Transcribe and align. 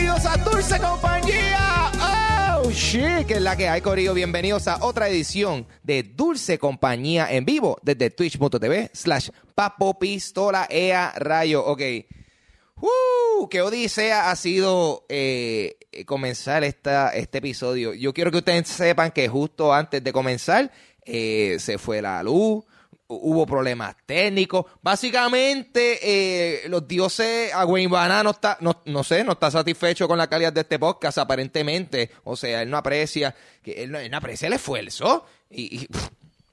bienvenidos 0.00 0.24
a 0.26 0.36
Dulce 0.38 0.80
Compañía. 0.80 1.92
Oh, 2.62 2.70
shit, 2.70 3.26
que 3.26 3.34
es 3.34 3.42
la 3.42 3.54
que 3.54 3.68
hay, 3.68 3.82
Corillo. 3.82 4.14
Bienvenidos 4.14 4.66
a 4.66 4.82
otra 4.82 5.08
edición 5.08 5.66
de 5.82 6.02
Dulce 6.02 6.58
Compañía 6.58 7.30
en 7.30 7.44
vivo 7.44 7.78
desde 7.82 8.08
twitch.tv 8.08 8.90
slash 8.94 9.28
papo 9.54 9.98
pistola 9.98 10.66
ea 10.70 11.12
rayo. 11.16 11.64
Ok. 11.66 11.82
Uh, 12.76 13.48
qué 13.50 13.60
odisea 13.60 14.30
ha 14.30 14.36
sido 14.36 15.04
eh, 15.10 15.76
comenzar 16.06 16.64
esta, 16.64 17.10
este 17.10 17.38
episodio. 17.38 17.92
Yo 17.92 18.14
quiero 18.14 18.30
que 18.30 18.38
ustedes 18.38 18.68
sepan 18.68 19.10
que 19.10 19.28
justo 19.28 19.74
antes 19.74 20.02
de 20.02 20.12
comenzar 20.14 20.70
eh, 21.04 21.58
se 21.60 21.76
fue 21.76 22.00
la 22.00 22.22
luz, 22.22 22.64
hubo 23.10 23.46
problemas 23.46 23.96
técnicos. 24.06 24.66
Básicamente, 24.82 25.98
eh, 26.02 26.68
los 26.68 26.86
dioses, 26.86 27.52
a 27.52 27.66
Wayne 27.66 27.88
no 28.22 28.30
está, 28.30 28.56
no, 28.60 28.82
no, 28.84 29.04
sé, 29.04 29.24
no 29.24 29.32
está 29.32 29.50
satisfecho 29.50 30.06
con 30.06 30.18
la 30.18 30.28
calidad 30.28 30.52
de 30.52 30.60
este 30.60 30.78
podcast, 30.78 31.18
aparentemente. 31.18 32.10
O 32.24 32.36
sea, 32.36 32.62
él 32.62 32.70
no 32.70 32.76
aprecia, 32.76 33.34
que 33.62 33.82
él, 33.82 33.90
no, 33.90 33.98
él 33.98 34.10
no 34.10 34.16
aprecia 34.16 34.46
el 34.46 34.54
esfuerzo. 34.54 35.26
Y, 35.50 35.82
y 35.82 35.88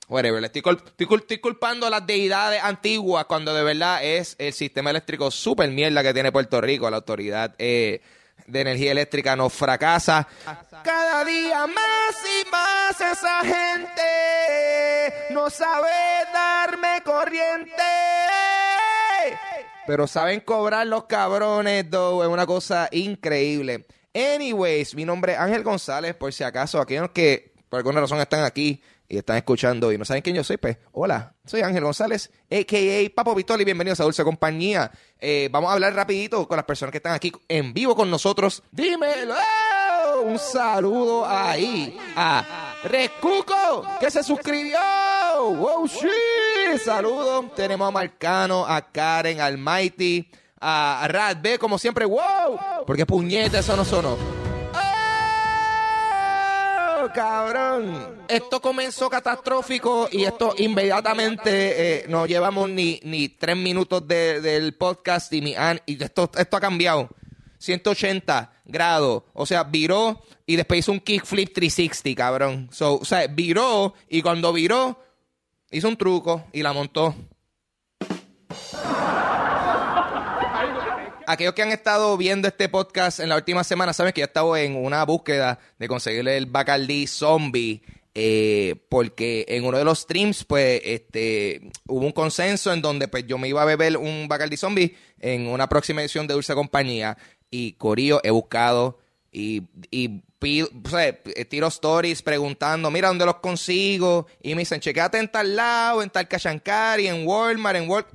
whatever, 0.07 0.41
le 0.41 0.47
estoy, 0.47 0.63
estoy, 0.65 1.17
estoy, 1.17 1.37
culpando 1.37 1.85
a 1.85 1.89
las 1.89 2.05
deidades 2.07 2.61
antiguas 2.63 3.25
cuando 3.25 3.53
de 3.53 3.63
verdad 3.63 4.03
es 4.03 4.35
el 4.39 4.53
sistema 4.53 4.89
eléctrico 4.89 5.29
súper 5.29 5.69
mierda 5.69 6.01
que 6.01 6.13
tiene 6.13 6.31
Puerto 6.31 6.59
Rico, 6.61 6.89
la 6.89 6.97
autoridad. 6.97 7.53
Eh, 7.59 8.01
de 8.45 8.61
energía 8.61 8.91
eléctrica 8.91 9.35
nos 9.35 9.53
fracasa. 9.53 10.27
Cada 10.83 11.25
día 11.25 11.67
más 11.67 12.15
y 12.23 12.49
más 12.49 13.01
esa 13.01 13.39
gente 13.41 15.13
no 15.31 15.49
sabe 15.49 15.89
darme 16.33 17.01
corriente. 17.03 17.83
Pero 19.85 20.05
saben 20.07 20.41
cobrar 20.41 20.85
los 20.87 21.05
cabrones, 21.05 21.89
though. 21.89 22.23
Es 22.23 22.29
una 22.29 22.45
cosa 22.45 22.89
increíble. 22.91 23.85
Anyways, 24.13 24.95
mi 24.95 25.05
nombre 25.05 25.33
es 25.33 25.39
Ángel 25.39 25.63
González, 25.63 26.15
por 26.15 26.33
si 26.33 26.43
acaso, 26.43 26.81
aquellos 26.81 27.11
que 27.11 27.53
por 27.69 27.77
alguna 27.77 28.01
razón 28.01 28.19
están 28.19 28.43
aquí 28.43 28.81
y 29.09 29.17
están 29.17 29.37
escuchando 29.37 29.91
y 29.91 29.97
no 29.97 30.05
saben 30.05 30.21
quién 30.21 30.35
yo 30.35 30.43
soy, 30.43 30.57
pues 30.57 30.77
hola, 30.91 31.33
soy 31.45 31.61
Ángel 31.61 31.83
González, 31.83 32.29
a.k.a. 32.51 33.15
Papo 33.15 33.35
Vitoli, 33.35 33.63
bienvenidos 33.63 33.99
a 33.99 34.03
Dulce 34.03 34.23
Compañía. 34.23 34.91
Eh, 35.19 35.49
vamos 35.51 35.69
a 35.69 35.73
hablar 35.73 35.93
rapidito 35.93 36.47
con 36.47 36.57
las 36.57 36.65
personas 36.65 36.91
que 36.91 36.97
están 36.97 37.13
aquí 37.13 37.31
en 37.47 37.73
vivo 37.73 37.95
con 37.95 38.11
nosotros. 38.11 38.63
Dímelo, 38.71 39.35
un 40.23 40.37
saludo 40.37 41.25
ahí 41.25 41.97
a 42.15 42.75
Recuco, 42.83 43.85
que 43.99 44.11
se 44.11 44.23
suscribió. 44.23 44.79
Wow, 45.37 45.87
shit, 45.87 46.81
saludos. 46.83 47.55
Tenemos 47.55 47.87
a 47.87 47.91
Marcano, 47.91 48.65
a 48.65 48.91
Karen, 48.91 49.39
al 49.39 49.57
Mighty, 49.57 50.29
a 50.59 51.07
Rad 51.09 51.37
B, 51.41 51.57
como 51.57 51.77
siempre, 51.77 52.05
wow, 52.05 52.85
porque 52.85 53.05
puñete, 53.05 53.59
eso 53.59 53.77
no 53.77 53.85
sonó 53.85 54.46
cabrón. 57.13 58.25
Esto 58.27 58.61
comenzó 58.61 59.09
catastrófico 59.09 60.07
y 60.11 60.23
esto 60.23 60.53
inmediatamente 60.57 62.01
eh, 62.01 62.05
no 62.07 62.25
llevamos 62.25 62.69
ni, 62.69 62.99
ni 63.03 63.29
tres 63.29 63.55
minutos 63.57 64.07
del 64.07 64.73
podcast 64.75 65.31
y, 65.33 65.41
mi, 65.41 65.55
y 65.85 66.03
esto, 66.03 66.31
esto 66.37 66.57
ha 66.57 66.61
cambiado. 66.61 67.09
180 67.59 68.51
grados. 68.65 69.23
O 69.33 69.45
sea, 69.45 69.63
viró 69.63 70.21
y 70.45 70.55
después 70.55 70.79
hizo 70.79 70.91
un 70.91 70.99
kickflip 70.99 71.53
360, 71.53 72.15
cabrón. 72.15 72.69
o 72.79 73.05
sea, 73.05 73.27
viró 73.27 73.93
y 74.09 74.21
cuando 74.21 74.53
viró, 74.53 74.99
hizo 75.71 75.87
un 75.87 75.97
truco 75.97 76.45
y 76.53 76.61
la 76.61 76.73
montó 76.73 77.15
aquellos 81.27 81.53
que 81.53 81.61
han 81.61 81.71
estado 81.71 82.17
viendo 82.17 82.47
este 82.47 82.69
podcast 82.69 83.19
en 83.19 83.29
la 83.29 83.35
última 83.35 83.63
semana 83.63 83.93
saben 83.93 84.13
que 84.13 84.21
yo 84.21 84.25
he 84.25 84.27
estado 84.27 84.57
en 84.57 84.75
una 84.75 85.03
búsqueda 85.03 85.59
de 85.77 85.87
conseguirle 85.87 86.37
el 86.37 86.47
Bacardi 86.47 87.05
Zombie. 87.05 87.83
Eh, 88.19 88.73
porque 88.89 89.45
en 89.47 89.63
uno 89.63 89.77
de 89.77 89.83
los 89.83 89.99
streams, 89.99 90.43
pues, 90.43 90.81
este, 90.83 91.69
hubo 91.85 92.03
un 92.03 92.11
consenso 92.11 92.73
en 92.73 92.81
donde, 92.81 93.07
pues, 93.07 93.27
yo 93.27 93.37
me 93.37 93.47
iba 93.47 93.61
a 93.61 93.65
beber 93.65 93.97
un 93.97 94.27
Bacardi 94.27 94.57
Zombie 94.57 94.97
en 95.19 95.45
una 95.45 95.69
próxima 95.69 96.01
edición 96.01 96.25
de 96.25 96.33
Dulce 96.33 96.55
Compañía. 96.55 97.15
Y 97.51 97.73
Corío 97.73 98.19
he 98.23 98.31
buscado 98.31 98.97
y, 99.31 99.67
y 99.91 100.23
pido, 100.39 100.67
o 100.73 101.45
tiro 101.47 101.67
stories 101.67 102.23
preguntando, 102.23 102.89
mira, 102.89 103.09
¿dónde 103.09 103.25
los 103.25 103.35
consigo? 103.35 104.25
Y 104.41 104.55
me 104.55 104.61
dicen, 104.61 104.79
chequeate 104.79 105.19
en 105.19 105.31
tal 105.31 105.55
lado, 105.55 106.01
en 106.01 106.09
tal 106.09 106.27
Cachancari, 106.27 107.07
en 107.07 107.27
Walmart, 107.27 107.77
en 107.77 107.87
Walk. 107.87 108.07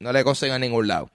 No 0.00 0.12
le 0.12 0.24
consigo 0.24 0.54
en 0.56 0.62
ningún 0.62 0.88
lado. 0.88 1.10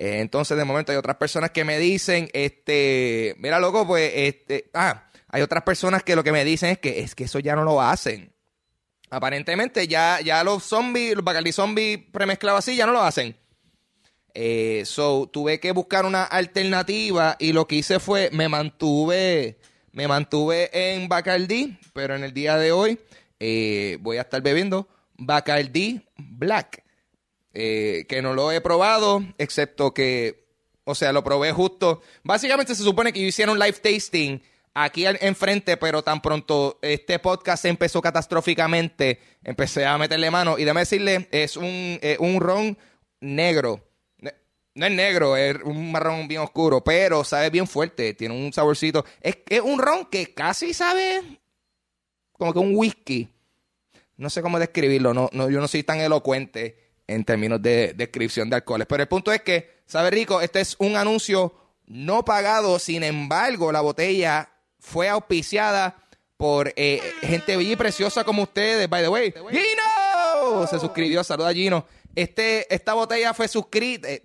Eh, 0.00 0.20
entonces, 0.20 0.56
de 0.56 0.64
momento 0.64 0.92
hay 0.92 0.98
otras 0.98 1.16
personas 1.16 1.50
que 1.50 1.62
me 1.62 1.78
dicen, 1.78 2.30
este, 2.32 3.36
mira, 3.38 3.60
loco, 3.60 3.86
pues, 3.86 4.10
este, 4.14 4.70
ah, 4.72 5.04
hay 5.28 5.42
otras 5.42 5.62
personas 5.62 6.02
que 6.02 6.16
lo 6.16 6.24
que 6.24 6.32
me 6.32 6.42
dicen 6.42 6.70
es 6.70 6.78
que 6.78 7.00
es 7.00 7.14
que 7.14 7.24
eso 7.24 7.38
ya 7.38 7.54
no 7.54 7.64
lo 7.64 7.82
hacen. 7.82 8.32
Aparentemente 9.10 9.86
ya, 9.86 10.18
ya 10.24 10.42
los 10.42 10.64
zombies, 10.64 11.16
los 11.16 11.22
Bacardi 11.22 11.52
zombies 11.52 11.98
premezclados 12.12 12.60
así 12.60 12.76
ya 12.76 12.86
no 12.86 12.92
lo 12.92 13.02
hacen. 13.02 13.36
Eh, 14.32 14.84
so, 14.86 15.28
tuve 15.30 15.60
que 15.60 15.72
buscar 15.72 16.06
una 16.06 16.24
alternativa 16.24 17.36
y 17.38 17.52
lo 17.52 17.66
que 17.66 17.76
hice 17.76 18.00
fue, 18.00 18.30
me 18.32 18.48
mantuve, 18.48 19.58
me 19.92 20.08
mantuve 20.08 20.70
en 20.72 21.10
Bacardi, 21.10 21.78
pero 21.92 22.16
en 22.16 22.24
el 22.24 22.32
día 22.32 22.56
de 22.56 22.72
hoy 22.72 22.98
eh, 23.38 23.98
voy 24.00 24.16
a 24.16 24.22
estar 24.22 24.40
bebiendo 24.40 24.88
Bacardi 25.18 26.00
Black. 26.16 26.84
Eh, 27.52 28.06
que 28.08 28.22
no 28.22 28.32
lo 28.34 28.52
he 28.52 28.60
probado, 28.60 29.24
excepto 29.36 29.92
que, 29.92 30.46
o 30.84 30.94
sea, 30.94 31.12
lo 31.12 31.24
probé 31.24 31.52
justo. 31.52 32.00
Básicamente 32.22 32.74
se 32.74 32.84
supone 32.84 33.12
que 33.12 33.20
yo 33.20 33.26
hiciera 33.26 33.50
un 33.50 33.58
live 33.58 33.72
tasting 33.72 34.40
aquí 34.72 35.04
enfrente, 35.06 35.76
pero 35.76 36.02
tan 36.02 36.22
pronto 36.22 36.78
este 36.80 37.18
podcast 37.18 37.64
empezó 37.64 38.00
catastróficamente, 38.00 39.18
empecé 39.42 39.84
a 39.84 39.98
meterle 39.98 40.30
mano 40.30 40.58
y 40.58 40.64
déjame 40.64 40.80
decirle, 40.80 41.28
es 41.32 41.56
un, 41.56 41.98
eh, 42.02 42.16
un 42.20 42.40
ron 42.40 42.78
negro. 43.20 43.84
No 44.72 44.86
es 44.86 44.92
negro, 44.92 45.36
es 45.36 45.56
un 45.64 45.90
marrón 45.90 46.28
bien 46.28 46.42
oscuro, 46.42 46.82
pero 46.84 47.24
sabe 47.24 47.50
bien 47.50 47.66
fuerte, 47.66 48.14
tiene 48.14 48.34
un 48.34 48.52
saborcito. 48.52 49.04
Es, 49.20 49.38
es 49.48 49.60
un 49.60 49.80
ron 49.80 50.06
que 50.06 50.32
casi 50.32 50.72
sabe 50.72 51.40
como 52.32 52.52
que 52.52 52.60
un 52.60 52.76
whisky. 52.76 53.28
No 54.16 54.30
sé 54.30 54.40
cómo 54.40 54.60
describirlo, 54.60 55.12
no, 55.12 55.28
no, 55.32 55.50
yo 55.50 55.60
no 55.60 55.66
soy 55.66 55.82
tan 55.82 56.00
elocuente 56.00 56.89
en 57.10 57.24
términos 57.24 57.60
de 57.60 57.92
descripción 57.94 58.48
de 58.48 58.56
alcoholes. 58.56 58.86
Pero 58.86 59.02
el 59.02 59.08
punto 59.08 59.32
es 59.32 59.42
que, 59.42 59.82
sabe 59.86 60.10
rico, 60.10 60.40
este 60.40 60.60
es 60.60 60.76
un 60.78 60.96
anuncio 60.96 61.54
no 61.86 62.24
pagado, 62.24 62.78
sin 62.78 63.02
embargo, 63.02 63.72
la 63.72 63.80
botella 63.80 64.48
fue 64.78 65.08
auspiciada 65.08 65.96
por 66.36 66.72
eh, 66.76 67.02
gente 67.20 67.56
bella 67.56 67.72
y 67.72 67.76
preciosa 67.76 68.24
como 68.24 68.44
ustedes, 68.44 68.88
by 68.88 69.02
the 69.02 69.08
way. 69.08 69.34
¡Gino! 69.50 70.66
Se 70.68 70.78
suscribió, 70.78 71.24
saluda 71.24 71.52
Gino. 71.52 71.84
Este, 72.14 72.72
esta 72.72 72.94
botella 72.94 73.34
fue 73.34 73.48
suscrita. 73.48 74.08
Eh, 74.08 74.22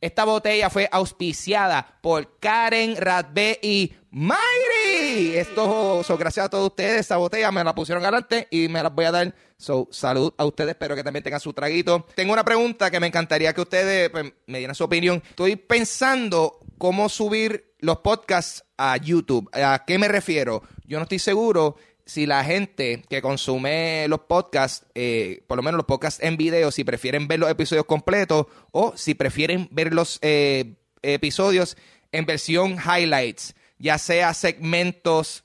esta 0.00 0.24
botella 0.24 0.70
fue 0.70 0.88
auspiciada 0.92 1.98
por 2.00 2.38
Karen 2.38 2.96
Radbe 2.96 3.58
y 3.62 3.92
Mayri. 4.10 5.36
Esto, 5.36 6.02
so, 6.04 6.16
gracias 6.16 6.46
a 6.46 6.48
todos 6.48 6.70
ustedes. 6.70 7.00
Esta 7.00 7.16
botella 7.16 7.50
me 7.50 7.64
la 7.64 7.74
pusieron 7.74 8.02
adelante 8.04 8.48
y 8.50 8.68
me 8.68 8.82
la 8.82 8.88
voy 8.88 9.04
a 9.04 9.12
dar. 9.12 9.34
So, 9.58 9.88
salud 9.90 10.32
a 10.38 10.44
ustedes. 10.44 10.70
Espero 10.70 10.94
que 10.94 11.02
también 11.02 11.24
tengan 11.24 11.40
su 11.40 11.52
traguito. 11.52 12.06
Tengo 12.14 12.32
una 12.32 12.44
pregunta 12.44 12.92
que 12.92 13.00
me 13.00 13.08
encantaría 13.08 13.52
que 13.52 13.60
ustedes 13.60 14.08
pues, 14.08 14.32
me 14.46 14.58
dieran 14.58 14.76
su 14.76 14.84
opinión. 14.84 15.20
Estoy 15.28 15.56
pensando 15.56 16.60
cómo 16.78 17.08
subir 17.08 17.74
los 17.80 17.98
podcasts 17.98 18.64
a 18.76 18.96
YouTube. 18.96 19.50
¿A 19.52 19.84
qué 19.84 19.98
me 19.98 20.06
refiero? 20.06 20.62
Yo 20.86 20.98
no 20.98 21.02
estoy 21.02 21.18
seguro 21.18 21.76
si 22.06 22.24
la 22.24 22.44
gente 22.44 23.02
que 23.10 23.20
consume 23.20 24.06
los 24.08 24.20
podcasts, 24.20 24.86
eh, 24.94 25.42
por 25.48 25.56
lo 25.56 25.62
menos 25.64 25.78
los 25.78 25.86
podcasts 25.86 26.22
en 26.22 26.36
video, 26.36 26.70
si 26.70 26.84
prefieren 26.84 27.26
ver 27.26 27.40
los 27.40 27.50
episodios 27.50 27.84
completos 27.84 28.46
o 28.70 28.96
si 28.96 29.14
prefieren 29.14 29.68
ver 29.72 29.92
los 29.92 30.20
eh, 30.22 30.76
episodios 31.02 31.76
en 32.12 32.26
versión 32.26 32.76
highlights, 32.78 33.54
ya 33.78 33.98
sea 33.98 34.34
segmentos 34.34 35.44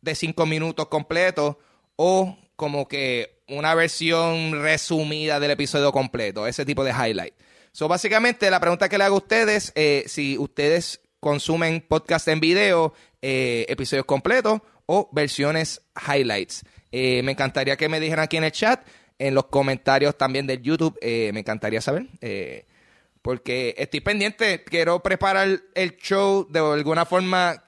de 0.00 0.14
cinco 0.14 0.46
minutos 0.46 0.86
completos 0.86 1.56
o 1.96 2.38
como 2.56 2.88
que 2.88 3.37
una 3.48 3.74
versión 3.74 4.62
resumida 4.62 5.40
del 5.40 5.52
episodio 5.52 5.92
completo, 5.92 6.46
ese 6.46 6.64
tipo 6.64 6.84
de 6.84 6.92
highlight. 6.92 7.34
So, 7.72 7.88
básicamente, 7.88 8.50
la 8.50 8.60
pregunta 8.60 8.88
que 8.88 8.98
le 8.98 9.04
hago 9.04 9.16
a 9.16 9.18
ustedes, 9.18 9.72
eh, 9.74 10.04
si 10.06 10.38
ustedes 10.38 11.00
consumen 11.20 11.84
podcast 11.86 12.28
en 12.28 12.40
video, 12.40 12.94
episodios 13.20 14.06
completos 14.06 14.60
o 14.86 15.08
versiones 15.12 15.82
highlights. 16.06 16.64
Eh, 16.90 17.22
me 17.22 17.32
encantaría 17.32 17.76
que 17.76 17.88
me 17.88 18.00
dijeran 18.00 18.24
aquí 18.24 18.38
en 18.38 18.44
el 18.44 18.52
chat, 18.52 18.86
en 19.18 19.34
los 19.34 19.46
comentarios 19.46 20.16
también 20.16 20.46
del 20.46 20.62
YouTube, 20.62 20.98
eh, 21.00 21.30
me 21.34 21.40
encantaría 21.40 21.80
saber. 21.80 22.06
Eh, 22.20 22.66
porque 23.20 23.74
estoy 23.76 24.00
pendiente, 24.00 24.64
quiero 24.64 25.02
preparar 25.02 25.60
el 25.74 25.96
show 25.98 26.46
de 26.48 26.60
alguna 26.60 27.04
forma 27.04 27.64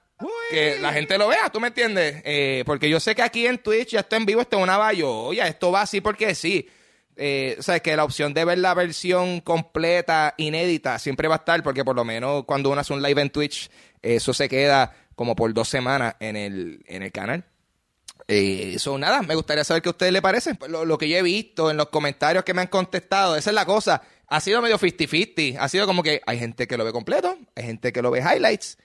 que 0.50 0.78
la 0.80 0.92
gente 0.92 1.16
lo 1.18 1.28
vea, 1.28 1.50
¿tú 1.50 1.60
me 1.60 1.68
entiendes? 1.68 2.22
porque 2.64 2.88
yo 2.88 3.00
sé 3.00 3.14
que 3.14 3.22
aquí 3.22 3.46
en 3.46 3.58
Twitch 3.58 3.90
ya 3.90 4.00
está 4.00 4.16
en 4.16 4.26
vivo, 4.26 4.40
esto 4.40 4.56
es 4.58 4.62
una 4.62 4.92
ya 4.92 5.46
esto 5.46 5.72
va 5.72 5.82
así 5.82 6.00
porque 6.00 6.34
sí. 6.34 6.68
eh, 7.16 7.56
o 7.58 7.62
sea, 7.62 7.80
que 7.80 7.96
la 7.96 8.04
opción 8.04 8.34
de 8.34 8.44
ver 8.44 8.58
la 8.58 8.74
versión 8.74 9.40
completa, 9.40 10.34
inédita, 10.36 10.98
siempre 10.98 11.28
va 11.28 11.36
a 11.36 11.38
estar, 11.38 11.62
porque 11.62 11.84
por 11.84 11.96
lo 11.96 12.04
menos 12.04 12.44
cuando 12.44 12.70
uno 12.70 12.80
hace 12.80 12.92
un 12.92 13.02
live 13.02 13.20
en 13.20 13.30
Twitch, 13.30 13.70
eso 14.02 14.32
se 14.32 14.48
queda 14.48 14.94
como 15.14 15.36
por 15.36 15.52
dos 15.52 15.68
semanas 15.68 16.14
en 16.18 16.36
el, 16.36 16.82
en 16.86 17.02
el 17.02 17.12
canal. 17.12 17.44
Eso, 18.26 18.96
eh, 18.96 18.98
nada, 18.98 19.22
me 19.22 19.34
gustaría 19.34 19.64
saber 19.64 19.82
qué 19.82 19.88
a 19.88 19.92
ustedes 19.92 20.12
les 20.12 20.22
parece. 20.22 20.54
Pues 20.54 20.70
lo, 20.70 20.84
lo, 20.84 20.96
que 20.96 21.08
yo 21.08 21.16
he 21.16 21.22
visto 21.22 21.70
en 21.70 21.76
los 21.76 21.88
comentarios 21.88 22.44
que 22.44 22.54
me 22.54 22.62
han 22.62 22.68
contestado, 22.68 23.36
esa 23.36 23.50
es 23.50 23.54
la 23.54 23.66
cosa. 23.66 24.02
Ha 24.28 24.40
sido 24.40 24.62
medio 24.62 24.78
50-50. 24.78 25.56
Ha 25.58 25.68
sido 25.68 25.86
como 25.86 26.02
que 26.02 26.22
hay 26.24 26.38
gente 26.38 26.66
que 26.66 26.76
lo 26.76 26.84
ve 26.84 26.92
completo, 26.92 27.36
hay 27.56 27.64
gente 27.64 27.92
que 27.92 28.02
lo 28.02 28.10
ve 28.10 28.20
highlights. 28.20 28.78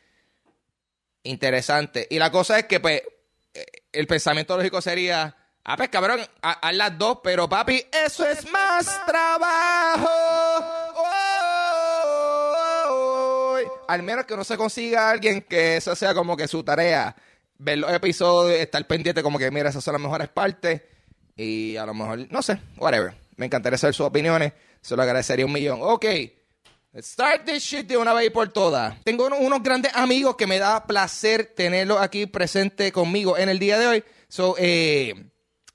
Interesante. 1.26 2.08
Y 2.10 2.18
la 2.18 2.32
cosa 2.32 2.58
es 2.58 2.66
que, 2.66 2.80
pues, 2.80 3.04
eh, 3.54 3.66
el 3.92 4.08
pensamiento 4.08 4.58
lógico 4.58 4.82
sería 4.82 5.36
Ah, 5.68 5.76
pues 5.78 5.90
cabrón, 5.90 6.20
a, 6.44 6.72
las 6.74 6.96
dos, 6.96 7.22
pero 7.24 7.50
papi, 7.50 7.84
eso 7.92 8.24
es 8.28 8.48
más 8.52 9.04
trabajo. 9.08 10.08
Al 13.88 14.04
menos 14.04 14.26
que 14.26 14.38
no 14.38 14.44
se 14.44 14.58
consiga 14.58 15.10
alguien 15.10 15.42
que 15.42 15.78
esa 15.78 15.96
sea 15.96 16.14
como 16.14 16.38
que 16.38 16.48
su 16.48 16.64
tarea. 16.64 17.16
Ver 17.58 17.80
los 17.80 17.92
episodios, 17.92 18.60
estar 18.60 18.86
pendiente 18.86 19.24
como 19.24 19.40
que, 19.40 19.50
mira, 19.50 19.70
esas 19.70 19.84
son 19.84 19.94
las 19.94 20.02
mejores 20.02 20.30
partes. 20.30 20.84
Y 21.36 21.78
a 21.78 21.86
lo 21.88 21.96
mejor, 21.96 22.28
no 22.30 22.44
sé, 22.44 22.60
whatever. 22.78 23.16
Me 23.36 23.48
encantaría 23.48 23.80
saber 23.80 23.96
sus 23.96 24.06
opiniones. 24.06 24.54
Se 24.82 24.96
lo 24.96 25.02
agradecería 25.02 25.48
un 25.48 25.52
millón. 25.52 25.80
Ok. 25.82 26.06
Let's 26.96 27.10
start 27.10 27.44
this 27.44 27.62
shit 27.62 27.88
de 27.88 27.98
una 27.98 28.14
vez 28.14 28.32
por 28.32 28.48
todas. 28.48 28.96
Tengo 29.04 29.28
unos, 29.28 29.62
grandes 29.62 29.94
amigos 29.96 30.38
que 30.38 30.48
me 30.48 30.60
da 30.60 30.88
placer 30.88 31.52
tenerlos 31.54 32.00
aquí 32.00 32.26
presente 32.26 32.94
conmigo 32.94 33.38
en 33.38 33.50
el 33.50 33.60
día 33.60 33.78
de 33.78 33.86
hoy. 33.86 34.04
So, 34.30 34.56
eh, 34.58 35.14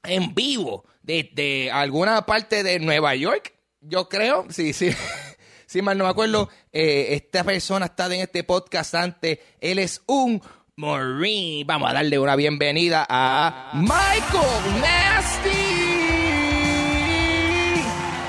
en 0.03 0.35
vivo 0.35 0.87
desde 1.03 1.71
alguna 1.71 2.25
parte 2.25 2.63
de 2.63 2.79
Nueva 2.79 3.15
York, 3.17 3.53
yo 3.83 4.09
creo, 4.09 4.47
sí, 4.49 4.73
sí. 4.73 4.93
si 5.67 5.83
mal 5.83 5.99
no 5.99 6.05
me 6.05 6.11
acuerdo, 6.11 6.49
eh, 6.73 7.09
esta 7.11 7.45
persona 7.45 7.85
está 7.85 8.07
en 8.07 8.23
este 8.23 8.43
podcast 8.43 8.95
antes. 8.95 9.41
Él 9.61 9.79
es 9.79 10.01
un 10.07 10.41
Marine. 10.77 11.65
Vamos 11.67 11.91
a 11.91 11.93
darle 11.93 12.19
una 12.19 12.35
bienvenida 12.35 13.05
a 13.07 13.73
Michael 13.75 14.81
Nasty. 14.81 15.51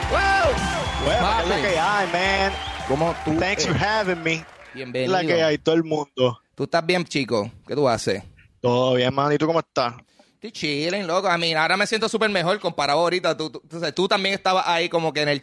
Wow. 0.09 1.47
La 1.47 1.61
que 1.61 1.79
hay, 1.79 2.07
man. 2.11 2.70
¿Cómo 2.91 3.15
tú? 3.23 3.37
Thanks 3.39 3.65
for 3.65 3.73
having 3.73 4.21
me. 4.21 4.45
Bienvenido. 4.73 5.13
La 5.13 5.21
que 5.21 5.41
hay, 5.41 5.57
todo 5.57 5.75
el 5.75 5.83
mundo. 5.85 6.41
¿Tú 6.53 6.65
estás 6.65 6.85
bien, 6.85 7.05
chico? 7.05 7.49
¿Qué 7.65 7.73
tú 7.73 7.87
haces? 7.87 8.21
Todo 8.59 8.95
bien, 8.95 9.13
man. 9.13 9.31
¿Y 9.31 9.37
tú 9.37 9.47
cómo 9.47 9.59
estás? 9.59 9.93
Estoy 10.33 10.51
chilling, 10.51 11.07
loco. 11.07 11.29
A 11.29 11.37
mí 11.37 11.53
ahora 11.53 11.77
me 11.77 11.87
siento 11.87 12.09
súper 12.09 12.29
mejor 12.29 12.59
comparado 12.59 12.99
ahorita. 12.99 13.37
Tú, 13.37 13.49
tú, 13.49 13.61
tú, 13.95 14.07
también 14.09 14.35
estabas 14.35 14.67
ahí 14.67 14.89
como 14.89 15.13
que 15.13 15.21
en 15.21 15.29
el, 15.29 15.41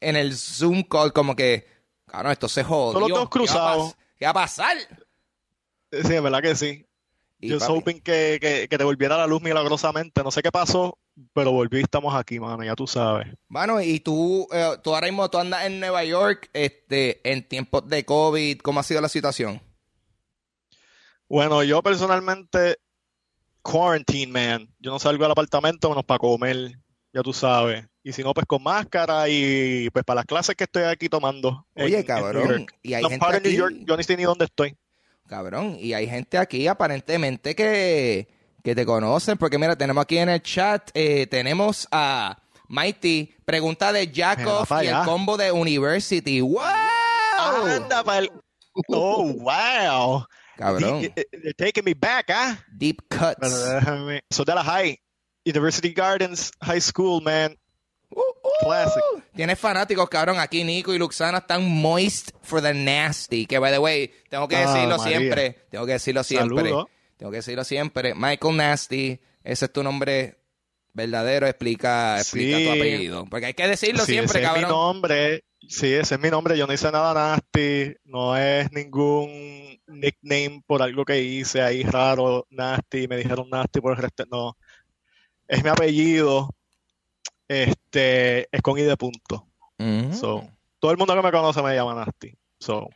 en 0.00 0.16
el 0.16 0.34
Zoom 0.34 0.84
call, 0.84 1.12
como 1.12 1.36
que, 1.36 1.66
claro, 2.06 2.30
esto 2.30 2.48
se 2.48 2.64
jodió. 2.64 2.98
Solo 2.98 3.14
dos 3.14 3.28
cruzados. 3.28 3.94
¿Qué 4.18 4.24
va 4.24 4.30
a 4.30 4.34
pasar? 4.34 4.78
Sí, 5.92 6.14
es 6.14 6.22
verdad 6.22 6.40
que 6.40 6.56
sí. 6.56 6.86
Yo 7.40 7.58
hoping 7.58 8.00
que, 8.00 8.38
que, 8.40 8.68
que, 8.70 8.78
te 8.78 8.84
volviera 8.84 9.18
la 9.18 9.26
luz 9.26 9.42
milagrosamente. 9.42 10.22
No 10.22 10.30
sé 10.30 10.40
qué 10.40 10.50
pasó, 10.50 10.96
pero 11.32 11.52
volví 11.52 11.78
y 11.78 11.82
estamos 11.82 12.14
aquí, 12.14 12.38
mano, 12.38 12.62
ya 12.62 12.74
tú 12.74 12.86
sabes. 12.86 13.28
Bueno, 13.48 13.80
y 13.80 14.00
tú, 14.00 14.46
eh, 14.52 14.76
tú 14.82 14.94
ahora 14.94 15.06
mismo 15.06 15.28
tú 15.30 15.38
andas 15.38 15.64
en 15.64 15.80
Nueva 15.80 16.04
York, 16.04 16.50
este, 16.52 17.20
en 17.30 17.46
tiempos 17.46 17.88
de 17.88 18.04
COVID, 18.04 18.58
¿cómo 18.58 18.80
ha 18.80 18.82
sido 18.82 19.00
la 19.00 19.08
situación? 19.08 19.60
Bueno, 21.28 21.62
yo 21.62 21.82
personalmente 21.82 22.78
quarantine, 23.62 24.32
man. 24.32 24.74
Yo 24.78 24.92
no 24.92 24.98
salgo 24.98 25.24
del 25.24 25.32
apartamento 25.32 25.88
menos 25.88 26.04
para 26.04 26.18
comer, 26.18 26.78
ya 27.12 27.22
tú 27.22 27.32
sabes. 27.32 27.84
Y 28.04 28.12
si 28.12 28.22
no, 28.22 28.32
pues 28.32 28.46
con 28.46 28.62
máscara 28.62 29.28
y 29.28 29.90
pues 29.90 30.04
para 30.04 30.16
las 30.16 30.26
clases 30.26 30.54
que 30.54 30.64
estoy 30.64 30.84
aquí 30.84 31.08
tomando. 31.08 31.66
Oye, 31.74 32.04
cabrón. 32.04 32.66
y 32.82 32.94
hay 32.94 33.04
gente 33.04 33.26
aquí... 33.26 33.48
New 33.48 33.58
York, 33.58 33.74
yo 33.84 33.96
ni 33.96 34.04
sé 34.04 34.16
ni 34.16 34.22
dónde 34.22 34.44
estoy. 34.44 34.76
Cabrón, 35.26 35.76
y 35.80 35.92
hay 35.92 36.06
gente 36.06 36.38
aquí 36.38 36.68
aparentemente 36.68 37.56
que, 37.56 38.28
que 38.66 38.74
te 38.74 38.84
conocen, 38.84 39.38
porque 39.38 39.58
mira, 39.58 39.76
tenemos 39.76 40.02
aquí 40.02 40.18
en 40.18 40.28
el 40.28 40.42
chat, 40.42 40.90
eh, 40.92 41.28
tenemos 41.28 41.86
a 41.92 42.36
Mighty, 42.66 43.32
pregunta 43.44 43.92
de 43.92 44.10
Jacob 44.12 44.66
y 44.82 44.88
el 44.88 45.04
combo 45.04 45.36
de 45.36 45.52
University. 45.52 46.40
¡Wow! 46.40 46.62
Anda 47.64 48.02
Oh, 48.88 49.32
wow. 49.34 50.26
Cabrón. 50.56 51.00
They're 51.00 51.12
eh, 51.14 51.26
eh, 51.44 51.54
taking 51.56 51.84
me 51.84 51.94
back, 51.94 52.28
¿ah? 52.30 52.58
Deep 52.76 53.02
cuts. 53.08 53.48
So 54.32 54.44
de 54.44 54.52
la 54.56 54.64
high. 54.64 54.98
University 55.44 55.92
Gardens 55.92 56.50
High 56.60 56.80
School, 56.80 57.22
man. 57.22 57.56
Uh, 58.10 58.18
uh, 58.18 58.64
Classic. 58.64 59.02
Tienes 59.36 59.60
fanáticos, 59.60 60.08
cabrón. 60.08 60.40
Aquí 60.40 60.64
Nico 60.64 60.92
y 60.92 60.98
Luxana 60.98 61.38
están 61.38 61.62
moist 61.62 62.32
for 62.42 62.60
the 62.60 62.74
nasty. 62.74 63.46
Que, 63.46 63.60
by 63.60 63.70
the 63.70 63.78
way, 63.78 64.10
tengo 64.28 64.48
que 64.48 64.56
ah, 64.56 64.74
decirlo 64.74 64.98
siempre. 64.98 65.66
Tengo 65.70 65.86
que 65.86 65.92
decirlo 65.92 66.24
siempre. 66.24 66.72
Tengo 67.16 67.30
que 67.30 67.38
decirlo 67.38 67.64
siempre. 67.64 68.14
Michael 68.14 68.56
Nasty, 68.56 69.20
ese 69.42 69.64
es 69.66 69.72
tu 69.72 69.82
nombre 69.82 70.38
verdadero. 70.92 71.46
Explica, 71.46 72.18
explica 72.18 72.58
tu 72.58 72.70
apellido. 72.70 73.26
Porque 73.26 73.46
hay 73.46 73.54
que 73.54 73.68
decirlo 73.68 74.04
siempre, 74.04 74.40
ese 74.40 74.42
cabrón. 74.42 74.64
Es 74.64 74.68
mi 74.68 74.74
nombre. 74.74 75.44
Sí, 75.68 75.92
ese 75.92 76.14
es 76.16 76.20
mi 76.20 76.30
nombre. 76.30 76.56
Yo 76.56 76.66
no 76.66 76.72
hice 76.72 76.90
nada 76.92 77.14
nasty. 77.14 77.94
No 78.04 78.36
es 78.36 78.70
ningún 78.72 79.66
nickname 79.86 80.62
por 80.66 80.82
algo 80.82 81.04
que 81.04 81.22
hice 81.22 81.62
ahí 81.62 81.82
raro, 81.82 82.46
nasty, 82.50 83.08
me 83.08 83.16
dijeron 83.16 83.48
nasty 83.50 83.80
por 83.80 83.92
el 83.92 84.02
resto, 84.02 84.24
no. 84.30 84.56
Es 85.48 85.62
mi 85.62 85.70
apellido, 85.70 86.54
este, 87.48 88.48
es 88.50 88.62
con 88.62 88.78
I 88.78 88.82
de 88.82 88.96
punto. 88.96 89.46
Mm. 89.78 90.12
So, 90.12 90.48
todo 90.78 90.90
el 90.90 90.98
mundo 90.98 91.14
que 91.14 91.22
me 91.22 91.30
conoce 91.30 91.62
me 91.62 91.74
llama 91.74 91.94
nasty. 91.94 92.34
So, 92.58 92.88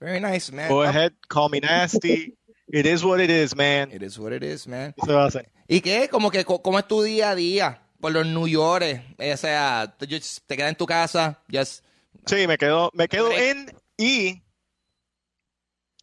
very 0.00 0.20
nice, 0.20 0.50
man. 0.52 0.68
Go 0.68 0.82
ahead, 0.82 1.12
call 1.28 1.50
me 1.50 1.60
nasty. 1.60 2.34
It 2.68 2.86
is 2.86 3.04
what 3.04 3.20
it 3.20 3.30
is, 3.30 3.54
man. 3.54 3.90
It 3.92 4.02
is 4.02 4.18
what 4.18 4.32
it 4.32 4.42
is, 4.42 4.66
man. 4.66 4.92
¿Qué 4.92 5.06
se 5.06 5.12
va 5.12 5.24
a 5.24 5.26
hacer? 5.28 5.50
¿Y 5.68 5.80
qué? 5.80 6.08
Como 6.08 6.30
que, 6.30 6.44
¿cómo 6.44 6.78
es 6.78 6.88
tu 6.88 7.02
día 7.02 7.30
a 7.30 7.34
día? 7.34 7.82
Por 8.00 8.12
los 8.12 8.26
New 8.26 8.46
York, 8.46 9.02
o 9.18 9.36
sea, 9.36 9.96
te 9.96 10.06
quedas 10.06 10.68
en 10.68 10.76
tu 10.76 10.86
casa, 10.86 11.42
just... 11.50 11.82
Sí, 12.26 12.46
me 12.46 12.58
quedo, 12.58 12.90
me 12.92 13.08
quedo 13.08 13.32
en 13.32 13.72
y 13.96 14.42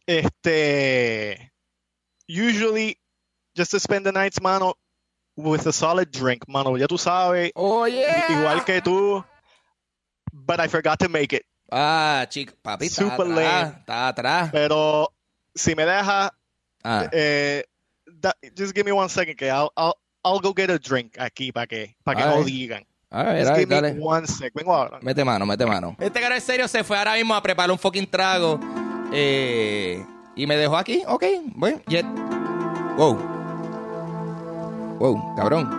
este, 0.06 1.52
usually, 2.28 2.98
just 3.56 3.70
to 3.70 3.78
spend 3.78 4.04
the 4.04 4.12
nights, 4.12 4.40
mano, 4.40 4.74
with 5.36 5.66
a 5.66 5.72
solid 5.72 6.10
drink, 6.10 6.44
mano. 6.48 6.76
Ya 6.76 6.86
tú 6.86 6.98
sabes. 6.98 7.52
Oh, 7.54 7.86
yeah. 7.86 8.26
Igual 8.28 8.64
que 8.64 8.80
tú. 8.80 9.24
But 10.32 10.60
I 10.60 10.66
forgot 10.68 10.98
to 11.00 11.08
make 11.08 11.32
it. 11.32 11.44
Ah, 11.70 12.26
chico, 12.28 12.54
papi, 12.62 12.86
está 12.86 13.14
atrás, 13.14 13.74
está 13.78 14.08
atrás. 14.08 14.50
Pero 14.52 15.08
si 15.54 15.74
me 15.74 15.84
deja, 15.86 16.32
ah. 16.84 17.08
eh, 17.12 17.62
just 18.54 18.74
give 18.74 18.84
me 18.84 18.92
one 18.92 19.08
second, 19.08 19.36
que 19.36 19.50
I'll, 19.50 19.72
I'll, 19.76 19.94
I'll 20.24 20.40
go 20.40 20.52
get 20.52 20.70
a 20.70 20.78
drink 20.78 21.16
aquí 21.18 21.52
para 21.52 21.66
que, 21.66 21.96
para 22.04 22.20
que 22.20 22.26
no 22.26 22.44
digan. 22.44 22.84
Just 23.14 23.54
give 23.54 23.68
me 23.68 24.00
one 24.00 24.26
sec. 24.26 24.52
Vengo 24.54 24.74
ahora. 24.74 24.98
Mete 25.00 25.24
mano, 25.24 25.46
mete 25.46 25.64
mano. 25.64 25.96
Este 26.00 26.20
cara 26.20 26.34
en 26.34 26.40
serio 26.40 26.66
se 26.66 26.82
fue 26.82 26.98
ahora 26.98 27.14
mismo 27.14 27.34
a 27.34 27.42
preparar 27.42 27.70
un 27.70 27.78
fucking 27.78 28.10
trago. 28.10 28.58
Eh, 29.12 30.04
y 30.34 30.46
me 30.46 30.56
dejó 30.56 30.76
aquí, 30.76 31.04
ok, 31.06 31.24
bueno, 31.54 31.80
jet. 31.86 32.04
Wow. 32.96 33.14
Wow, 34.98 35.36
cabrón. 35.36 35.70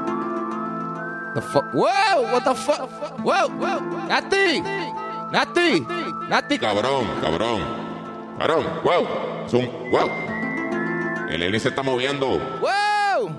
The 1.34 1.42
fuck? 1.42 1.66
Wow, 1.74 2.32
what 2.32 2.44
the 2.46 2.56
fuck? 2.56 2.90
Wow, 3.20 3.50
wow. 3.60 3.82
Nati. 4.08 4.62
Nati. 5.32 5.86
Nati. 6.30 6.58
Cabrón, 6.58 7.06
cabrón. 7.22 7.62
Cabrón, 8.40 8.66
wow. 8.86 9.06
Zoom, 9.50 9.68
wow. 9.92 10.10
El 11.30 11.42
alien 11.42 11.60
se 11.60 11.70
está 11.70 11.84
moviendo. 11.84 12.40
Wow. 12.60 13.30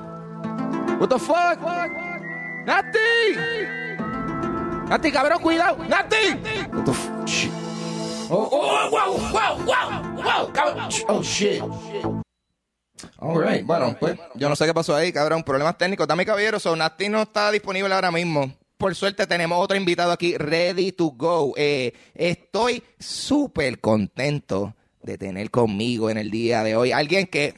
What 0.99 1.09
the 1.09 1.19
fuck? 1.19 1.61
Nati. 2.67 2.99
Nati, 4.89 5.13
cabrón, 5.13 5.41
cuidado. 5.41 5.79
Nati. 5.89 6.17
What 6.73 6.85
the 6.85 6.93
fuck? 6.93 7.17
Oh, 8.29 8.49
oh, 8.51 8.91
wow, 8.91 9.17
wow, 9.31 9.57
wow, 9.65 10.01
wow, 10.17 10.89
Oh, 11.07 11.23
shit. 11.23 11.63
Alright, 13.19 13.65
bueno, 13.65 13.97
pues 14.01 14.19
yo 14.35 14.49
no 14.49 14.57
sé 14.57 14.67
qué 14.67 14.75
pasó 14.75 14.97
ahí, 14.97 15.13
cabrón. 15.13 15.45
Problemas 15.45 15.79
técnicos. 15.79 16.09
Dame 16.09 16.27
caballero, 16.27 16.59
so 16.59 16.75
Nati 16.75 17.09
no 17.09 17.23
está 17.23 17.53
disponible 17.53 17.95
ahora 17.95 18.11
mismo. 18.11 18.53
Por 18.77 18.95
suerte 18.95 19.27
tenemos 19.27 19.63
otro 19.63 19.77
invitado 19.77 20.11
aquí, 20.11 20.37
ready 20.37 20.93
to 20.93 21.13
go. 21.17 21.55
Eh, 21.57 21.93
estoy 22.15 22.83
súper 22.99 23.81
contento 23.81 24.75
de 25.03 25.17
tener 25.17 25.51
conmigo 25.51 26.11
en 26.11 26.19
el 26.19 26.31
día 26.31 26.63
de 26.65 26.77
hoy 26.77 26.93
alguien 26.93 27.27
que, 27.27 27.55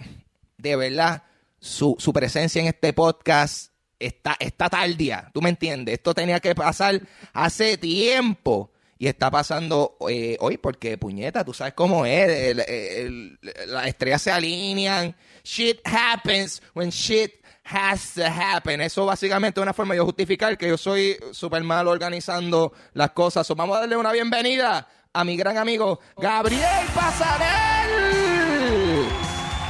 de 0.58 0.76
verdad, 0.76 1.22
su, 1.60 1.96
su 1.98 2.12
presencia 2.12 2.60
en 2.60 2.68
este 2.68 2.92
podcast 2.92 3.72
está, 3.98 4.36
está 4.38 4.68
tardía. 4.68 5.30
¿Tú 5.32 5.40
me 5.40 5.50
entiendes? 5.50 5.94
Esto 5.94 6.14
tenía 6.14 6.40
que 6.40 6.54
pasar 6.54 7.00
hace 7.32 7.78
tiempo. 7.78 8.72
Y 9.00 9.06
está 9.06 9.30
pasando 9.30 9.96
eh, 10.10 10.36
hoy 10.40 10.58
porque, 10.58 10.98
puñeta, 10.98 11.44
tú 11.44 11.54
sabes 11.54 11.72
cómo 11.74 12.04
es. 12.04 12.56
las 13.68 13.86
estrellas 13.86 14.22
se 14.22 14.32
alinean. 14.32 15.14
Shit 15.44 15.80
happens 15.84 16.60
when 16.74 16.90
shit 16.90 17.32
has 17.62 18.14
to 18.14 18.24
happen. 18.24 18.80
Eso 18.80 19.06
básicamente 19.06 19.60
es 19.60 19.62
una 19.62 19.72
forma 19.72 19.94
de 19.94 20.00
justificar 20.00 20.58
que 20.58 20.68
yo 20.68 20.76
soy 20.76 21.16
súper 21.30 21.62
malo 21.62 21.92
organizando 21.92 22.72
las 22.94 23.12
cosas. 23.12 23.46
So, 23.46 23.54
vamos 23.54 23.76
a 23.76 23.80
darle 23.80 23.96
una 23.96 24.10
bienvenida 24.10 24.88
a 25.12 25.24
mi 25.24 25.36
gran 25.36 25.58
amigo 25.58 26.00
Gabriel 26.16 26.86
Pasarel. 26.92 28.37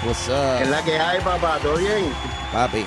What's 0.04 0.28
up? 0.28 0.62
Es 0.62 0.68
la 0.68 0.82
que 0.84 0.92
hay, 0.98 1.20
papá, 1.20 1.58
¿todo 1.60 1.76
bien? 1.76 2.12
Papi. 2.52 2.84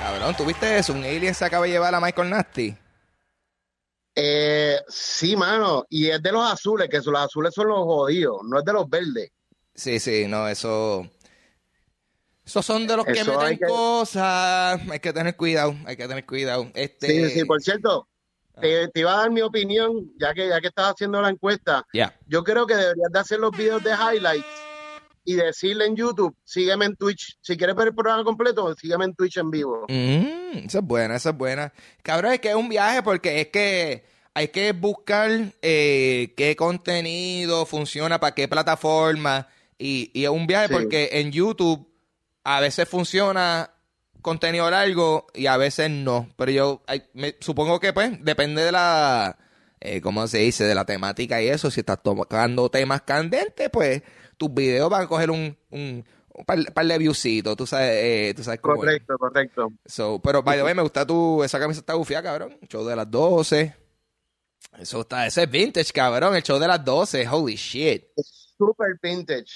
Cabrón, 0.00 0.34
¿tuviste 0.36 0.78
eso? 0.78 0.92
Un 0.92 1.04
alien 1.04 1.34
se 1.34 1.44
acaba 1.44 1.64
de 1.64 1.72
llevar 1.72 1.94
a 1.94 2.00
Michael 2.00 2.30
Nasty. 2.30 2.76
Eh, 4.16 4.78
sí, 4.88 5.36
mano, 5.36 5.84
y 5.88 6.08
es 6.08 6.22
de 6.22 6.32
los 6.32 6.44
azules, 6.50 6.88
que 6.88 6.98
los 6.98 7.20
azules 7.20 7.52
son 7.54 7.68
los 7.68 7.78
jodidos, 7.78 8.38
no 8.44 8.58
es 8.58 8.64
de 8.64 8.72
los 8.72 8.88
verdes. 8.88 9.30
Sí, 9.74 9.98
sí, 9.98 10.26
no, 10.28 10.46
eso. 10.48 11.08
Esos 12.44 12.64
son 12.66 12.86
de 12.86 12.96
los 12.96 13.06
que 13.06 13.24
meten 13.24 13.58
que- 13.58 13.66
cosas. 13.66 14.80
Hay 14.90 15.00
que 15.00 15.12
tener 15.12 15.36
cuidado, 15.36 15.74
hay 15.86 15.96
que 15.96 16.06
tener 16.06 16.26
cuidado. 16.26 16.70
Este, 16.74 17.06
Sí, 17.06 17.30
sí, 17.30 17.44
por 17.44 17.60
cierto, 17.62 18.06
te, 18.60 18.88
te 18.88 19.00
iba 19.00 19.14
a 19.14 19.16
dar 19.18 19.30
mi 19.30 19.40
opinión, 19.40 20.12
ya 20.20 20.34
que 20.34 20.48
ya 20.48 20.60
que 20.60 20.68
estás 20.68 20.92
haciendo 20.92 21.20
la 21.22 21.30
encuesta, 21.30 21.84
Ya. 21.94 22.14
yo 22.26 22.44
creo 22.44 22.66
que 22.66 22.74
deberías 22.76 23.10
de 23.10 23.18
hacer 23.18 23.38
los 23.40 23.50
videos 23.56 23.82
de 23.82 23.92
highlights 23.92 24.46
y 25.24 25.34
decirle 25.34 25.86
en 25.86 25.96
YouTube, 25.96 26.36
sígueme 26.44 26.84
en 26.84 26.96
Twitch, 26.96 27.38
si 27.40 27.56
quieres 27.56 27.74
ver 27.76 27.88
el 27.88 27.94
programa 27.94 28.24
completo, 28.24 28.74
sígueme 28.74 29.06
en 29.06 29.14
Twitch 29.14 29.38
en 29.38 29.50
vivo. 29.50 29.86
Mm, 29.88 30.66
esa 30.66 30.78
es 30.78 30.84
buena, 30.84 31.16
esa 31.16 31.30
es 31.30 31.36
buena. 31.36 31.72
Cabrón, 32.02 32.32
es 32.34 32.40
que 32.40 32.50
es 32.50 32.54
un 32.54 32.68
viaje 32.68 33.02
porque 33.02 33.40
es 33.40 33.48
que 33.48 34.04
hay 34.34 34.48
que 34.48 34.72
buscar 34.72 35.30
eh, 35.62 36.34
qué 36.36 36.56
contenido 36.56 37.66
funciona 37.66 38.20
para 38.20 38.34
qué 38.34 38.48
plataforma. 38.48 39.48
Y, 39.78 40.10
y 40.14 40.24
es 40.24 40.30
un 40.30 40.46
viaje 40.46 40.68
Sí. 40.68 40.74
porque 40.74 41.08
en 41.12 41.32
YouTube 41.32 41.88
a 42.44 42.60
veces 42.60 42.88
funciona 42.88 43.70
contenido 44.22 44.70
largo 44.70 45.26
y 45.34 45.46
a 45.46 45.56
veces 45.56 45.90
no. 45.90 46.28
Pero 46.36 46.50
yo 46.52 46.82
me- 47.14 47.36
supongo 47.40 47.80
que 47.80 47.92
pues 47.92 48.22
depende 48.24 48.62
de 48.64 48.72
la, 48.72 49.36
eh, 49.80 50.00
¿cómo 50.00 50.26
se 50.26 50.38
dice? 50.38 50.64
De 50.64 50.74
la 50.74 50.84
temática 50.84 51.40
y 51.42 51.48
eso. 51.48 51.70
Si 51.70 51.80
estás 51.80 52.02
tocando 52.02 52.70
temas 52.70 53.02
candentes, 53.02 53.68
pues 53.70 54.02
tus 54.46 54.54
videos 54.54 54.90
van 54.90 55.02
a 55.02 55.06
coger 55.06 55.30
un, 55.30 55.56
un, 55.70 56.04
un 56.34 56.44
par, 56.44 56.72
par 56.72 56.86
de 56.86 56.98
viewcitos. 56.98 57.56
Tú 57.56 57.66
sabes, 57.66 57.90
eh, 57.92 58.34
tú 58.36 58.42
sabes 58.42 58.60
cómo 58.60 58.74
es. 58.74 58.80
Correcto, 58.80 59.18
correcto. 59.18 59.72
So, 59.86 60.20
pero, 60.22 60.42
by 60.42 60.56
the 60.58 60.64
way, 60.64 60.74
me 60.74 60.82
gusta 60.82 61.06
tu... 61.06 61.42
Esa 61.42 61.58
camisa 61.58 61.80
está 61.80 61.94
bufía, 61.94 62.22
cabrón. 62.22 62.58
Show 62.68 62.84
de 62.84 62.96
las 62.96 63.10
12. 63.10 63.74
Eso 64.78 65.00
está... 65.02 65.26
Ese 65.26 65.44
es 65.44 65.50
vintage, 65.50 65.92
cabrón. 65.92 66.34
El 66.36 66.42
show 66.42 66.58
de 66.58 66.66
las 66.68 66.84
12. 66.84 67.28
Holy 67.28 67.54
shit. 67.56 68.04
Es 68.16 68.54
super 68.58 68.98
vintage. 69.02 69.52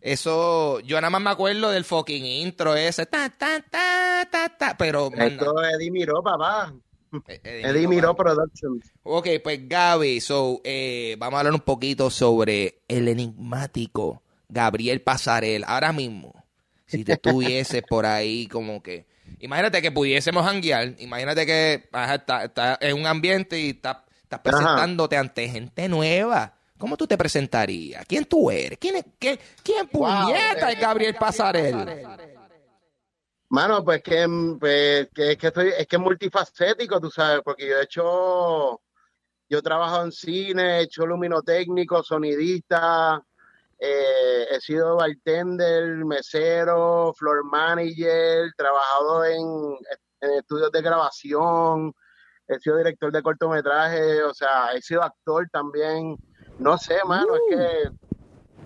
Eso... 0.00 0.80
Yo 0.80 0.96
nada 1.00 1.10
más 1.10 1.22
me 1.22 1.30
acuerdo 1.30 1.70
del 1.70 1.84
fucking 1.84 2.24
intro 2.24 2.74
ese. 2.74 3.06
Ta, 3.06 3.28
ta, 3.30 3.62
ta, 3.70 4.28
ta, 4.30 4.48
ta. 4.56 4.76
Pero... 4.76 5.10
man, 5.10 5.32
Esto 5.32 5.62
es 5.62 5.74
Eddie 5.74 5.90
Miró, 5.90 6.22
papá. 6.22 6.74
eh, 7.28 7.40
Eddie 7.64 7.82
no, 7.82 7.88
Miró. 7.90 8.16
Productions. 8.16 8.90
Ok, 9.02 9.28
pues 9.44 9.68
Gaby, 9.68 10.20
so, 10.20 10.60
eh, 10.64 11.14
vamos 11.18 11.36
a 11.36 11.40
hablar 11.40 11.52
un 11.54 11.60
poquito 11.60 12.08
sobre 12.08 12.82
el 12.88 13.06
enigmático 13.08 14.22
Gabriel 14.52 15.00
Pasarel. 15.00 15.64
Ahora 15.66 15.92
mismo, 15.92 16.44
si 16.86 17.04
te 17.04 17.14
estuvieses 17.14 17.82
por 17.88 18.06
ahí 18.06 18.46
como 18.46 18.82
que... 18.82 19.06
Imagínate 19.40 19.80
que 19.82 19.90
pudiésemos 19.90 20.46
hanguear, 20.46 20.94
imagínate 20.98 21.46
que 21.46 21.74
estás 21.74 22.12
está, 22.12 22.44
está 22.44 22.78
en 22.80 22.96
un 22.96 23.06
ambiente 23.06 23.58
y 23.58 23.70
estás 23.70 23.96
presentándote 24.42 25.16
ante 25.16 25.48
gente 25.48 25.88
nueva. 25.88 26.54
¿Cómo 26.78 26.96
tú 26.96 27.06
te 27.06 27.16
presentarías? 27.16 28.04
¿Quién 28.06 28.24
tú 28.24 28.50
eres? 28.50 28.78
¿Quién, 28.78 28.96
es, 28.96 29.04
quién, 29.18 29.38
puñeta 29.90 30.70
eh, 30.70 30.74
es 30.74 30.80
Gabriel 30.80 31.14
Pasarel? 31.14 32.04
Mano, 33.48 33.84
pues 33.84 34.02
que, 34.02 34.26
pues, 34.58 35.08
que, 35.14 35.32
es 35.32 35.38
que 35.38 35.46
estoy, 35.46 35.68
es 35.76 35.86
que 35.86 35.96
es 35.96 36.02
multifacético, 36.02 37.00
tú 37.00 37.10
sabes, 37.10 37.40
porque 37.44 37.68
yo 37.68 37.78
he 37.78 37.84
hecho, 37.84 38.80
yo 39.48 39.58
he 39.58 39.62
trabajado 39.62 40.04
en 40.06 40.12
cine, 40.12 40.78
he 40.78 40.82
hecho 40.82 41.06
luminotécnico, 41.06 42.02
sonidista, 42.02 43.22
eh, 43.84 44.46
he 44.52 44.60
sido 44.60 44.96
bartender, 44.96 46.04
mesero, 46.04 47.12
floor 47.18 47.44
manager, 47.44 48.48
trabajado 48.56 49.24
en, 49.24 49.76
en 50.20 50.30
estudios 50.38 50.70
de 50.70 50.82
grabación, 50.82 51.92
he 52.46 52.60
sido 52.60 52.76
director 52.76 53.10
de 53.10 53.22
cortometraje, 53.22 54.22
o 54.22 54.32
sea, 54.34 54.72
he 54.74 54.80
sido 54.82 55.02
actor 55.02 55.48
también. 55.52 56.16
No 56.58 56.78
sé, 56.78 56.96
mano, 57.06 57.34
es 57.34 57.40
que 57.50 57.90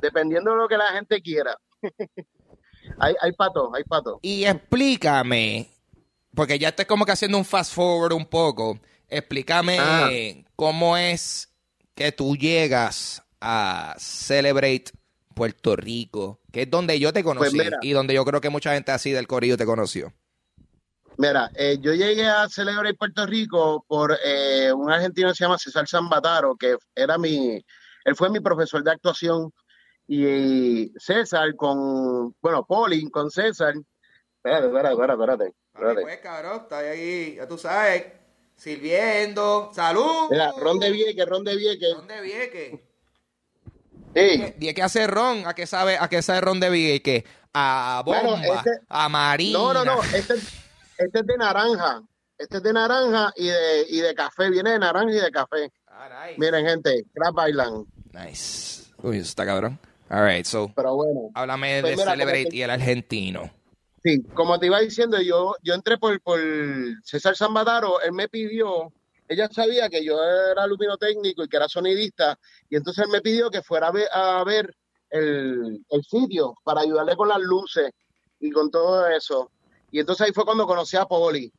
dependiendo 0.03 0.51
de 0.51 0.57
lo 0.59 0.69
que 0.69 0.77
la 0.77 0.89
gente 0.89 1.23
quiera. 1.23 1.57
hay, 2.99 3.15
hay 3.21 3.33
pato, 3.33 3.75
hay 3.75 3.85
pato. 3.85 4.19
Y 4.21 4.45
explícame, 4.45 5.71
porque 6.35 6.59
ya 6.59 6.69
estoy 6.69 6.85
como 6.85 7.07
que 7.07 7.13
haciendo 7.13 7.39
un 7.39 7.45
fast 7.45 7.73
forward 7.73 8.13
un 8.13 8.27
poco. 8.27 8.79
Explícame 9.09 9.79
Ah. 9.81 10.11
cómo 10.57 10.97
es 10.97 11.49
que 11.95 12.13
tú 12.13 12.37
llegas 12.37 13.23
a 13.41 13.95
Celebrate 13.99 14.85
Puerto 15.37 15.77
Rico, 15.77 16.41
que 16.51 16.63
es 16.63 16.71
donde 16.71 16.99
yo 16.99 17.13
te 17.13 17.23
conocí 17.23 17.51
Pues 17.51 17.65
mira. 17.67 17.79
y 17.83 17.93
donde 17.93 18.15
yo 18.15 18.25
creo 18.25 18.41
que 18.41 18.49
mucha 18.49 18.73
gente 18.73 18.91
así 18.91 19.13
del 19.13 19.27
corillo 19.27 19.59
te 19.59 19.67
conoció. 19.67 20.15
Mira, 21.19 21.51
eh, 21.55 21.77
yo 21.79 21.93
llegué 21.93 22.27
a 22.27 22.49
Celebrate 22.49 22.95
Puerto 22.95 23.27
Rico 23.27 23.85
por 23.87 24.17
eh, 24.25 24.73
un 24.73 24.91
argentino 24.91 25.29
que 25.29 25.35
se 25.35 25.45
llama 25.45 25.59
César 25.59 25.87
Zambataro, 25.87 26.57
que 26.57 26.77
era 26.95 27.19
mi, 27.19 27.63
él 28.05 28.17
fue 28.17 28.31
mi 28.31 28.41
profesor 28.41 28.83
de 28.83 28.93
actuación. 28.93 29.53
Y 30.09 30.91
César 30.99 31.55
con, 31.55 32.35
bueno, 32.41 32.65
Poli 32.65 33.11
con 33.11 33.31
César. 33.31 33.75
Espérate, 34.37 34.69
espérate, 34.69 34.95
espérate, 34.95 35.13
espérate. 35.13 35.55
espérate. 35.75 36.01
pues 36.01 36.19
cabrón, 36.21 36.61
está 36.63 36.79
ahí, 36.79 37.35
ya 37.37 37.47
tú 37.47 37.59
sabes, 37.59 38.05
sirviendo. 38.55 39.71
¡Salud! 39.75 40.29
Mira, 40.31 40.53
Ron 40.59 40.79
de 40.79 40.91
Vieque, 40.93 41.27
Ron 41.27 41.45
de 41.45 41.57
Vieque. 41.57 41.89
¿Dónde 41.89 42.23
Vieque? 42.23 42.86
Sí, 44.17 44.55
¿Y 44.61 44.73
qué 44.75 44.83
hace 44.83 45.07
Ron? 45.07 45.47
¿A 45.47 45.55
qué 45.55 45.67
sabe, 45.67 45.99
a 46.01 46.09
qué 46.09 46.23
sabe 46.23 46.41
Ron 46.41 46.59
de 46.59 46.71
Vieque? 46.71 47.25
A 47.53 48.03
Bueno, 48.05 48.31
bomba, 48.31 48.47
este- 48.57 48.71
a 48.89 49.09
marina. 49.11 49.59
no, 49.59 49.75
no, 49.75 49.85
no, 49.85 50.03
este, 50.03 50.35
este 50.97 51.19
es 51.21 51.27
de 51.27 51.37
naranja. 51.37 52.03
Este 52.39 52.57
es 52.59 52.63
de 52.63 52.73
naranja 52.73 53.33
y 53.37 53.47
de, 53.49 53.87
y 53.91 54.01
de 54.01 54.15
café, 54.15 54.51
viene 54.51 54.71
de 54.73 54.79
naranja 54.79 55.11
y 55.13 55.21
de 55.21 55.31
café. 55.31 55.71
Miren, 56.39 56.67
gente, 56.67 57.05
Crab 57.15 57.49
Island. 57.49 57.87
Nice. 58.13 58.85
Uy, 59.03 59.19
eso 59.19 59.29
está 59.29 59.45
cabrón. 59.47 59.79
All 60.09 60.25
right, 60.27 60.45
so, 60.47 60.71
Pero 60.75 60.95
bueno. 60.95 61.31
háblame 61.35 61.81
Pues 61.81 61.93
de 61.93 61.97
mira, 62.03 62.11
Celebrate 62.13 62.47
te- 62.47 62.57
y 62.57 62.63
el 62.63 62.71
argentino. 62.71 63.51
Sí, 64.05 64.23
como 64.35 64.59
te 64.59 64.67
iba 64.67 64.79
diciendo, 64.81 65.21
yo, 65.21 65.57
yo 65.63 65.75
entré 65.75 65.99
por, 65.99 66.21
por 66.23 66.39
César 67.05 67.37
Zambataro, 67.37 68.01
él 68.03 68.13
me 68.13 68.29
pidió, 68.29 68.93
ella 69.29 69.49
sabía 69.51 69.89
que 69.89 70.05
yo 70.05 70.23
era 70.23 70.67
luminotécnico 70.67 71.45
y 71.45 71.49
que 71.49 71.57
era 71.57 71.69
sonidista, 71.69 72.39
y 72.69 72.77
entonces 72.77 73.05
él 73.05 73.11
me 73.11 73.21
pidió 73.21 73.51
que 73.51 73.63
fuera 73.63 73.89
a 74.13 74.45
ver, 74.45 74.75
el, 75.11 75.85
sitio 76.09 76.55
para 76.65 76.83
ayudarle 76.83 77.17
con 77.17 77.29
las 77.29 77.41
luces 77.41 77.91
y 78.41 78.51
con 78.51 78.71
todo 78.71 79.07
eso. 79.09 79.51
Y 79.91 80.01
entonces 80.01 80.27
ahí 80.27 80.33
fue 80.33 80.45
cuando 80.45 80.67
conocí 80.67 80.97
a 80.97 81.07
Poli. 81.07 81.53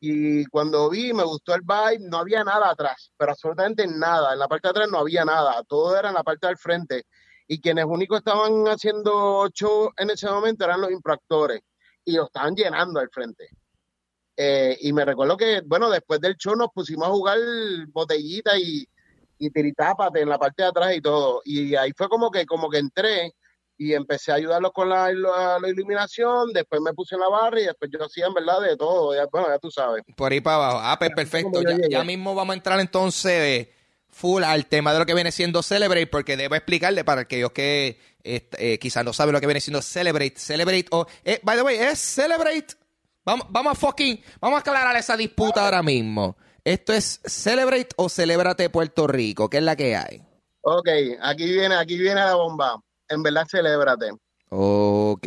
Y 0.00 0.44
cuando 0.46 0.90
vi, 0.90 1.12
me 1.12 1.22
gustó 1.22 1.54
el 1.54 1.60
vibe, 1.60 2.08
no 2.08 2.18
había 2.18 2.42
nada 2.42 2.70
atrás, 2.70 3.12
pero 3.16 3.32
absolutamente 3.32 3.86
nada. 3.86 4.32
En 4.32 4.38
la 4.40 4.48
parte 4.48 4.68
de 4.68 4.70
atrás 4.70 4.88
no 4.90 4.98
había 4.98 5.24
nada, 5.24 5.62
todo 5.64 5.96
era 5.96 6.08
en 6.08 6.14
la 6.14 6.24
parte 6.24 6.48
del 6.48 6.56
frente. 6.56 7.04
Y 7.46 7.60
quienes 7.60 7.84
únicos 7.84 8.18
estaban 8.18 8.64
haciendo 8.66 9.48
show 9.50 9.92
en 9.96 10.10
ese 10.10 10.28
momento 10.28 10.64
eran 10.64 10.80
los 10.80 10.90
improactores 10.90 11.60
y 12.04 12.12
lo 12.12 12.24
estaban 12.24 12.56
llenando 12.56 12.98
al 12.98 13.10
frente. 13.10 13.48
Eh, 14.36 14.78
y 14.80 14.92
me 14.92 15.04
recuerdo 15.04 15.36
que, 15.36 15.60
bueno, 15.64 15.90
después 15.90 16.20
del 16.20 16.36
show 16.36 16.54
nos 16.56 16.68
pusimos 16.74 17.06
a 17.06 17.10
jugar 17.10 17.38
botellita 17.88 18.56
y, 18.58 18.86
y 19.38 19.50
tiritápate 19.50 20.20
en 20.20 20.28
la 20.28 20.38
parte 20.38 20.62
de 20.62 20.68
atrás 20.68 20.96
y 20.96 21.00
todo. 21.00 21.42
Y 21.44 21.74
ahí 21.74 21.92
fue 21.96 22.08
como 22.08 22.30
que, 22.30 22.46
como 22.46 22.70
que 22.70 22.78
entré 22.78 23.34
y 23.78 23.94
empecé 23.94 24.30
a 24.32 24.36
ayudarlos 24.36 24.70
con 24.72 24.88
la, 24.88 25.12
la- 25.12 25.58
la 25.60 25.68
iluminación, 25.68 26.52
después 26.52 26.80
me 26.80 26.92
puse 26.94 27.14
en 27.16 27.20
la 27.22 27.28
barra 27.28 27.60
y 27.60 27.64
después 27.64 27.90
yo 27.92 28.04
hacía 28.04 28.26
en 28.26 28.34
verdad 28.34 28.60
de 28.60 28.76
todo, 28.76 29.14
ya, 29.14 29.26
bueno, 29.32 29.48
ya 29.48 29.58
tú 29.58 29.70
sabes. 29.70 30.02
Por 30.14 30.30
ahí 30.30 30.40
para 30.40 30.56
abajo. 30.56 30.78
Ah, 30.82 30.96
pues 30.98 31.10
perfecto. 31.14 31.60
Ya, 31.62 31.76
ya 31.90 32.04
mismo 32.04 32.34
vamos 32.34 32.52
a 32.52 32.56
entrar 32.56 32.78
entonces 32.80 33.32
eh, 33.32 33.72
full 34.08 34.44
al 34.44 34.66
tema 34.66 34.92
de 34.92 35.00
lo 35.00 35.06
que 35.06 35.14
viene 35.14 35.32
siendo 35.32 35.62
Celebrate, 35.62 36.06
porque 36.06 36.36
debo 36.36 36.54
explicarle 36.54 37.02
para 37.04 37.22
aquellos 37.22 37.50
que 37.52 37.98
este, 38.22 38.74
eh, 38.74 38.78
quizás 38.78 39.04
no 39.04 39.12
saben 39.12 39.32
lo 39.32 39.40
que 39.40 39.46
viene 39.46 39.60
siendo 39.60 39.82
Celebrate. 39.82 40.34
Celebrate, 40.36 40.86
o, 40.92 41.06
eh, 41.24 41.40
by 41.42 41.56
the 41.56 41.62
way, 41.62 41.76
es 41.78 41.98
Celebrate. 41.98 42.66
Vamos, 43.24 43.46
vamos 43.50 43.72
a 43.72 43.74
fucking, 43.76 44.20
vamos 44.40 44.56
a 44.58 44.60
aclarar 44.60 44.96
esa 44.96 45.16
disputa 45.16 45.64
ahora 45.64 45.82
mismo. 45.82 46.36
¿Esto 46.64 46.92
es 46.92 47.20
Celebrate 47.24 47.88
o 47.96 48.08
Celebrate 48.08 48.68
Puerto 48.70 49.06
Rico? 49.06 49.48
¿Qué 49.48 49.58
es 49.58 49.62
la 49.62 49.76
que 49.76 49.96
hay? 49.96 50.22
Ok, 50.62 50.88
aquí 51.20 51.44
viene, 51.52 51.74
aquí 51.76 51.98
viene 51.98 52.16
la 52.20 52.34
bomba. 52.34 52.80
En 53.08 53.22
verdad, 53.22 53.44
celébrate. 53.48 54.10
Ok. 54.48 55.26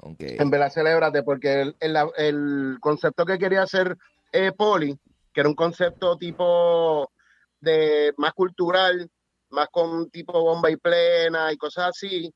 Ok. 0.00 0.20
En 0.20 0.50
verdad, 0.50 0.70
celébrate, 0.72 1.22
porque 1.22 1.60
el, 1.62 1.76
el- 1.80 1.96
el 2.16 2.76
concepto 2.80 3.24
que 3.24 3.38
quería 3.38 3.62
hacer 3.62 3.96
eh, 4.32 4.52
Poli, 4.52 4.96
que 5.32 5.40
era 5.40 5.48
un 5.48 5.54
concepto 5.54 6.16
tipo 6.16 7.10
de 7.60 8.12
más 8.16 8.32
cultural, 8.32 9.08
más 9.50 9.68
con 9.70 10.10
tipo 10.10 10.32
bomba 10.40 10.70
y 10.70 10.76
plena 10.76 11.52
y 11.52 11.56
cosas 11.56 11.90
así, 11.90 12.32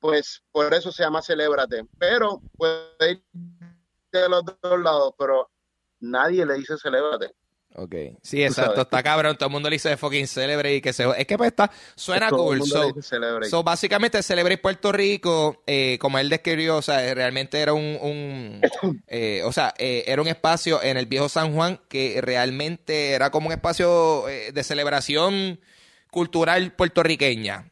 pues 0.00 0.42
por 0.52 0.72
eso 0.74 0.92
se 0.92 1.02
llama 1.02 1.22
celébrate. 1.22 1.84
Pero 1.98 2.40
puede 2.56 3.10
ir 3.10 3.22
de 4.12 4.28
los 4.28 4.44
dos 4.44 4.80
lados, 4.80 5.14
pero 5.18 5.50
nadie 6.00 6.44
le 6.46 6.54
dice 6.54 6.76
celébrate. 6.78 7.34
Ok. 7.78 7.94
Sí, 8.22 8.42
exacto. 8.42 8.82
Está 8.82 9.02
cabrón. 9.02 9.36
Todo 9.36 9.48
el 9.48 9.52
mundo 9.52 9.68
le 9.68 9.74
dice 9.74 9.96
fucking 9.96 10.26
celebrate 10.26 10.76
y 10.76 10.80
que 10.80 10.94
se... 10.94 11.04
Es 11.18 11.26
que 11.26 11.36
pues 11.36 11.48
está... 11.48 11.70
Suena 11.94 12.30
cool. 12.30 12.62
So, 12.62 12.94
so, 13.50 13.62
básicamente 13.62 14.22
Celebrate 14.22 14.58
Puerto 14.58 14.92
Rico, 14.92 15.62
eh, 15.66 15.98
como 16.00 16.18
él 16.18 16.30
describió, 16.30 16.78
o 16.78 16.82
sea, 16.82 17.14
realmente 17.14 17.60
era 17.60 17.74
un... 17.74 17.98
un 18.00 18.62
eh, 19.08 19.42
o 19.44 19.52
sea, 19.52 19.74
eh, 19.76 20.04
era 20.06 20.22
un 20.22 20.28
espacio 20.28 20.82
en 20.82 20.96
el 20.96 21.04
viejo 21.04 21.28
San 21.28 21.54
Juan 21.54 21.78
que 21.88 22.20
realmente 22.22 23.10
era 23.12 23.30
como 23.30 23.48
un 23.48 23.52
espacio 23.52 24.24
de 24.26 24.64
celebración 24.64 25.60
cultural 26.16 26.72
puertorriqueña. 26.72 27.68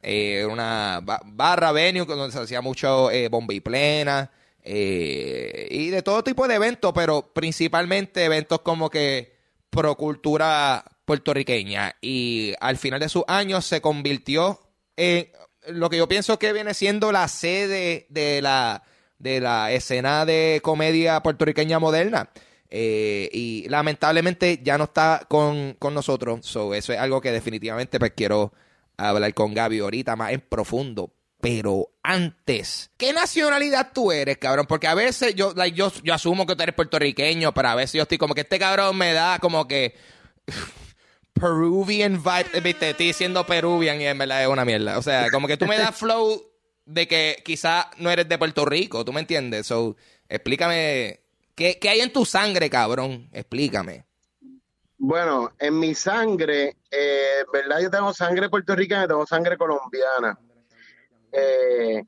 una 0.50 1.00
barra 1.02 1.72
venue 1.72 2.04
donde 2.04 2.30
se 2.30 2.40
hacía 2.42 2.60
mucho 2.60 3.08
bomba 3.30 3.54
y 3.54 3.60
plena. 3.60 4.30
y 4.62 5.88
de 5.88 6.02
todo 6.04 6.22
tipo 6.22 6.46
de 6.46 6.56
eventos, 6.56 6.92
pero 6.94 7.32
principalmente 7.32 8.22
eventos 8.22 8.60
como 8.60 8.90
que 8.90 9.32
pro 9.70 9.96
cultura 9.96 10.84
puertorriqueña 11.06 11.96
y 12.02 12.52
al 12.60 12.76
final 12.76 13.00
de 13.00 13.08
sus 13.08 13.24
años 13.28 13.64
se 13.64 13.80
convirtió 13.80 14.60
en 14.94 15.30
lo 15.68 15.88
que 15.88 15.96
yo 15.96 16.06
pienso 16.06 16.38
que 16.38 16.52
viene 16.52 16.74
siendo 16.74 17.12
la 17.12 17.28
sede 17.28 18.06
de 18.10 18.42
la, 18.42 18.82
de 19.18 19.40
la 19.40 19.72
escena 19.72 20.26
de 20.26 20.60
comedia 20.62 21.22
puertorriqueña 21.22 21.78
moderna. 21.78 22.28
Eh, 22.70 23.28
y 23.32 23.68
lamentablemente 23.68 24.60
ya 24.62 24.78
no 24.78 24.84
está 24.84 25.26
con, 25.28 25.76
nosotros. 25.80 26.44
So, 26.44 26.74
eso 26.74 26.92
es 26.92 26.98
algo 26.98 27.20
que 27.20 27.32
definitivamente 27.32 27.98
pues, 27.98 28.12
quiero 28.16 28.52
hablar 28.96 29.32
con 29.34 29.54
Gaby 29.54 29.80
ahorita 29.80 30.16
más 30.16 30.32
en 30.32 30.40
profundo. 30.40 31.12
Pero 31.40 31.90
antes, 32.02 32.90
¿qué 32.96 33.12
nacionalidad 33.12 33.92
tú 33.92 34.10
eres, 34.10 34.38
cabrón? 34.38 34.64
Porque 34.66 34.86
a 34.86 34.94
veces 34.94 35.34
yo, 35.34 35.52
like, 35.54 35.76
yo, 35.76 35.92
yo 36.02 36.14
asumo 36.14 36.46
que 36.46 36.56
tú 36.56 36.62
eres 36.62 36.74
puertorriqueño, 36.74 37.52
pero 37.52 37.68
a 37.68 37.74
veces 37.74 37.92
yo 37.92 38.02
estoy 38.02 38.16
como 38.16 38.34
que 38.34 38.40
este 38.40 38.58
cabrón 38.58 38.96
me 38.96 39.12
da 39.12 39.38
como 39.38 39.68
que 39.68 39.94
Peruvian 41.34 42.22
vibe. 42.22 42.60
Viste, 42.62 42.90
estoy 42.90 43.08
diciendo 43.08 43.44
Peruvian 43.44 44.00
y 44.00 44.06
en 44.06 44.16
verdad 44.16 44.42
es 44.42 44.48
una 44.48 44.64
mierda. 44.64 44.96
O 44.96 45.02
sea, 45.02 45.30
como 45.30 45.46
que 45.46 45.58
tú 45.58 45.66
me 45.66 45.76
das 45.76 45.94
flow 45.98 46.50
de 46.86 47.06
que 47.06 47.42
quizá 47.44 47.90
no 47.98 48.10
eres 48.10 48.28
de 48.28 48.38
Puerto 48.38 48.64
Rico, 48.64 49.04
¿tú 49.04 49.12
me 49.12 49.20
entiendes? 49.20 49.66
So, 49.66 49.96
explícame, 50.28 51.20
¿qué, 51.54 51.78
qué 51.78 51.88
hay 51.88 52.00
en 52.00 52.12
tu 52.12 52.24
sangre, 52.24 52.68
cabrón? 52.70 53.28
Explícame. 53.32 54.04
Bueno, 54.96 55.52
en 55.58 55.78
mi 55.78 55.94
sangre, 55.94 56.76
eh, 56.90 57.44
¿verdad? 57.52 57.80
Yo 57.80 57.90
tengo 57.90 58.12
sangre 58.14 58.48
puertorriqueña 58.48 59.06
tengo 59.06 59.26
sangre 59.26 59.58
colombiana. 59.58 60.38
Eh, 61.30 62.02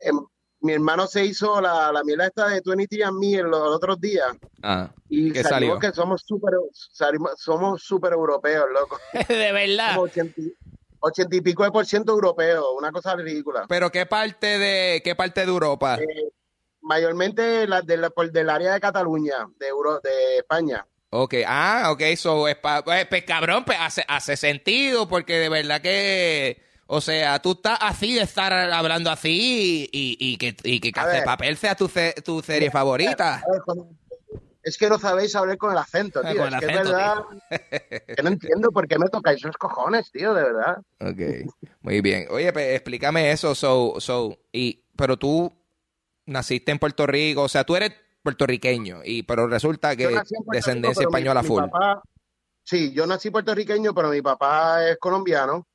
em, 0.00 0.20
mi 0.62 0.72
hermano 0.72 1.06
se 1.06 1.24
hizo 1.24 1.60
la, 1.60 1.92
la 1.92 2.02
miel 2.04 2.20
esta 2.20 2.48
de 2.48 2.62
20 2.64 3.04
and 3.04 3.18
Me 3.18 3.42
los, 3.42 3.76
otros 3.76 4.00
días. 4.00 4.28
Ah, 4.62 4.90
y 5.08 5.30
salimos 5.34 5.78
que 5.78 5.92
somos 5.92 6.22
súper 6.24 6.54
somos 7.36 7.82
super 7.82 8.12
europeos, 8.12 8.66
loco. 8.72 8.98
de 9.28 9.52
verdad. 9.52 9.98
80, 9.98 11.36
y 11.36 11.40
pico 11.40 11.64
de 11.64 11.70
por 11.70 11.84
ciento 11.84 12.12
europeos, 12.12 12.64
una 12.78 12.92
cosa 12.92 13.14
ridícula. 13.16 13.66
Pero 13.68 13.90
¿qué 13.90 14.06
parte 14.06 14.58
de 14.58 15.00
qué 15.04 15.14
parte 15.14 15.42
de 15.42 15.48
Europa? 15.48 15.98
Eh, 16.00 16.32
mayormente 16.82 17.66
la, 17.66 17.82
de 17.82 18.10
del 18.32 18.50
área 18.50 18.74
de 18.74 18.80
Cataluña, 18.80 19.48
de 19.58 19.68
Euro, 19.68 20.00
de 20.00 20.38
España. 20.38 20.86
Ok, 21.10 21.34
ah, 21.46 21.90
ok, 21.90 22.00
eso 22.02 22.48
es 22.48 22.56
pues, 22.56 23.06
pues, 23.08 23.24
cabrón, 23.24 23.64
pues 23.64 23.78
hace, 23.80 24.04
hace 24.08 24.36
sentido, 24.36 25.08
porque 25.08 25.38
de 25.38 25.48
verdad 25.48 25.80
que 25.80 26.62
o 26.94 27.00
sea, 27.00 27.40
tú 27.40 27.52
estás 27.52 27.78
así 27.80 28.14
de 28.14 28.20
estar 28.20 28.52
hablando 28.52 29.10
así 29.10 29.88
y, 29.90 30.16
y, 30.20 30.36
que, 30.36 30.54
y 30.62 30.78
que 30.78 30.92
Papel 31.24 31.56
sea 31.56 31.74
tu, 31.74 31.90
tu 32.22 32.42
serie 32.42 32.70
favorita. 32.70 33.42
Es 34.62 34.76
que 34.76 34.90
no 34.90 34.98
sabéis 34.98 35.34
hablar 35.34 35.56
con 35.56 35.72
el 35.72 35.78
acento, 35.78 36.20
ah, 36.22 36.30
tío. 36.30 36.46
es 36.46 36.54
que 36.56 36.66
es 36.66 36.72
verdad 36.72 37.14
que 38.06 38.22
no 38.22 38.28
entiendo 38.28 38.70
por 38.70 38.86
qué 38.86 38.98
me 38.98 39.08
tocáis 39.08 39.38
esos 39.38 39.56
cojones, 39.56 40.12
tío, 40.12 40.34
de 40.34 40.42
verdad. 40.42 40.76
Ok, 41.00 41.50
muy 41.80 42.02
bien. 42.02 42.26
Oye, 42.30 42.52
pues, 42.52 42.74
explícame 42.74 43.32
eso, 43.32 43.54
so, 43.54 43.94
so, 43.98 44.38
y, 44.52 44.84
pero 44.94 45.16
tú 45.16 45.50
naciste 46.26 46.72
en 46.72 46.78
Puerto 46.78 47.06
Rico, 47.06 47.42
o 47.42 47.48
sea, 47.48 47.64
tú 47.64 47.76
eres 47.76 47.92
puertorriqueño, 48.22 49.00
y 49.04 49.22
pero 49.24 49.48
resulta 49.48 49.96
que 49.96 50.20
descendencia 50.52 51.02
española 51.02 51.42
full. 51.42 51.64
sí, 52.62 52.92
yo 52.92 53.06
nací 53.06 53.30
puertorriqueño, 53.30 53.94
pero 53.94 54.10
mi 54.10 54.22
papá 54.22 54.88
es 54.88 54.98
colombiano 54.98 55.66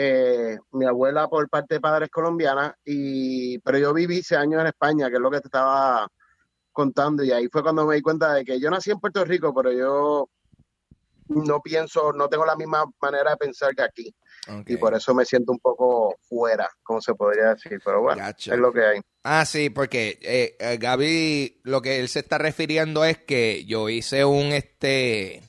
eh, 0.00 0.56
mi 0.70 0.86
abuela 0.86 1.26
por 1.26 1.48
parte 1.48 1.74
de 1.74 1.80
padres 1.80 2.08
colombiana, 2.08 2.72
y, 2.84 3.58
pero 3.58 3.78
yo 3.78 3.92
viví 3.92 4.22
seis 4.22 4.38
años 4.38 4.60
en 4.60 4.68
España, 4.68 5.08
que 5.08 5.16
es 5.16 5.20
lo 5.20 5.28
que 5.28 5.40
te 5.40 5.48
estaba 5.48 6.06
contando, 6.70 7.24
y 7.24 7.32
ahí 7.32 7.48
fue 7.48 7.64
cuando 7.64 7.84
me 7.84 7.96
di 7.96 8.00
cuenta 8.00 8.34
de 8.34 8.44
que 8.44 8.60
yo 8.60 8.70
nací 8.70 8.92
en 8.92 9.00
Puerto 9.00 9.24
Rico, 9.24 9.52
pero 9.52 9.72
yo 9.72 10.30
no 11.26 11.60
pienso, 11.60 12.12
no 12.12 12.28
tengo 12.28 12.46
la 12.46 12.54
misma 12.54 12.84
manera 13.02 13.32
de 13.32 13.38
pensar 13.38 13.74
que 13.74 13.82
aquí. 13.82 14.14
Y 14.66 14.76
por 14.76 14.94
eso 14.94 15.14
me 15.14 15.24
siento 15.24 15.52
un 15.52 15.58
poco 15.58 16.16
fuera, 16.22 16.68
como 16.82 17.00
se 17.00 17.14
podría 17.14 17.54
decir. 17.54 17.80
Pero 17.84 18.02
bueno, 18.02 18.26
es 18.28 18.46
lo 18.58 18.72
que 18.72 18.84
hay. 18.84 19.00
Ah, 19.22 19.44
sí, 19.44 19.70
porque 19.70 20.18
eh, 20.22 20.56
eh, 20.58 20.78
Gaby, 20.78 21.60
lo 21.64 21.82
que 21.82 22.00
él 22.00 22.08
se 22.08 22.20
está 22.20 22.38
refiriendo 22.38 23.04
es 23.04 23.18
que 23.18 23.64
yo 23.66 23.88
hice 23.88 24.24
un 24.24 24.52
este 24.52 25.42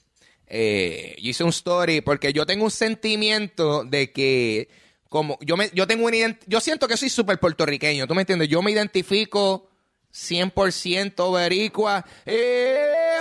eh, 0.47 1.15
yo 1.21 1.29
hice 1.29 1.43
un 1.43 1.51
story 1.51 2.01
porque 2.01 2.33
yo 2.33 2.45
tengo 2.45 2.65
un 2.65 2.71
sentimiento 2.71 3.83
de 3.83 4.11
que 4.11 4.67
como 5.07 5.37
yo 5.41 5.55
me 5.55 5.69
yo 5.73 5.87
tengo 5.87 6.05
un 6.05 6.37
yo 6.47 6.59
siento 6.59 6.87
que 6.87 6.97
soy 6.97 7.09
súper 7.09 7.39
puertorriqueño, 7.39 8.07
¿tú 8.07 8.15
me 8.15 8.21
entiendes? 8.21 8.49
Yo 8.49 8.61
me 8.61 8.71
identifico 8.71 9.69
100% 10.13 11.15
boricua, 11.15 12.03
eh, 12.25 13.19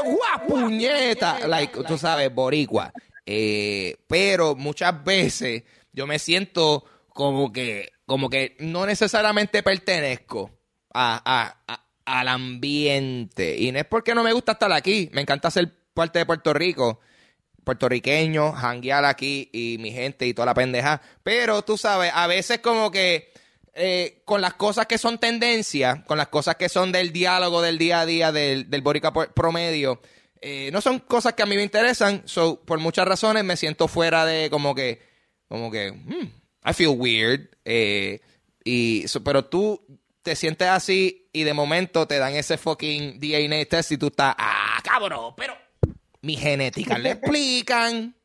puñeta, 0.49 1.39
like, 1.47 1.83
tú 1.85 1.99
sabes, 1.99 2.35
boricua. 2.35 2.93
Eh, 3.31 3.97
pero 4.07 4.55
muchas 4.55 5.05
veces 5.05 5.65
yo 5.93 6.07
me 6.07 6.19
siento 6.19 6.87
como 7.11 7.53
que 7.53 7.93
como 8.07 8.31
que 8.31 8.57
no 8.59 8.87
necesariamente 8.87 9.63
pertenezco 9.63 10.51
a, 10.95 11.21
a, 11.67 11.85
al 12.07 12.29
ambiente. 12.29 13.59
Y 13.59 13.71
no 13.71 13.81
es 13.81 13.85
porque 13.85 14.15
no 14.15 14.25
me 14.25 14.33
gusta 14.33 14.53
estar 14.53 14.73
aquí, 14.73 15.11
me 15.13 15.21
encanta 15.21 15.51
ser 15.51 15.71
parte 15.93 16.21
de 16.21 16.25
Puerto 16.25 16.55
Rico, 16.55 17.01
puertorriqueño, 17.65 18.53
janguear 18.53 19.05
aquí 19.05 19.51
y 19.53 19.77
mi 19.79 19.93
gente 19.93 20.27
y 20.27 20.33
toda 20.33 20.47
la 20.47 20.55
pendeja. 20.55 21.03
Pero 21.23 21.61
tú 21.61 21.77
sabes, 21.77 22.11
a 22.15 22.27
veces 22.29 22.61
como 22.61 22.91
que 22.91 23.31
eh, 23.75 24.23
con 24.25 24.41
las 24.41 24.55
cosas 24.55 24.87
que 24.87 24.97
son 24.97 25.19
tendencia, 25.19 26.03
con 26.07 26.17
las 26.17 26.29
cosas 26.29 26.57
que 26.57 26.71
son 26.71 26.93
del 26.93 27.13
diálogo 27.13 27.61
del 27.61 27.77
día 27.77 28.01
a 28.01 28.07
día 28.07 28.33
del, 28.33 28.71
del 28.71 28.81
Borica 28.81 29.13
promedio, 29.13 30.01
eh, 30.41 30.71
no 30.73 30.81
son 30.81 30.99
cosas 31.01 31.35
que 31.35 31.43
a 31.43 31.47
mí 31.47 31.57
me 31.57 31.63
interesan. 31.63 32.23
So, 32.27 32.61
por 32.61 32.79
muchas 32.79 33.07
razones 33.07 33.45
me 33.45 33.57
siento 33.57 33.89
fuera 33.89 34.25
de 34.25 34.51
como 34.51 34.75
que, 34.75 35.03
como 35.49 35.71
que, 35.71 35.93
hmm, 35.93 36.69
I 36.69 36.73
feel 36.75 36.95
weird. 36.97 37.49
Eh, 37.65 38.21
y, 38.65 39.05
pero 39.25 39.45
tú 39.45 39.81
te 40.23 40.37
sientes 40.37 40.69
así 40.69 41.29
y 41.33 41.45
de 41.45 41.55
momento 41.55 42.07
te 42.07 42.19
dan 42.19 42.35
ese 42.35 42.59
fucking 42.59 43.19
DNA 43.19 43.65
test 43.67 43.93
y 43.93 43.97
tú 43.97 44.09
estás, 44.09 44.35
ah, 44.37 44.79
cabrón, 44.83 45.33
pero 45.37 45.55
mi 46.23 46.37
genética 46.37 46.99
le 46.99 47.13
explican. 47.13 48.15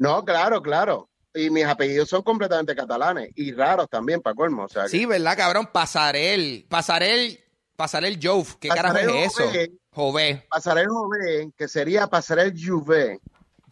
No, 0.00 0.24
claro, 0.24 0.62
claro. 0.62 1.10
Y 1.34 1.50
mis 1.50 1.64
apellidos 1.64 2.08
son 2.08 2.22
completamente 2.22 2.76
catalanes 2.76 3.30
y 3.34 3.52
raros 3.52 3.88
también, 3.90 4.22
para 4.22 4.36
colmo. 4.36 4.66
O 4.66 4.68
sea, 4.68 4.86
sí, 4.86 5.06
¿verdad, 5.06 5.36
cabrón? 5.36 5.70
Pasarel, 5.72 6.64
Pasarel, 6.68 7.40
Pasarel 7.74 8.20
Jove. 8.22 8.56
¿Qué 8.60 8.68
carajo 8.68 8.96
es 8.98 9.32
eso? 9.32 9.50
Jove. 9.98 10.44
Pasarel 10.48 10.88
Jove, 10.88 11.52
que 11.56 11.66
sería 11.66 12.06
Pasarel 12.06 12.54
Juve. 12.56 13.20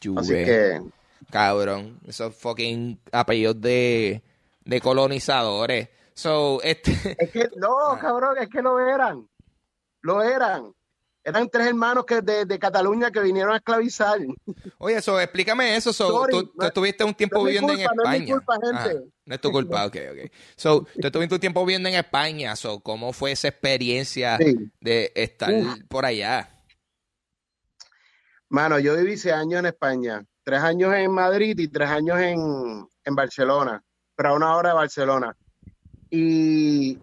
Juve. 0.02 0.20
Así 0.20 0.32
que... 0.32 0.82
Cabrón, 1.30 2.00
esos 2.06 2.34
fucking 2.34 2.98
apellidos 3.12 3.60
de, 3.60 4.22
de 4.64 4.80
colonizadores. 4.80 5.88
So, 6.14 6.60
este... 6.62 7.16
Es 7.18 7.30
que, 7.30 7.48
no, 7.56 7.78
ah. 7.90 7.98
cabrón, 8.00 8.36
es 8.40 8.48
que 8.48 8.60
lo 8.60 8.80
eran. 8.80 9.28
Lo 10.02 10.22
eran 10.22 10.75
eran 11.26 11.48
tres 11.50 11.66
hermanos 11.66 12.06
que 12.06 12.20
de, 12.22 12.58
Cataluña 12.60 13.10
que 13.10 13.18
vinieron 13.18 13.52
a 13.52 13.56
esclavizar. 13.56 14.16
Oye, 14.78 14.98
eso, 14.98 15.20
explícame 15.20 15.74
eso. 15.74 15.92
tú, 16.28 16.52
estuviste 16.62 17.02
un 17.02 17.14
tiempo 17.14 17.42
viviendo 17.42 17.72
en 17.72 17.80
España. 17.80 18.04
No 18.04 18.12
es 18.12 18.20
mi 18.20 18.30
culpa, 18.30 18.54
gente. 18.62 19.10
no 19.24 19.34
es 19.34 19.40
tu 19.40 19.50
culpa, 19.50 19.86
ok, 19.86 19.96
ok. 20.12 20.32
So, 20.54 20.86
tú 21.00 21.08
estuviste 21.08 21.34
un 21.34 21.40
tiempo 21.40 21.66
viviendo 21.66 21.88
en 21.88 21.96
España. 21.96 22.54
So, 22.54 22.78
¿Cómo 22.78 23.12
fue 23.12 23.32
esa 23.32 23.48
experiencia 23.48 24.38
de 24.80 25.12
estar 25.16 25.52
por 25.88 26.04
allá? 26.04 26.48
Mano, 28.48 28.78
yo 28.78 28.96
viví 28.96 29.16
seis 29.16 29.34
años 29.34 29.58
en 29.58 29.66
España. 29.66 30.24
Tres 30.44 30.60
años 30.60 30.94
en 30.94 31.10
Madrid 31.10 31.58
y 31.58 31.66
tres 31.66 31.90
años 31.90 32.20
en, 32.20 32.86
en 33.04 33.14
Barcelona. 33.16 33.82
Pero 34.14 34.28
a 34.28 34.34
una 34.34 34.56
hora 34.56 34.68
de 34.68 34.74
Barcelona. 34.76 35.36
Y 36.08 37.00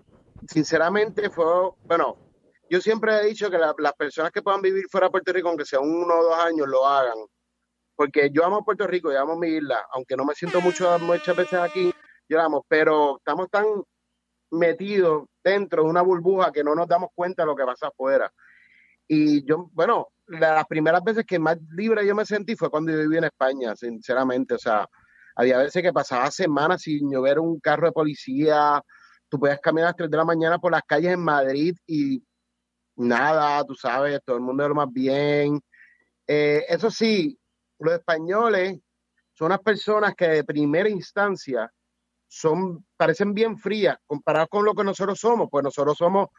sinceramente 0.47 1.29
fue, 1.29 1.45
bueno, 1.83 2.17
yo 2.73 2.81
siempre 2.81 3.15
he 3.19 3.25
dicho 3.27 3.51
que 3.51 3.59
las 3.59 3.93
personas 3.93 4.31
que 4.31 4.41
puedan 4.41 4.59
vivir 4.59 4.85
fuera 4.89 5.05
de 5.05 5.11
Puerto 5.11 5.31
Rico, 5.31 5.47
aunque 5.47 5.63
sea 5.63 5.79
uno 5.79 6.11
o 6.11 6.23
dos 6.23 6.39
años, 6.39 6.67
lo 6.67 6.87
hagan. 6.87 7.19
Porque 7.95 8.31
yo 8.33 8.43
amo 8.43 8.65
Puerto 8.65 8.87
Rico, 8.87 9.11
yo 9.11 9.19
amo 9.19 9.37
mi 9.37 9.49
isla, 9.49 9.85
aunque 9.91 10.17
no 10.17 10.25
me 10.25 10.33
siento 10.33 10.59
mucho, 10.59 10.97
muchas 10.97 11.35
veces 11.35 11.59
aquí, 11.59 11.93
yo 12.27 12.41
amo, 12.41 12.65
pero 12.67 13.17
estamos 13.17 13.47
tan 13.51 13.63
metidos 14.49 15.25
dentro 15.43 15.83
de 15.83 15.89
una 15.91 16.01
burbuja 16.01 16.51
que 16.51 16.63
no 16.63 16.73
nos 16.73 16.87
damos 16.87 17.09
cuenta 17.13 17.43
de 17.43 17.47
lo 17.47 17.55
que 17.55 17.63
pasa 17.63 17.89
afuera. 17.89 18.33
Y 19.07 19.45
yo, 19.45 19.69
bueno, 19.73 20.07
la- 20.25 20.55
las 20.55 20.65
primeras 20.65 21.03
veces 21.03 21.25
que 21.27 21.37
más 21.37 21.59
libre 21.77 22.07
yo 22.07 22.15
me 22.15 22.25
sentí 22.25 22.55
fue 22.55 22.71
cuando 22.71 22.91
yo 22.91 22.97
viví 23.01 23.17
en 23.17 23.25
España, 23.25 23.75
sinceramente. 23.75 24.55
O 24.55 24.59
sea, 24.59 24.87
había 25.35 25.59
veces 25.59 25.83
que 25.83 25.93
pasaba 25.93 26.31
semanas 26.31 26.81
sin 26.81 27.11
llover 27.11 27.37
un 27.39 27.59
carro 27.59 27.85
de 27.85 27.91
policía. 27.91 28.81
Tú 29.29 29.39
podías 29.39 29.59
caminar 29.59 29.89
a 29.89 29.89
las 29.89 29.95
3 29.97 30.09
de 30.09 30.17
la 30.17 30.25
mañana 30.25 30.57
por 30.57 30.71
las 30.71 30.81
calles 30.87 31.13
en 31.13 31.19
Madrid 31.19 31.75
y 31.85 32.23
nada, 32.95 33.63
tú 33.63 33.75
sabes, 33.75 34.19
todo 34.25 34.37
el 34.37 34.43
mundo 34.43 34.63
de 34.63 34.69
lo 34.69 34.75
más 34.75 34.91
bien. 34.91 35.61
Eh, 36.27 36.65
eso 36.67 36.89
sí, 36.89 37.37
los 37.79 37.93
españoles 37.93 38.79
son 39.33 39.47
unas 39.47 39.59
personas 39.59 40.13
que 40.15 40.27
de 40.27 40.43
primera 40.43 40.89
instancia 40.89 41.71
son, 42.27 42.85
parecen 42.97 43.33
bien 43.33 43.57
frías 43.57 43.97
comparadas 44.07 44.47
con 44.49 44.65
lo 44.65 44.73
que 44.73 44.83
nosotros 44.83 45.19
somos, 45.19 45.49
pues 45.51 45.63
nosotros 45.63 45.97
somos 45.97 46.29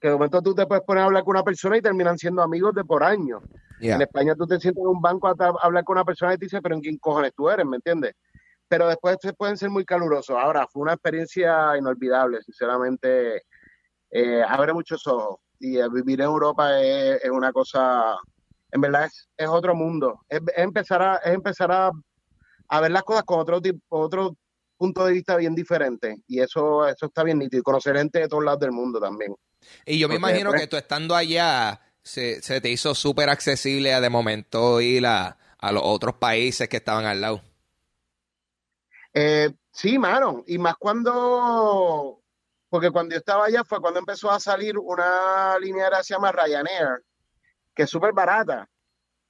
que 0.00 0.08
de 0.08 0.14
momento 0.14 0.42
tú 0.42 0.54
te 0.54 0.66
puedes 0.66 0.84
poner 0.84 1.02
a 1.02 1.06
hablar 1.06 1.24
con 1.24 1.36
una 1.36 1.44
persona 1.44 1.76
y 1.76 1.80
terminan 1.80 2.18
siendo 2.18 2.42
amigos 2.42 2.74
de 2.74 2.84
por 2.84 3.04
años. 3.04 3.42
Yeah. 3.80 3.96
En 3.96 4.02
España 4.02 4.34
tú 4.34 4.46
te 4.46 4.58
sientas 4.58 4.82
en 4.82 4.88
un 4.88 5.00
banco 5.00 5.28
a, 5.28 5.34
a 5.38 5.54
hablar 5.62 5.84
con 5.84 5.96
una 5.96 6.04
persona 6.04 6.34
y 6.34 6.38
te 6.38 6.46
dice, 6.46 6.60
pero 6.60 6.74
¿en 6.74 6.80
quién 6.80 6.98
cojones 6.98 7.32
tú 7.36 7.48
eres? 7.48 7.64
¿Me 7.64 7.76
entiendes? 7.76 8.14
Pero 8.68 8.88
después 8.88 9.16
se 9.20 9.32
pueden 9.32 9.56
ser 9.56 9.70
muy 9.70 9.84
calurosos. 9.84 10.36
Ahora, 10.36 10.66
fue 10.66 10.82
una 10.82 10.94
experiencia 10.94 11.76
inolvidable, 11.76 12.42
sinceramente. 12.42 13.42
Eh, 14.10 14.42
abre 14.42 14.72
muchos 14.72 15.06
ojos. 15.06 15.38
Y 15.66 15.78
vivir 15.88 16.20
en 16.20 16.26
Europa 16.26 16.78
es, 16.78 17.24
es 17.24 17.30
una 17.30 17.50
cosa, 17.52 18.16
en 18.70 18.80
verdad 18.82 19.06
es, 19.06 19.28
es 19.36 19.48
otro 19.48 19.74
mundo. 19.74 20.20
Es, 20.28 20.40
es 20.54 20.58
empezar, 20.62 21.00
a, 21.00 21.16
es 21.16 21.32
empezar 21.32 21.72
a, 21.72 21.90
a 22.68 22.80
ver 22.80 22.90
las 22.90 23.02
cosas 23.02 23.22
con 23.24 23.40
otro, 23.40 23.62
tipo, 23.62 23.80
otro 23.88 24.36
punto 24.76 25.06
de 25.06 25.14
vista 25.14 25.36
bien 25.36 25.54
diferente. 25.54 26.18
Y 26.26 26.40
eso, 26.40 26.86
eso 26.86 27.06
está 27.06 27.22
bien 27.22 27.38
nítido. 27.38 27.60
Y 27.60 27.62
conocer 27.62 27.96
gente 27.96 28.18
de 28.18 28.28
todos 28.28 28.44
lados 28.44 28.60
del 28.60 28.72
mundo 28.72 29.00
también. 29.00 29.34
Y 29.86 29.98
yo 29.98 30.06
me 30.08 30.16
Porque, 30.16 30.28
imagino 30.30 30.50
pues- 30.50 30.60
que 30.60 30.66
tú 30.68 30.76
estando 30.76 31.14
allá, 31.16 31.80
se, 32.02 32.42
se 32.42 32.60
te 32.60 32.68
hizo 32.68 32.94
súper 32.94 33.30
accesible 33.30 33.94
a 33.94 34.02
de 34.02 34.10
momento 34.10 34.82
ir 34.82 35.06
a, 35.06 35.38
a 35.58 35.72
los 35.72 35.82
otros 35.82 36.16
países 36.16 36.68
que 36.68 36.76
estaban 36.76 37.06
al 37.06 37.22
lado. 37.22 37.40
Eh, 39.14 39.50
sí, 39.72 39.98
mano, 39.98 40.42
y 40.46 40.58
más 40.58 40.74
cuando, 40.76 42.20
porque 42.74 42.90
cuando 42.90 43.12
yo 43.12 43.20
estaba 43.20 43.44
allá 43.44 43.62
fue 43.62 43.80
cuando 43.80 44.00
empezó 44.00 44.28
a 44.32 44.40
salir 44.40 44.76
una 44.76 45.56
línea 45.60 45.88
que 45.90 46.02
se 46.02 46.14
llama 46.14 46.32
Ryanair, 46.32 47.04
que 47.72 47.84
es 47.84 47.88
súper 47.88 48.12
barata. 48.12 48.68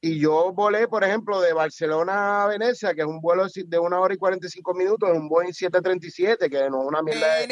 Y 0.00 0.18
yo 0.18 0.50
volé, 0.54 0.88
por 0.88 1.04
ejemplo, 1.04 1.42
de 1.42 1.52
Barcelona 1.52 2.44
a 2.44 2.46
Venecia, 2.46 2.94
que 2.94 3.02
es 3.02 3.06
un 3.06 3.20
vuelo 3.20 3.46
de 3.54 3.78
una 3.78 4.00
hora 4.00 4.14
y 4.14 4.16
45 4.16 4.72
minutos, 4.72 5.10
en 5.10 5.16
un 5.16 5.28
Boeing 5.28 5.52
737, 5.52 6.48
que 6.48 6.70
no 6.70 6.80
es 6.80 6.88
una 6.88 7.02
mierda 7.02 7.34
de... 7.34 7.46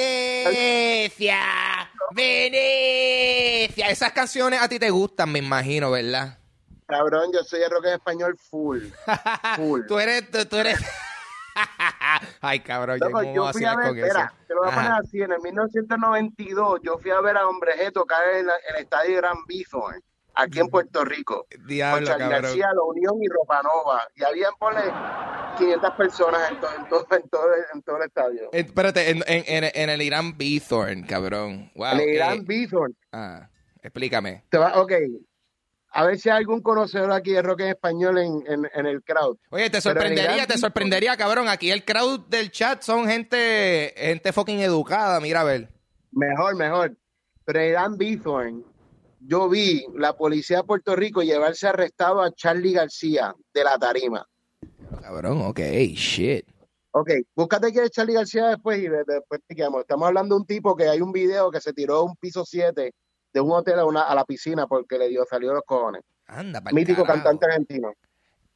Venecia, 0.47 1.41
Venecia. 2.13 3.91
Esas 3.91 4.13
canciones 4.13 4.63
a 4.63 4.71
ti 4.71 4.79
te 4.79 4.89
gustan, 4.89 5.31
me 5.31 5.41
imagino, 5.41 5.91
¿verdad? 5.91 6.39
Cabrón, 6.87 7.33
yo 7.35 7.45
soy 7.45 7.61
de 7.61 7.69
rock 7.69 7.85
en 7.85 7.93
español 7.93 8.39
full, 8.39 8.81
full. 9.57 9.83
tú 9.87 9.99
eres, 9.99 10.31
tú, 10.31 10.43
tú 10.47 10.57
eres. 10.57 10.79
Ay, 12.41 12.61
cabrón, 12.61 12.99
yo, 12.99 13.07
Loco, 13.07 13.19
¿cómo 13.21 13.35
yo 13.35 13.53
fui 13.53 13.65
a 13.65 13.77
ver, 13.77 13.89
con 13.89 13.99
eso? 13.99 14.19
te 14.49 14.55
lo 14.55 14.61
voy 14.63 14.71
a 14.71 14.75
poner 14.75 14.91
Ajá. 14.91 15.01
así, 15.03 15.21
en 15.23 15.33
el 15.33 15.41
1992 15.41 16.81
yo 16.83 16.99
fui 16.99 17.11
a 17.11 17.21
ver 17.21 17.37
a 17.37 17.47
Hombre 17.49 17.73
G 17.79 17.93
tocar 17.93 18.21
en 18.37 18.47
la- 18.47 18.57
en 18.69 18.77
el 18.77 18.83
estadio 18.83 19.17
Gran 19.19 19.37
Bison, 19.47 19.95
aquí 20.35 20.61
en 20.61 20.69
Puerto 20.69 21.05
Rico. 21.05 21.47
con 21.51 21.67
Diablo, 21.67 22.07
cabrón. 22.07 22.29
García, 22.31 22.69
La 22.75 22.83
Unión 22.83 23.15
y 23.23 23.29
Ropanova. 23.29 24.03
Y 24.17 24.25
habían, 24.25 24.53
ponle, 24.59 24.81
500 25.59 25.91
personas 25.93 26.51
en 26.51 26.61
todo, 26.61 26.71
en 26.77 26.89
todo, 26.89 27.07
en 27.11 27.29
todo, 27.29 27.55
el- 27.55 27.65
en 27.75 27.83
todo 27.83 27.97
el 27.99 28.03
estadio. 28.05 28.43
Eh, 28.53 28.61
Espérate, 28.61 29.11
en, 29.11 29.89
el 29.91 30.03
Irán 30.03 30.37
Bithorn, 30.37 31.03
cabrón. 31.05 31.71
Wow. 31.75 31.93
el 31.95 32.01
eh, 32.01 32.15
Gran 32.15 32.45
Bison. 32.45 32.97
ah, 33.13 33.49
explícame. 33.83 34.45
Te 34.49 34.59
va, 34.59 34.81
ok. 34.81 34.93
A 35.95 36.07
ver 36.07 36.19
si 36.19 36.31
hay 36.31 36.39
algún 36.39 36.63
conocedor 36.63 37.13
aquí 37.13 37.33
de 37.33 37.43
rock 37.43 37.61
en 37.61 37.69
español 37.69 38.19
en, 38.19 38.43
en, 38.47 38.69
en 38.75 38.87
el 38.87 39.03
crowd. 39.03 39.37
Oye, 39.51 39.69
te 39.69 39.81
sorprendería, 39.81 40.47
te 40.47 40.55
Bithorn- 40.55 40.59
sorprendería, 40.59 41.17
cabrón. 41.17 41.49
Aquí 41.49 41.71
el 41.71 41.85
crowd 41.85 42.21
del 42.29 42.51
chat 42.51 42.81
son 42.83 43.07
gente, 43.07 43.93
gente 43.97 44.33
fucking 44.33 44.61
educada, 44.61 45.21
mira 45.21 45.43
a 45.43 45.45
ver. 45.45 45.69
Mejor, 46.13 46.57
mejor. 46.57 46.97
Pero 47.45 47.61
en 47.61 47.71
Gran 47.73 47.97
Bison, 47.99 48.65
yo 49.21 49.49
vi 49.49 49.85
la 49.95 50.17
policía 50.17 50.59
de 50.59 50.65
Puerto 50.65 50.97
Rico 50.97 51.23
llevarse 51.23 51.67
arrestado 51.69 52.23
a 52.23 52.33
Charlie 52.33 52.73
García 52.73 53.35
de 53.53 53.65
la 53.65 53.77
tarima. 53.79 54.27
Cabrón, 55.03 55.43
ok, 55.43 55.59
shit. 55.95 56.47
Ok, 56.93 57.11
búscate 57.35 57.73
quién 57.73 57.85
es 57.85 57.91
Charlie 57.91 58.15
García 58.15 58.49
después 58.49 58.79
y 58.79 58.89
de- 58.89 59.05
después 59.07 59.41
chequeamos. 59.49 59.81
Estamos 59.83 60.07
hablando 60.09 60.35
de 60.37 60.41
un 60.43 60.47
tipo 60.47 60.77
que 60.77 60.89
hay 60.89 61.01
un 61.01 61.13
video 61.13 61.51
que 61.51 61.61
se 61.61 61.73
tiró 61.73 61.99
de 61.99 62.05
un 62.05 62.17
piso 62.17 62.45
7 62.45 62.93
de 63.33 63.41
un 63.41 63.53
hotel 63.53 63.79
a, 63.79 63.85
una, 63.85 64.03
a 64.03 64.15
la 64.15 64.25
piscina 64.25 64.67
porque 64.67 64.99
le 64.99 65.09
dio, 65.09 65.25
salió 65.29 65.53
los 65.53 65.65
cojones. 65.65 66.03
Anda, 66.27 66.61
pa'l 66.61 66.75
Mítico 66.75 67.05
carajo. 67.05 67.25
cantante 67.25 67.47
argentino. 67.47 67.93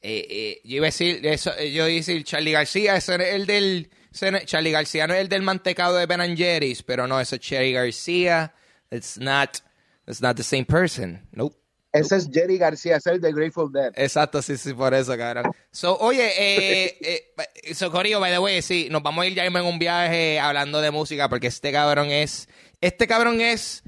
Eh, 0.00 0.26
eh, 0.28 0.60
yo 0.64 0.76
iba 0.76 0.86
a 0.86 0.88
decir, 0.88 1.26
eso, 1.26 1.50
eh, 1.56 1.72
yo 1.72 1.86
iba 1.88 1.94
a 1.94 1.96
decir 1.96 2.22
Charlie 2.24 2.52
García, 2.52 2.96
ese 2.96 3.14
es 3.14 3.34
el 3.34 3.46
del, 3.46 3.90
ese 4.12 4.44
Charlie 4.44 4.70
García 4.70 5.06
no 5.06 5.14
es 5.14 5.20
el 5.20 5.28
del 5.28 5.42
mantecado 5.42 5.96
de 5.96 6.06
Ben 6.06 6.20
and 6.20 6.36
Jerry's, 6.36 6.82
pero 6.82 7.06
no, 7.06 7.20
eso 7.20 7.36
es 7.36 7.40
Charlie 7.40 7.72
García. 7.72 8.54
It's 8.90 9.18
not, 9.18 9.58
it's 10.06 10.20
not 10.20 10.36
the 10.36 10.42
same 10.42 10.64
person. 10.64 11.26
Nope. 11.32 11.56
Ese 11.92 12.16
es 12.16 12.28
Jerry 12.30 12.58
García, 12.58 12.96
ese 12.96 13.10
es 13.10 13.14
el 13.16 13.20
de 13.22 13.32
Grateful 13.32 13.72
Dead. 13.72 13.92
Exacto, 13.96 14.42
sí, 14.42 14.58
sí, 14.58 14.74
por 14.74 14.92
eso, 14.92 15.16
cabrón. 15.16 15.50
So, 15.70 15.96
oye, 15.98 16.30
eh, 16.36 16.98
eh, 17.34 18.16
by 18.18 18.30
the 18.30 18.38
way, 18.38 18.60
sí, 18.60 18.88
nos 18.90 19.02
vamos 19.02 19.24
a 19.24 19.26
ir 19.26 19.34
ya 19.34 19.46
en 19.46 19.56
un 19.56 19.78
viaje 19.78 20.38
hablando 20.38 20.80
de 20.82 20.90
música, 20.90 21.28
porque 21.28 21.46
este 21.46 21.72
cabrón 21.72 22.10
es, 22.10 22.48
este 22.82 23.06
cabrón 23.06 23.40
es, 23.40 23.82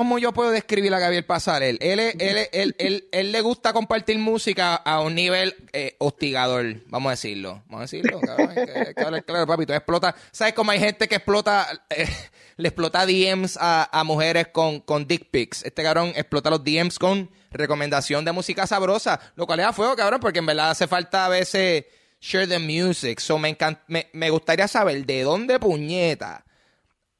¿cómo 0.00 0.18
yo 0.18 0.32
puedo 0.32 0.50
describir 0.50 0.94
a 0.94 0.98
Gabriel 0.98 1.26
Pasar? 1.26 1.62
Él, 1.62 1.76
él, 1.82 2.00
él, 2.00 2.48
él, 2.78 3.08
él, 3.12 3.32
le 3.32 3.40
gusta 3.42 3.74
compartir 3.74 4.18
música 4.18 4.74
a 4.74 5.02
un 5.02 5.14
nivel 5.14 5.54
eh, 5.74 5.94
hostigador, 5.98 6.76
vamos 6.86 7.08
a 7.08 7.10
decirlo. 7.10 7.62
Vamos 7.66 7.80
a 7.80 7.82
decirlo, 7.82 8.18
cabrón. 8.18 9.22
claro, 9.26 9.46
papi. 9.46 9.66
Tú 9.66 9.74
explotas, 9.74 10.14
¿sabes 10.32 10.54
cómo 10.54 10.70
hay 10.70 10.78
gente 10.78 11.06
que 11.06 11.16
explota, 11.16 11.68
eh, 11.90 12.08
le 12.56 12.68
explota 12.68 13.04
DMs 13.04 13.58
a, 13.60 14.02
mujeres 14.06 14.48
con, 14.48 14.80
con 14.80 15.06
dick 15.06 15.28
pics? 15.30 15.66
Este 15.66 15.82
cabrón 15.82 16.14
explota 16.16 16.48
los 16.48 16.64
DMs 16.64 16.98
con 16.98 17.28
recomendación 17.50 18.24
de 18.24 18.32
música 18.32 18.66
sabrosa, 18.66 19.20
lo 19.36 19.46
cual 19.46 19.60
es 19.60 19.66
a 19.66 19.74
fuego, 19.74 19.94
cabrón, 19.96 20.18
porque 20.18 20.38
en 20.38 20.46
verdad 20.46 20.70
hace 20.70 20.86
falta 20.86 21.26
a 21.26 21.28
veces 21.28 21.84
share 22.22 22.48
the 22.48 22.58
music. 22.58 23.20
So 23.20 23.38
me, 23.38 23.54
me, 23.86 24.08
me 24.14 24.30
gustaría 24.30 24.66
saber 24.66 25.04
de 25.04 25.24
dónde 25.24 25.58
puñeta 25.58 26.46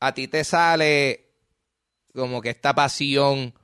a 0.01 0.15
ti 0.15 0.29
te 0.29 0.45
sale 0.45 1.30
como 2.15 2.41
que 2.41 2.51
esta 2.51 2.75
pasión 2.75 3.55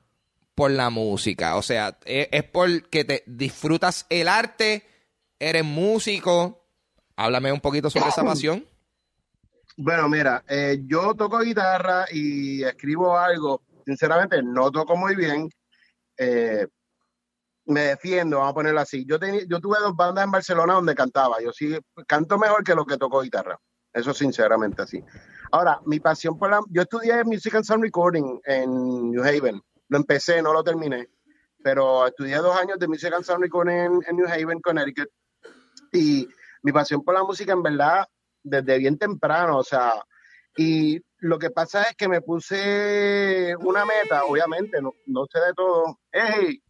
por 0.54 0.70
la 0.70 0.90
música. 0.90 1.56
O 1.56 1.62
sea, 1.62 1.98
es, 2.04 2.28
es 2.32 2.44
porque 2.44 3.04
te 3.04 3.22
disfrutas 3.26 4.06
el 4.08 4.28
arte, 4.28 4.86
eres 5.38 5.64
músico. 5.64 6.64
Háblame 7.16 7.52
un 7.52 7.60
poquito 7.60 7.90
sobre 7.90 8.08
esa 8.08 8.24
pasión. 8.24 8.64
Bueno, 9.76 10.08
mira, 10.08 10.42
eh, 10.48 10.78
yo 10.86 11.14
toco 11.14 11.40
guitarra 11.40 12.06
y 12.10 12.62
escribo 12.64 13.16
algo. 13.16 13.62
Sinceramente, 13.84 14.42
no 14.42 14.70
toco 14.70 14.96
muy 14.96 15.14
bien. 15.14 15.50
Eh, 16.16 16.66
me 17.66 17.80
defiendo, 17.80 18.38
vamos 18.38 18.52
a 18.52 18.54
ponerlo 18.54 18.80
así. 18.80 19.04
Yo, 19.06 19.18
tenía, 19.18 19.42
yo 19.46 19.60
tuve 19.60 19.78
dos 19.80 19.94
bandas 19.94 20.24
en 20.24 20.30
Barcelona 20.30 20.74
donde 20.74 20.94
cantaba. 20.94 21.42
Yo 21.42 21.52
sí 21.52 21.76
canto 22.06 22.38
mejor 22.38 22.64
que 22.64 22.74
lo 22.74 22.86
que 22.86 22.96
toco 22.96 23.20
guitarra. 23.20 23.58
Eso 23.92 24.14
sinceramente 24.14 24.82
así. 24.82 25.02
Ahora, 25.52 25.80
mi 25.86 26.00
pasión 26.00 26.38
por 26.38 26.50
la... 26.50 26.60
Yo 26.70 26.82
estudié 26.82 27.24
Music 27.24 27.54
and 27.54 27.64
Sound 27.64 27.82
Recording 27.82 28.40
en 28.44 29.10
New 29.10 29.22
Haven. 29.22 29.60
Lo 29.88 29.98
empecé, 29.98 30.42
no 30.42 30.52
lo 30.52 30.62
terminé. 30.62 31.08
Pero 31.62 32.06
estudié 32.06 32.36
dos 32.36 32.56
años 32.56 32.78
de 32.78 32.88
Music 32.88 33.12
and 33.12 33.24
Sound 33.24 33.42
Recording 33.42 33.74
en, 33.74 34.00
en 34.08 34.16
New 34.16 34.26
Haven, 34.26 34.60
Connecticut. 34.60 35.08
Y 35.92 36.28
mi 36.62 36.72
pasión 36.72 37.02
por 37.02 37.14
la 37.14 37.24
música, 37.24 37.52
en 37.52 37.62
verdad, 37.62 38.06
desde 38.42 38.78
bien 38.78 38.98
temprano, 38.98 39.58
o 39.58 39.64
sea, 39.64 39.94
y 40.56 41.00
lo 41.18 41.38
que 41.38 41.50
pasa 41.50 41.82
es 41.82 41.96
que 41.96 42.08
me 42.08 42.22
puse 42.22 43.54
una 43.60 43.84
meta, 43.84 44.24
obviamente, 44.24 44.80
no, 44.80 44.94
no 45.06 45.26
sé 45.30 45.38
de 45.40 45.52
todo. 45.54 45.98
¡Ey! 46.12 46.62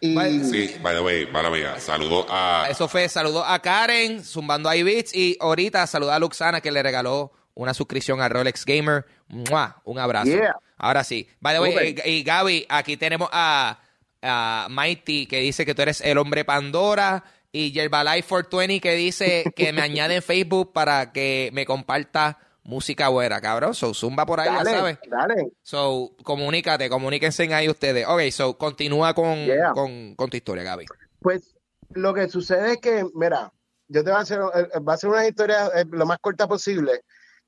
Y 0.00 0.14
Sí, 0.44 0.76
by 0.80 0.94
the 0.94 1.00
way, 1.00 1.26
mía. 1.26 1.78
Saludo 1.80 2.24
a. 2.28 2.66
Eso 2.70 2.88
fue, 2.88 3.08
saludó 3.08 3.44
a 3.44 3.58
Karen, 3.60 4.22
zumbando 4.22 4.68
a 4.68 4.74
Beats 4.74 5.14
y 5.14 5.36
ahorita 5.40 5.86
saludó 5.86 6.12
a 6.12 6.18
Luxana 6.18 6.60
que 6.60 6.70
le 6.70 6.82
regaló 6.82 7.32
una 7.54 7.74
suscripción 7.74 8.20
a 8.20 8.28
Rolex 8.28 8.64
Gamer. 8.64 9.04
¡Mua! 9.28 9.80
Un 9.84 9.98
abrazo. 9.98 10.30
Yeah. 10.30 10.56
Ahora 10.78 11.04
sí. 11.04 11.28
By 11.40 11.54
the 11.54 11.60
way, 11.60 11.72
Super. 11.72 12.06
eh, 12.06 12.10
y 12.10 12.22
Gaby, 12.22 12.66
aquí 12.68 12.96
tenemos 12.96 13.28
a, 13.32 13.78
a 14.22 14.66
Mighty 14.70 15.26
que 15.26 15.40
dice 15.40 15.64
que 15.66 15.74
tú 15.74 15.82
eres 15.82 16.00
el 16.00 16.18
hombre 16.18 16.44
Pandora 16.44 17.24
y 17.52 17.72
Yerbalife 17.72 18.28
420 18.28 18.80
que 18.80 18.94
dice 18.94 19.44
que 19.54 19.72
me 19.72 19.82
añade 19.82 20.16
en 20.16 20.22
Facebook 20.22 20.72
para 20.72 21.12
que 21.12 21.50
me 21.52 21.66
comparta 21.66 22.38
música 22.64 23.08
buena, 23.08 23.40
cabrón. 23.40 23.74
So, 23.74 23.92
zumba 23.92 24.24
por 24.24 24.38
ahí, 24.40 24.48
ya 24.48 24.64
sabes. 24.64 24.98
dale. 25.10 25.48
So, 25.62 26.14
comunícate, 26.22 26.88
comuníquense 26.88 27.52
ahí 27.52 27.68
ustedes. 27.68 28.06
Ok, 28.08 28.22
so, 28.30 28.56
continúa 28.56 29.14
con, 29.14 29.44
Yeah. 29.44 29.72
con, 29.72 30.14
con 30.14 30.30
tu 30.30 30.36
historia, 30.36 30.62
Gaby. 30.62 30.86
Pues 31.20 31.54
lo 31.90 32.14
que 32.14 32.28
sucede 32.28 32.72
es 32.72 32.78
que, 32.78 33.04
mira, 33.14 33.52
yo 33.88 34.02
te 34.04 34.10
voy 34.10 34.18
a 34.18 34.22
hacer, 34.22 34.40
eh, 34.54 34.78
va 34.80 34.94
a 34.94 34.96
ser 34.96 35.10
una 35.10 35.26
historia 35.26 35.66
eh, 35.74 35.84
lo 35.90 36.06
más 36.06 36.18
corta 36.20 36.46
posible. 36.48 37.02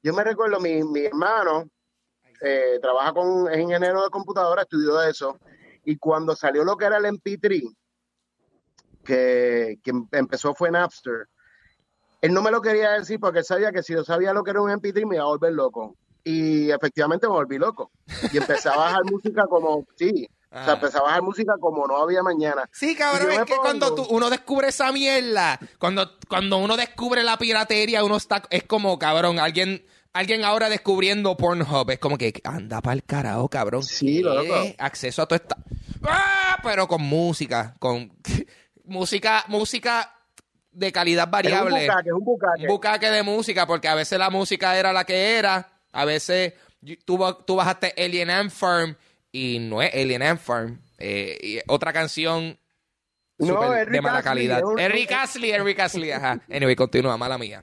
Yo 0.04 0.12
me 0.12 0.22
recuerdo, 0.22 0.60
mi, 0.60 0.84
mi 0.84 1.06
hermano 1.06 1.64
eh, 2.42 2.78
trabaja 2.80 3.12
con, 3.14 3.50
es 3.50 3.58
ingeniero 3.58 4.04
de 4.04 4.10
computadora, 4.10 4.62
estudió 4.62 5.02
eso, 5.02 5.38
Y 5.84 5.96
cuando 5.96 6.36
salió 6.36 6.62
lo 6.62 6.76
que 6.76 6.84
era 6.84 6.98
el 6.98 7.06
MP3, 7.06 7.74
que, 9.04 9.78
que 9.82 9.92
empezó 10.12 10.54
fue 10.54 10.70
Napster, 10.70 11.26
él 12.20 12.32
no 12.32 12.42
me 12.42 12.50
lo 12.50 12.60
quería 12.62 12.92
decir 12.92 13.18
porque 13.20 13.40
él 13.40 13.44
sabía 13.44 13.72
que 13.72 13.82
si 13.82 13.92
yo 13.92 14.04
sabía 14.04 14.32
lo 14.32 14.42
que 14.44 14.50
era 14.50 14.62
un 14.62 14.70
MP3 14.70 15.06
me 15.06 15.16
iba 15.16 15.24
a 15.24 15.28
volver 15.28 15.52
loco. 15.52 15.96
Y 16.22 16.70
efectivamente 16.70 17.26
me 17.26 17.34
volví 17.34 17.58
loco. 17.58 17.90
Y 18.32 18.38
empecé 18.38 18.70
a 18.70 18.76
bajar 18.76 19.04
música 19.04 19.46
como, 19.46 19.84
sí, 19.96 20.26
o 20.50 20.54
sea, 20.54 20.70
Ah. 20.70 20.72
empecé 20.74 20.96
a 20.98 21.02
bajar 21.02 21.20
música 21.22 21.54
como 21.60 21.86
no 21.86 21.98
había 21.98 22.22
mañana. 22.22 22.66
Sí, 22.72 22.94
cabrón, 22.96 23.30
es 23.32 23.42
que 23.44 23.56
cuando 23.56 23.94
tú- 23.94 24.06
uno 24.08 24.30
descubre 24.30 24.68
esa 24.68 24.90
mierda, 24.90 25.58
cuando, 25.78 26.12
cuando 26.28 26.56
uno 26.58 26.76
descubre 26.78 27.22
la 27.22 27.36
piratería, 27.36 28.02
uno 28.04 28.16
está, 28.16 28.42
es 28.48 28.62
como, 28.64 28.98
cabrón, 28.98 29.38
alguien, 29.38 29.84
alguien 30.14 30.44
ahora 30.44 30.70
descubriendo 30.70 31.36
Pornhub, 31.36 31.90
es 31.90 31.98
como 31.98 32.16
que 32.16 32.32
anda 32.44 32.80
para 32.80 32.94
el 32.94 33.04
carajo, 33.04 33.48
cabrón. 33.50 33.82
Sí, 33.82 34.16
¿Qué? 34.16 34.22
loco. 34.22 34.54
Acceso 34.78 35.20
a 35.22 35.26
toda 35.26 35.36
esta... 35.36 35.56
¡Ah! 36.02 36.58
Pero 36.62 36.88
con 36.88 37.02
música, 37.02 37.76
con 37.78 38.10
música, 38.84 39.44
música 39.48 40.10
de 40.72 40.90
calidad 40.92 41.24
Es 41.24 41.26
un 41.26 41.30
variable. 41.30 41.80
bucaque, 41.86 42.08
es 42.08 42.14
un 42.14 42.24
bucaque. 42.24 42.62
un 42.62 42.66
bucaque 42.68 43.10
de 43.10 43.22
música, 43.22 43.66
porque 43.66 43.88
a 43.88 43.94
veces 43.94 44.18
la 44.18 44.30
música 44.30 44.76
era 44.78 44.92
la 44.92 45.04
que 45.04 45.36
era, 45.36 45.70
a 45.92 46.04
veces 46.04 46.54
tú, 47.04 47.18
tú 47.46 47.56
bajaste 47.56 47.94
Alien 47.96 48.30
Ant 48.30 48.50
Farm 48.50 48.96
y 49.30 49.58
no 49.60 49.82
es 49.82 49.92
Alien 49.94 50.22
Ant 50.22 50.40
Farm, 50.40 50.80
eh, 50.98 51.38
y 51.42 51.58
otra 51.68 51.92
canción 51.92 52.58
No, 53.38 53.70
de 53.70 54.00
mala 54.00 54.22
calidad. 54.22 54.62
Eric 54.78 55.12
Astley, 55.12 55.50
Eric 55.50 55.78
Astley, 55.80 56.10
ajá. 56.12 56.40
Anyway, 56.50 56.74
continúa, 56.76 57.16
mala 57.16 57.36
mía. 57.38 57.62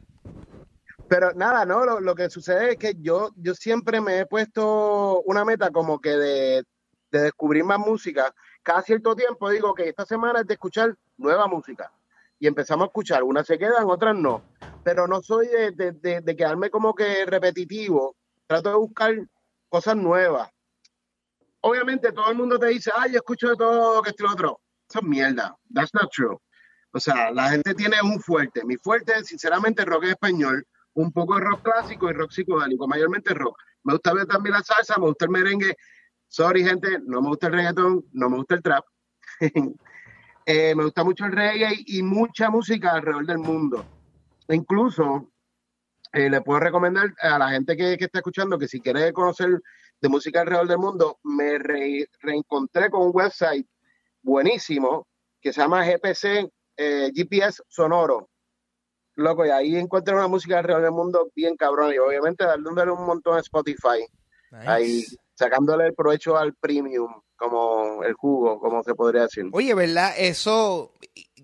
Pero 1.11 1.33
nada, 1.33 1.65
no, 1.65 1.83
lo, 1.83 1.99
lo 1.99 2.15
que 2.15 2.29
sucede 2.29 2.71
es 2.71 2.77
que 2.77 2.93
yo, 2.97 3.31
yo 3.35 3.53
siempre 3.53 3.99
me 3.99 4.19
he 4.19 4.25
puesto 4.25 5.21
una 5.23 5.43
meta 5.43 5.69
como 5.69 5.99
que 5.99 6.11
de, 6.11 6.63
de 7.11 7.21
descubrir 7.21 7.65
más 7.65 7.79
música. 7.79 8.33
Cada 8.63 8.81
cierto 8.81 9.13
tiempo 9.13 9.49
digo 9.49 9.73
que 9.73 9.89
esta 9.89 10.05
semana 10.05 10.39
es 10.39 10.47
de 10.47 10.53
escuchar 10.53 10.95
nueva 11.17 11.47
música. 11.47 11.91
Y 12.39 12.47
empezamos 12.47 12.85
a 12.85 12.87
escuchar, 12.87 13.23
unas 13.23 13.45
se 13.45 13.59
quedan, 13.59 13.89
otras 13.89 14.15
no. 14.15 14.45
Pero 14.83 15.05
no 15.05 15.21
soy 15.21 15.47
de, 15.47 15.71
de, 15.71 15.91
de- 15.91 16.21
de 16.21 16.35
quedarme 16.37 16.69
como 16.69 16.95
que 16.95 17.25
repetitivo. 17.25 18.15
Trato 18.47 18.69
de 18.69 18.75
buscar 18.75 19.13
cosas 19.67 19.97
nuevas. 19.97 20.49
Obviamente 21.59 22.13
todo 22.13 22.31
el 22.31 22.37
mundo 22.37 22.57
te 22.57 22.67
dice, 22.67 22.89
ay, 22.95 23.11
yo 23.11 23.17
escucho 23.17 23.49
de 23.49 23.57
todo, 23.57 24.01
que 24.01 24.11
esto 24.11 24.23
y 24.23 24.27
lo 24.27 24.31
otro. 24.33 24.61
Eso 24.89 24.99
es 24.99 25.05
mierda. 25.05 25.57
That's 25.73 25.93
not 25.93 26.09
true. 26.09 26.37
O 26.93 27.01
sea, 27.01 27.31
la 27.31 27.49
gente 27.49 27.73
tiene 27.75 27.97
un 28.01 28.21
fuerte. 28.21 28.63
Mi 28.63 28.77
fuerte, 28.77 29.25
sinceramente, 29.25 29.83
rock 29.83 30.05
en 30.05 30.09
español, 30.11 30.65
un 30.93 31.11
poco 31.11 31.35
de 31.35 31.41
rock 31.41 31.61
clásico 31.63 32.09
y 32.09 32.13
rock 32.13 32.31
psicodélico, 32.31 32.87
mayormente 32.87 33.33
rock. 33.33 33.57
Me 33.83 33.93
gusta 33.93 34.13
ver 34.13 34.25
también 34.25 34.53
la 34.53 34.63
salsa, 34.63 34.95
me 34.97 35.07
gusta 35.07 35.25
el 35.25 35.31
merengue. 35.31 35.75
Sorry, 36.27 36.63
gente, 36.63 36.99
no 37.05 37.21
me 37.21 37.29
gusta 37.29 37.47
el 37.47 37.53
reggaetón, 37.53 38.05
no 38.13 38.29
me 38.29 38.37
gusta 38.37 38.55
el 38.55 38.61
trap. 38.61 38.85
Eh, 40.43 40.73
me 40.73 40.85
gusta 40.85 41.03
mucho 41.03 41.25
el 41.25 41.33
reggae 41.33 41.75
y 41.85 42.01
mucha 42.01 42.49
música 42.49 42.93
alrededor 42.93 43.27
del 43.27 43.37
mundo. 43.37 43.85
Incluso 44.49 45.31
eh, 46.11 46.31
le 46.31 46.41
puedo 46.41 46.59
recomendar 46.59 47.13
a 47.21 47.37
la 47.37 47.49
gente 47.51 47.77
que, 47.77 47.95
que 47.95 48.05
está 48.05 48.19
escuchando 48.19 48.57
que 48.57 48.67
si 48.67 48.81
quiere 48.81 49.13
conocer 49.13 49.61
de 50.01 50.09
música 50.09 50.41
alrededor 50.41 50.67
del 50.67 50.79
mundo, 50.79 51.19
me 51.23 51.59
re- 51.59 52.09
reencontré 52.21 52.89
con 52.89 53.03
un 53.03 53.11
website 53.13 53.67
buenísimo 54.23 55.07
que 55.39 55.53
se 55.53 55.61
llama 55.61 55.85
GPC 55.85 56.51
eh, 56.75 57.11
GPS 57.13 57.61
Sonoro. 57.67 58.30
Loco, 59.15 59.45
y 59.45 59.49
ahí 59.49 59.75
encuentro 59.75 60.15
una 60.15 60.27
música 60.27 60.59
alrededor 60.59 60.83
del 60.83 60.91
mundo 60.91 61.29
bien 61.35 61.55
cabrón. 61.55 61.93
Y 61.93 61.97
obviamente 61.97 62.45
dándole 62.45 62.91
un 62.91 63.05
montón 63.05 63.37
a 63.37 63.41
Spotify, 63.41 64.05
ahí 64.51 65.03
sacándole 65.35 65.87
el 65.87 65.93
provecho 65.93 66.37
al 66.37 66.53
premium, 66.53 67.11
como 67.35 68.03
el 68.03 68.13
jugo, 68.13 68.59
como 68.59 68.83
se 68.83 68.93
podría 68.93 69.23
decir. 69.23 69.45
Oye, 69.51 69.73
¿verdad? 69.73 70.13
Eso, 70.17 70.93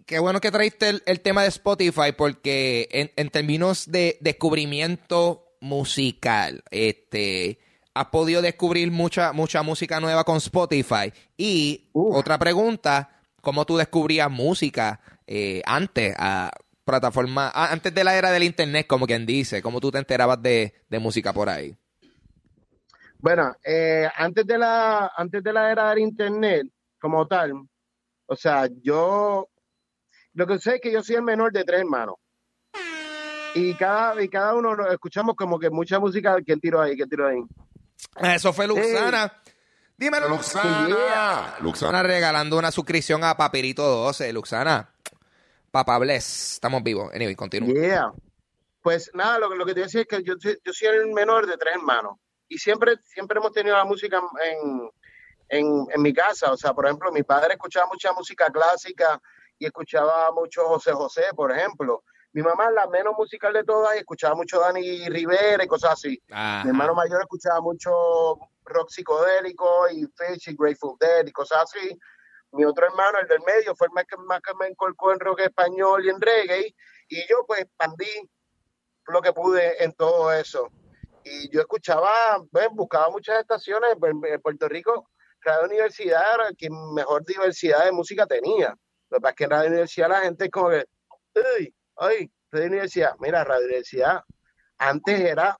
qué 0.05 0.19
bueno 0.19 0.39
que 0.39 0.51
traiste 0.51 0.89
el, 0.89 1.03
el 1.05 1.21
tema 1.21 1.41
de 1.41 1.49
Spotify 1.49 2.11
porque 2.15 2.87
en, 2.91 3.11
en 3.15 3.29
términos 3.29 3.91
de 3.91 4.17
descubrimiento 4.21 5.43
musical, 5.59 6.63
este, 6.69 7.59
has 7.93 8.07
podido 8.07 8.41
descubrir 8.41 8.91
mucha, 8.91 9.33
mucha 9.33 9.63
música 9.63 9.99
nueva 9.99 10.23
con 10.23 10.37
Spotify. 10.37 11.11
Y 11.35 11.89
Uf. 11.93 12.15
otra 12.15 12.37
pregunta, 12.37 13.21
¿cómo 13.41 13.65
tú 13.65 13.77
descubrías 13.77 14.29
música 14.29 14.99
eh, 15.25 15.61
antes, 15.65 16.15
a 16.17 16.51
plataforma, 16.87 17.49
a- 17.53 17.71
antes 17.71 17.93
de 17.93 18.03
la 18.03 18.15
era 18.17 18.31
del 18.31 18.41
internet, 18.43 18.87
como 18.87 19.05
quien 19.05 19.27
dice? 19.27 19.61
¿Cómo 19.61 19.79
tú 19.79 19.91
te 19.91 19.99
enterabas 19.99 20.41
de, 20.41 20.73
de 20.89 20.97
música 20.99 21.31
por 21.33 21.49
ahí? 21.49 21.77
Bueno, 23.19 23.55
eh, 23.63 24.07
antes 24.15 24.45
de 24.47 24.57
la 24.57 25.11
antes 25.15 25.43
de 25.43 25.53
la 25.53 25.71
era 25.71 25.89
del 25.91 25.99
internet, 25.99 26.67
como 26.99 27.27
tal, 27.27 27.53
o 28.25 28.35
sea, 28.35 28.67
yo 28.81 29.47
lo 30.33 30.47
que 30.47 30.57
sé 30.59 30.75
es 30.75 30.81
que 30.81 30.91
yo 30.91 31.03
soy 31.03 31.15
el 31.17 31.23
menor 31.23 31.51
de 31.51 31.63
tres 31.63 31.81
hermanos. 31.81 32.15
Y 33.55 33.73
cada, 33.73 34.21
y 34.21 34.29
cada 34.29 34.53
uno 34.53 34.75
lo 34.75 34.91
escuchamos 34.91 35.35
como 35.35 35.57
que 35.57 35.69
mucha 35.71 35.99
música. 35.99 36.37
¿Quién 36.45 36.59
tiró 36.59 36.79
ahí? 36.81 36.95
¿Quién 36.95 37.09
tiró 37.09 37.27
ahí? 37.27 37.39
Eso 38.35 38.53
fue 38.53 38.67
Luxana. 38.67 39.33
Dímelo, 39.97 40.29
Luxana. 40.29 40.87
Luxana. 40.87 40.89
Luxana. 40.89 41.55
Luxana 41.61 42.03
regalando 42.03 42.59
una 42.59 42.69
suscripción 42.71 43.23
a 43.23 43.35
Papirito 43.35 43.83
12. 43.83 44.31
Luxana. 44.31 44.91
Papá 45.77 45.99
Bless. 45.99 46.53
Estamos 46.53 46.81
vivos. 46.81 47.11
Anyway, 47.13 47.35
continúa. 47.35 47.71
Yeah. 47.71 48.11
Pues 48.81 49.11
nada, 49.13 49.37
lo, 49.37 49.49
que- 49.49 49.55
lo 49.57 49.63
que 49.65 49.75
te 49.75 49.81
decía 49.81 50.01
es 50.01 50.07
que 50.07 50.23
yo, 50.23 50.33
soy- 50.39 50.57
yo 50.63 50.73
soy 50.73 50.87
el 50.87 51.07
menor 51.13 51.45
de 51.45 51.55
tres 51.55 51.75
hermanos. 51.75 52.17
Y 52.49 52.57
siempre, 52.57 52.95
siempre 53.03 53.37
hemos 53.37 53.51
tenido 53.51 53.75
la 53.75 53.85
música 53.85 54.19
en, 54.43 54.89
en, 55.49 55.85
en 55.93 56.01
mi 56.01 56.13
casa. 56.13 56.51
O 56.51 56.57
sea, 56.57 56.73
por 56.73 56.85
ejemplo, 56.85 57.11
mi 57.11 57.21
padre 57.21 57.53
escuchaba 57.53 57.85
mucha 57.85 58.11
música 58.13 58.47
clásica 58.49 59.21
y 59.59 59.67
escuchaba 59.67 60.31
mucho 60.31 60.65
José 60.67 60.93
José, 60.93 61.25
por 61.35 61.51
ejemplo. 61.51 62.03
Mi 62.33 62.41
mamá, 62.41 62.71
la 62.71 62.87
menos 62.87 63.13
musical 63.15 63.53
de 63.53 63.63
todas, 63.63 63.95
y 63.95 63.99
escuchaba 63.99 64.33
mucho 64.33 64.59
Dani 64.59 65.07
Rivera 65.09 65.63
y 65.63 65.67
cosas 65.67 65.91
así. 65.93 66.19
Ajá. 66.31 66.63
Mi 66.63 66.69
hermano 66.71 66.95
mayor 66.95 67.21
escuchaba 67.21 67.61
mucho 67.61 67.91
rock 68.65 68.89
psicodélico 68.89 69.89
y 69.89 70.05
Fish 70.15 70.49
y 70.49 70.55
Grateful 70.57 70.95
Dead 70.99 71.27
y 71.27 71.31
cosas 71.31 71.63
así. 71.63 71.97
Mi 72.57 72.65
otro 72.65 72.87
hermano, 72.87 73.19
el 73.19 73.27
del 73.27 73.41
medio, 73.41 73.75
fue 73.75 73.87
el 73.87 73.93
más 73.93 74.05
que, 74.05 74.17
más 74.17 74.41
que 74.41 74.53
me 74.59 74.67
encolcó 74.67 75.13
en 75.13 75.19
rock 75.19 75.41
español 75.41 76.05
y 76.05 76.09
en 76.09 76.19
reggae. 76.19 76.75
Y 77.07 77.21
yo 77.29 77.45
pues 77.45 77.61
expandí 77.61 78.29
lo 79.07 79.21
que 79.21 79.31
pude 79.31 79.83
en 79.83 79.93
todo 79.93 80.33
eso. 80.33 80.69
Y 81.23 81.49
yo 81.49 81.61
escuchaba, 81.61 82.43
pues, 82.51 82.67
buscaba 82.71 83.09
muchas 83.09 83.39
estaciones. 83.39 83.91
En 84.01 84.41
Puerto 84.41 84.67
Rico, 84.67 85.09
Radio 85.41 85.67
Universidad 85.67 86.23
era 86.33 86.49
quien 86.57 86.73
mejor 86.93 87.23
diversidad 87.25 87.85
de 87.85 87.91
música 87.91 88.25
tenía. 88.25 88.75
Lo 89.09 89.17
que 89.17 89.21
pasa 89.21 89.31
es 89.31 89.35
que 89.35 89.43
en 89.43 89.49
Radio 89.51 89.67
Universidad 89.69 90.09
la 90.09 90.21
gente 90.21 90.45
es 90.45 90.51
como 90.51 90.69
que, 90.69 90.85
¡ay! 91.35 91.73
¡ay! 91.97 92.31
Radio 92.51 92.67
Universidad. 92.67 93.15
Mira, 93.19 93.43
Radio 93.43 93.65
Universidad 93.65 94.23
antes 94.79 95.19
era 95.19 95.57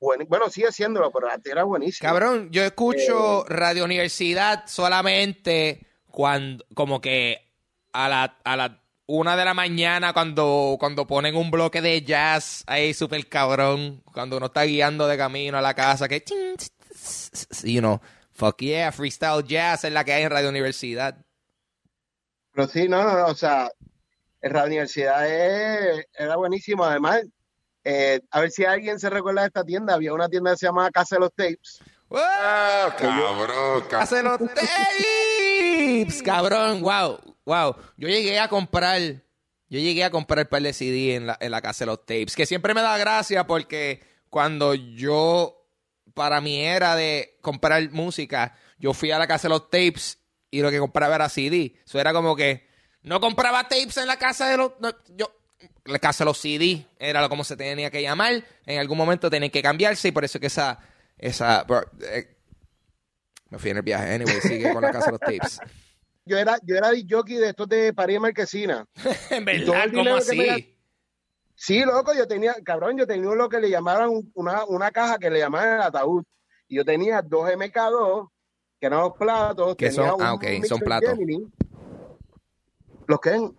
bueno, 0.00 0.24
bueno, 0.28 0.48
sigue 0.48 0.70
siéndolo, 0.70 1.10
pero 1.10 1.28
antes 1.28 1.50
era 1.50 1.64
buenísimo. 1.64 2.08
Cabrón, 2.08 2.50
yo 2.52 2.62
escucho 2.62 3.42
Eh. 3.42 3.44
Radio 3.48 3.84
Universidad 3.84 4.64
solamente 4.66 5.87
cuando, 6.10 6.64
como 6.74 7.00
que 7.00 7.44
a 7.92 8.08
la, 8.08 8.36
a 8.44 8.56
la 8.56 8.82
una 9.06 9.36
de 9.36 9.44
la 9.46 9.54
mañana 9.54 10.12
cuando, 10.12 10.76
cuando 10.78 11.06
ponen 11.06 11.34
un 11.34 11.50
bloque 11.50 11.80
de 11.80 12.02
jazz 12.02 12.62
ahí 12.66 12.92
súper 12.92 13.26
cabrón, 13.28 14.02
cuando 14.12 14.36
uno 14.36 14.46
está 14.46 14.64
guiando 14.64 15.06
de 15.06 15.16
camino 15.16 15.56
a 15.56 15.62
la 15.62 15.72
casa, 15.74 16.08
que, 16.08 16.22
you 17.64 17.80
know, 17.80 18.00
fuck 18.32 18.58
yeah, 18.60 18.92
freestyle 18.92 19.42
jazz 19.42 19.84
es 19.84 19.92
la 19.92 20.04
que 20.04 20.12
hay 20.12 20.24
en 20.24 20.30
Radio 20.30 20.50
Universidad. 20.50 21.16
Pero 22.52 22.68
sí, 22.68 22.88
no, 22.88 23.02
no, 23.02 23.14
no, 23.18 23.26
o 23.28 23.34
sea, 23.34 23.70
en 24.42 24.50
Radio 24.52 24.66
Universidad 24.66 25.26
es- 25.26 26.06
era 26.14 26.36
buenísimo. 26.36 26.84
Además, 26.84 27.22
eh, 27.84 28.20
a 28.30 28.40
ver 28.40 28.50
si 28.50 28.64
alguien 28.64 28.98
se 28.98 29.08
recuerda 29.08 29.42
de 29.42 29.46
esta 29.46 29.64
tienda. 29.64 29.94
Había 29.94 30.12
una 30.12 30.28
tienda 30.28 30.50
que 30.50 30.58
se 30.58 30.66
llamaba 30.66 30.90
Casa 30.90 31.16
de 31.16 31.20
los 31.20 31.32
Tapes. 31.34 31.80
Ah, 32.10 32.94
cabrón, 32.98 33.82
cabrón. 33.88 34.02
Hace 34.02 34.22
los 34.22 34.38
tapes, 34.38 34.68
cabrón, 36.24 36.82
wow, 36.82 37.18
wow. 37.44 37.76
Yo 37.96 38.08
llegué 38.08 38.38
a 38.38 38.48
comprar, 38.48 39.00
yo 39.00 39.78
llegué 39.80 40.04
a 40.04 40.10
comprar 40.10 40.40
el 40.40 40.48
par 40.48 40.62
de 40.62 40.72
CD 40.72 41.14
en 41.14 41.26
la, 41.26 41.36
en 41.40 41.50
la 41.50 41.60
casa 41.60 41.84
de 41.84 41.86
los 41.86 42.00
tapes, 42.06 42.36
que 42.36 42.46
siempre 42.46 42.74
me 42.74 42.82
da 42.82 42.96
gracia 42.98 43.46
porque 43.46 44.02
cuando 44.30 44.74
yo, 44.74 45.66
para 46.14 46.40
mí 46.40 46.60
era 46.60 46.96
de 46.96 47.38
comprar 47.40 47.90
música, 47.90 48.56
yo 48.78 48.94
fui 48.94 49.10
a 49.10 49.18
la 49.18 49.26
casa 49.26 49.48
de 49.48 49.54
los 49.54 49.70
tapes 49.70 50.18
y 50.50 50.60
lo 50.60 50.70
que 50.70 50.78
compraba 50.78 51.14
era 51.14 51.28
CD. 51.28 51.74
Eso 51.84 52.00
era 52.00 52.12
como 52.12 52.36
que 52.36 52.66
no 53.02 53.20
compraba 53.20 53.68
tapes 53.68 53.96
en 53.96 54.06
la 54.06 54.18
casa 54.18 54.48
de 54.48 54.56
los, 54.56 54.72
no, 54.80 54.92
yo, 55.16 55.32
la 55.84 55.98
casa 55.98 56.24
de 56.24 56.26
los 56.26 56.38
CD 56.38 56.86
era 56.98 57.20
lo 57.20 57.28
como 57.28 57.44
se 57.44 57.56
tenía 57.56 57.90
que 57.90 58.02
llamar. 58.02 58.44
En 58.66 58.78
algún 58.78 58.98
momento 58.98 59.30
tenía 59.30 59.48
que 59.48 59.62
cambiarse 59.62 60.08
y 60.08 60.12
por 60.12 60.24
eso 60.24 60.38
que 60.38 60.46
esa, 60.46 60.78
esa, 61.16 61.66
eh, 62.02 62.37
me 63.50 63.58
fui 63.58 63.70
en 63.70 63.78
el 63.78 63.82
viaje. 63.82 64.14
Anyway, 64.14 64.40
sigue 64.40 64.72
con 64.72 64.82
la 64.82 64.90
casa 64.90 65.06
de 65.06 65.12
los 65.12 65.20
tapes. 65.20 65.60
Yo 66.24 66.36
era, 66.36 66.58
yo 66.62 66.76
era 66.76 66.90
jockey 67.08 67.36
de 67.36 67.48
estos 67.48 67.66
de 67.70 67.94
París 67.94 68.20
Marquesina. 68.20 68.84
en 69.30 69.46
verdad, 69.46 69.84
¿cómo 69.90 70.04
que 70.04 70.36
me 70.36 70.50
así? 70.50 70.78
Sí, 71.54 71.80
loco, 71.80 72.12
yo 72.14 72.28
tenía, 72.28 72.54
cabrón, 72.62 72.98
yo 72.98 73.06
tenía 73.06 73.34
lo 73.34 73.48
que 73.48 73.58
le 73.58 73.70
llamaban 73.70 74.10
una, 74.34 74.66
una 74.66 74.90
caja 74.90 75.16
que 75.16 75.30
le 75.30 75.38
llamaban 75.38 75.76
el 75.76 75.80
ataúd. 75.80 76.22
Y 76.68 76.76
yo 76.76 76.84
tenía 76.84 77.22
dos 77.22 77.48
MK2 77.48 78.28
que 78.78 78.86
eran 78.86 79.00
los 79.00 79.14
platos. 79.14 79.74
¿Qué 79.76 79.88
tenía 79.88 80.10
son? 80.10 80.20
un 80.20 80.22
Ah, 80.22 80.34
ok, 80.34 80.44
son 80.68 80.80
platos. 80.80 81.08
Gemini. 81.10 81.50
¿Los 83.06 83.20
qué? 83.20 83.50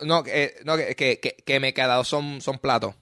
No, 0.00 0.22
eh, 0.26 0.56
no 0.64 0.76
que, 0.76 0.94
que, 0.94 1.20
que, 1.20 1.36
que 1.44 1.60
me 1.60 1.68
he 1.68 1.74
quedado 1.74 2.02
son, 2.04 2.40
son 2.40 2.58
platos. 2.58 2.94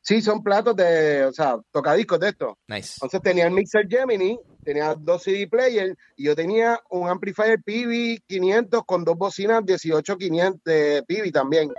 Sí, 0.00 0.20
son 0.20 0.42
platos 0.42 0.76
de, 0.76 1.24
o 1.24 1.32
sea, 1.32 1.58
tocadiscos 1.70 2.20
de 2.20 2.28
estos. 2.30 2.54
Nice. 2.68 2.94
Entonces 2.96 3.22
tenía 3.22 3.46
el 3.46 3.52
mixer 3.52 3.86
Gemini, 3.88 4.38
tenía 4.64 4.94
dos 4.94 5.22
CD 5.22 5.46
players 5.46 5.96
y 6.16 6.24
yo 6.24 6.34
tenía 6.34 6.80
un 6.90 7.08
amplifier 7.08 7.62
PV 7.62 8.22
500 8.26 8.82
con 8.84 9.04
dos 9.04 9.16
bocinas 9.16 9.64
18500 9.64 10.62
de 10.64 11.04
PV 11.06 11.30
también. 11.30 11.72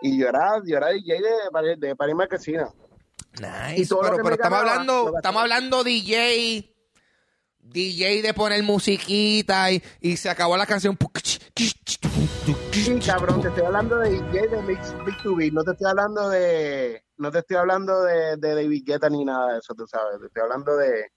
Y 0.00 0.18
yo 0.18 0.28
era, 0.28 0.60
yo 0.66 0.76
era 0.76 0.88
DJ 0.88 1.20
de, 1.20 1.76
de 1.76 1.96
París 1.96 2.14
Marquesina. 2.14 2.68
Nice. 3.40 3.94
Pero, 3.94 4.16
pero 4.22 4.34
estamos 4.34 4.58
hablando, 4.58 5.12
estamos 5.16 5.42
hablando 5.42 5.84
DJ. 5.84 6.68
DJ 7.62 8.22
de 8.22 8.34
poner 8.34 8.62
musiquita 8.62 9.70
y, 9.70 9.82
y 10.00 10.16
se 10.16 10.28
acabó 10.28 10.56
la 10.56 10.66
canción. 10.66 10.98
Sí, 11.54 12.98
cabrón, 13.06 13.40
te 13.40 13.48
estoy 13.48 13.64
hablando 13.64 13.98
de 13.98 14.10
DJ 14.10 14.48
de 14.48 14.62
Mix 14.62 14.94
Big 15.04 15.22
to 15.22 15.36
Beat, 15.36 15.52
no 15.52 15.62
te 15.62 15.70
estoy 15.72 15.88
hablando 15.88 16.28
de, 16.28 17.04
no 17.16 17.30
te 17.30 17.38
estoy 17.38 17.56
hablando 17.56 18.02
de, 18.02 18.36
de 18.36 18.54
David 18.54 18.82
Guetta 18.84 19.08
ni 19.08 19.24
nada 19.24 19.52
de 19.52 19.58
eso, 19.60 19.74
tú 19.74 19.86
sabes, 19.86 20.18
te 20.20 20.26
estoy 20.26 20.42
hablando 20.42 20.76
de, 20.76 21.12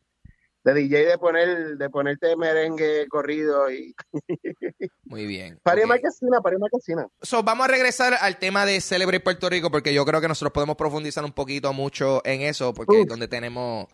de 0.66 0.74
DJ 0.74 1.06
de 1.06 1.18
poner, 1.20 1.78
de 1.78 1.90
ponerte 1.92 2.36
merengue 2.36 3.08
corrido 3.08 3.72
y 3.72 3.96
Muy 5.04 5.28
bien. 5.28 5.60
París 5.62 5.84
ok. 5.84 5.90
Marquesina, 5.90 6.42
París 6.42 6.60
Marquesina. 6.60 7.08
So, 7.22 7.44
vamos 7.44 7.66
a 7.66 7.72
regresar 7.72 8.16
al 8.20 8.40
tema 8.40 8.66
de 8.66 8.82
Celebrate 8.82 9.24
Puerto 9.24 9.48
Rico 9.48 9.70
porque 9.70 9.94
yo 9.94 10.04
creo 10.06 10.20
que 10.20 10.28
nosotros 10.28 10.52
podemos 10.52 10.76
profundizar 10.76 11.24
un 11.24 11.34
poquito 11.34 11.72
mucho 11.72 12.24
en 12.26 12.42
eso 12.42 12.74
porque 12.74 13.02
es 13.02 13.08
donde 13.08 13.28
tenemos 13.28 13.88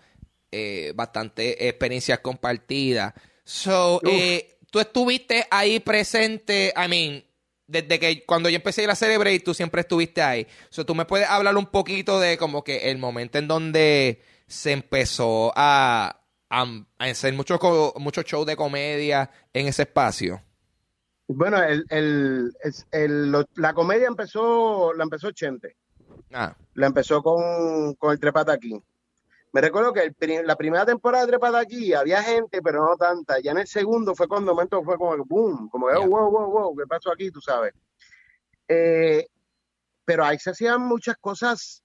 eh, 0.50 0.94
bastante 0.96 1.68
experiencias 1.68 2.20
compartidas. 2.20 3.14
So, 3.44 4.00
eh, 4.06 4.58
tú 4.72 4.80
estuviste 4.80 5.46
ahí 5.52 5.82
presente, 5.82 6.74
I 6.78 6.88
mean, 6.88 7.26
desde 7.68 8.00
que 8.00 8.26
cuando 8.26 8.48
yo 8.48 8.56
empecé 8.56 8.80
a 8.80 8.84
ir 8.86 8.90
a 8.92 8.96
Celebrate, 8.96 9.42
tú 9.42 9.54
siempre 9.54 9.82
estuviste 9.82 10.22
ahí. 10.22 10.48
So, 10.70 10.86
tú 10.86 10.96
me 10.96 11.04
puedes 11.04 11.28
hablar 11.28 11.58
un 11.58 11.66
poquito 11.66 12.18
de 12.22 12.38
como 12.38 12.64
que 12.64 12.92
el 12.92 12.98
momento 12.98 13.40
en 13.40 13.50
donde 13.50 14.22
se 14.48 14.72
empezó 14.72 15.52
a, 15.54 16.21
a, 16.52 16.64
a 17.00 17.06
hacer 17.06 17.34
muchos 17.34 18.26
shows 18.26 18.46
de 18.46 18.56
comedia 18.58 19.32
en 19.54 19.68
ese 19.68 19.84
espacio. 19.84 20.42
Bueno, 21.28 21.64
el, 21.64 21.86
el, 21.90 22.52
es- 22.62 22.86
el- 22.92 23.32
lo- 23.32 23.48
la 23.56 23.74
comedia 23.74 24.08
empezó, 24.08 24.94
la 24.94 25.04
empezó 25.04 25.32
Chente, 25.32 25.78
Ah, 26.34 26.54
la 26.74 26.88
empezó 26.88 27.24
con, 27.24 27.94
con 27.96 28.12
el 28.12 28.20
Trepata 28.20 28.52
aquí. 28.52 28.78
Me 29.54 29.62
recuerdo 29.62 29.94
que 29.94 30.02
el 30.02 30.14
la 30.48 30.56
primera 30.58 30.86
temporada 30.86 31.26
de 31.26 31.32
Trepata 31.32 31.60
aquí 31.60 31.94
había 31.94 32.22
gente, 32.22 32.62
pero 32.62 32.86
no 32.86 32.98
tanta. 32.98 33.40
Ya 33.40 33.52
en 33.52 33.60
el 33.60 33.68
segundo 33.68 34.14
fue 34.14 34.28
cuando 34.28 34.52
momento 34.54 34.84
fue 34.84 34.98
como 34.98 35.16
que 35.16 35.24
boom, 35.26 35.70
como 35.70 35.88
oh, 35.88 36.08
wow, 36.08 36.30
wow, 36.32 36.52
wow, 36.52 36.76
¿qué 36.76 36.86
pasó 36.86 37.12
aquí? 37.14 37.32
Tú 37.32 37.40
sabes. 37.40 37.74
Eh, 38.68 39.26
pero 40.04 40.26
ahí 40.26 40.38
se 40.38 40.52
hacían 40.52 40.82
muchas 40.82 41.16
cosas. 41.18 41.82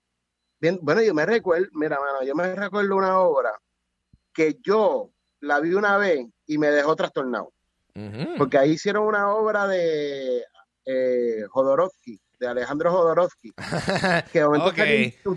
Bien, 0.61 0.79
bueno, 0.83 1.03
yo 1.03 1.15
me 1.15 1.25
recuerdo, 1.25 1.67
mira, 1.73 1.99
mano, 2.01 2.25
yo 2.25 2.35
me 2.35 2.53
recuerdo 2.55 2.97
una 2.97 3.21
obra 3.21 3.53
que 4.37 4.59
yo 4.63 5.11
la 5.41 5.59
vi 5.61 5.73
una 5.73 5.97
vez 5.97 6.27
y 6.47 6.59
me 6.59 6.69
dejó 6.69 6.95
trastornado. 6.95 7.53
Porque 8.37 8.59
ahí 8.59 8.73
hicieron 8.73 9.07
una 9.07 9.33
obra 9.35 9.67
de 9.67 10.45
eh, 10.85 11.45
Jodorowsky, 11.49 12.21
de 12.39 12.47
Alejandro 12.47 12.93
Jodorowsky, 12.93 13.53
que 14.33 14.41
de 14.41 14.45
momento 14.45 14.73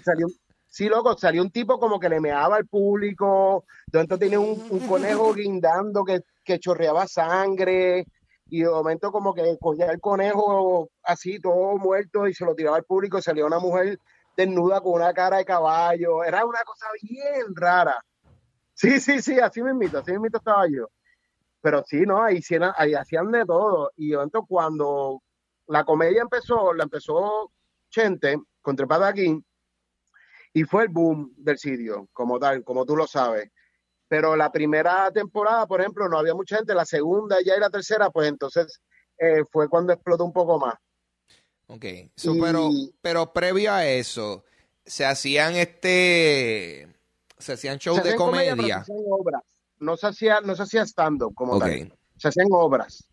salió, 0.03 0.27
sí, 0.67 0.89
loco, 0.89 1.17
salió 1.17 1.41
un 1.41 1.51
tipo 1.51 1.79
como 1.79 2.01
que 2.01 2.09
le 2.09 2.19
meaba 2.19 2.57
al 2.57 2.67
público, 2.67 3.63
de 3.87 3.99
momento 3.99 4.17
tenía 4.17 4.41
un, 4.41 4.61
un 4.69 4.87
conejo 4.89 5.33
guindando 5.33 6.03
que, 6.03 6.19
que 6.43 6.59
chorreaba 6.59 7.07
sangre, 7.07 8.05
y 8.49 8.63
de 8.63 8.69
momento 8.69 9.09
como 9.09 9.33
que 9.33 9.57
cogía 9.57 9.85
el 9.85 10.01
conejo 10.01 10.89
así, 11.03 11.39
todo 11.39 11.77
muerto, 11.77 12.27
y 12.27 12.33
se 12.33 12.43
lo 12.43 12.55
tiraba 12.55 12.75
al 12.75 12.83
público, 12.83 13.19
y 13.19 13.21
salía 13.21 13.45
una 13.45 13.59
mujer 13.59 13.97
desnuda 14.35 14.81
con 14.81 14.93
una 14.93 15.13
cara 15.13 15.37
de 15.37 15.45
caballo, 15.45 16.25
era 16.25 16.43
una 16.45 16.61
cosa 16.65 16.87
bien 17.01 17.55
rara. 17.55 18.03
Sí, 18.79 19.01
sí, 19.01 19.21
sí, 19.21 19.37
así 19.41 19.61
mismito, 19.61 19.97
así 19.97 20.11
mismito 20.13 20.37
estaba 20.37 20.65
yo. 20.69 20.87
Pero 21.59 21.83
sí, 21.85 21.99
¿no? 22.05 22.23
Ahí, 22.23 22.37
hacían 22.93 23.29
de 23.29 23.45
todo. 23.45 23.91
Y 23.97 24.13
momento 24.13 24.45
cuando 24.47 25.21
la 25.67 25.83
comedia 25.83 26.21
empezó, 26.21 26.73
la 26.73 26.85
empezó 26.85 27.51
Chente 27.89 28.37
con 28.61 28.77
Trepada 28.77 29.09
aquí, 29.09 29.37
y 30.53 30.63
fue 30.63 30.83
el 30.83 30.89
boom 30.89 31.33
del 31.35 31.57
sitio, 31.57 32.07
como 32.13 32.39
tal, 32.39 32.63
como 32.63 32.85
tú 32.85 32.95
lo 32.95 33.05
sabes. 33.05 33.51
Pero 34.07 34.37
la 34.37 34.49
primera 34.49 35.11
temporada, 35.11 35.67
por 35.67 35.81
ejemplo, 35.81 36.07
no 36.07 36.17
había 36.17 36.33
mucha 36.33 36.55
gente, 36.55 36.73
la 36.73 36.85
segunda 36.85 37.37
ya 37.45 37.57
y 37.57 37.59
la 37.59 37.69
tercera, 37.69 38.09
pues 38.09 38.29
entonces 38.29 38.79
eh, 39.17 39.43
fue 39.51 39.67
cuando 39.67 39.91
explotó 39.91 40.23
un 40.23 40.31
poco 40.31 40.57
más. 40.57 40.75
Ok, 41.67 41.85
So, 42.15 42.33
Y- 42.33 42.39
pero, 42.41 42.69
pero 43.01 43.33
previo 43.33 43.73
a 43.73 43.85
eso, 43.85 44.45
se 44.85 45.05
hacían 45.05 45.55
este, 45.55 46.87
se 47.39 47.53
hacían 47.53 47.77
shows 47.77 48.01
Se 48.01 48.09
de 48.09 48.15
comedia, 48.15 48.51
comedia. 48.55 48.75
se 48.83 48.91
hacían 48.93 49.05
obras. 49.09 49.43
No 49.79 49.95
se 49.97 50.07
hacía, 50.07 50.41
no 50.41 50.55
se 50.55 50.63
hacía 50.63 50.83
stand-up 50.83 51.33
como 51.33 51.57
tal. 51.57 51.97
Se 52.17 52.27
hacían 52.27 52.47
obras. 52.51 53.07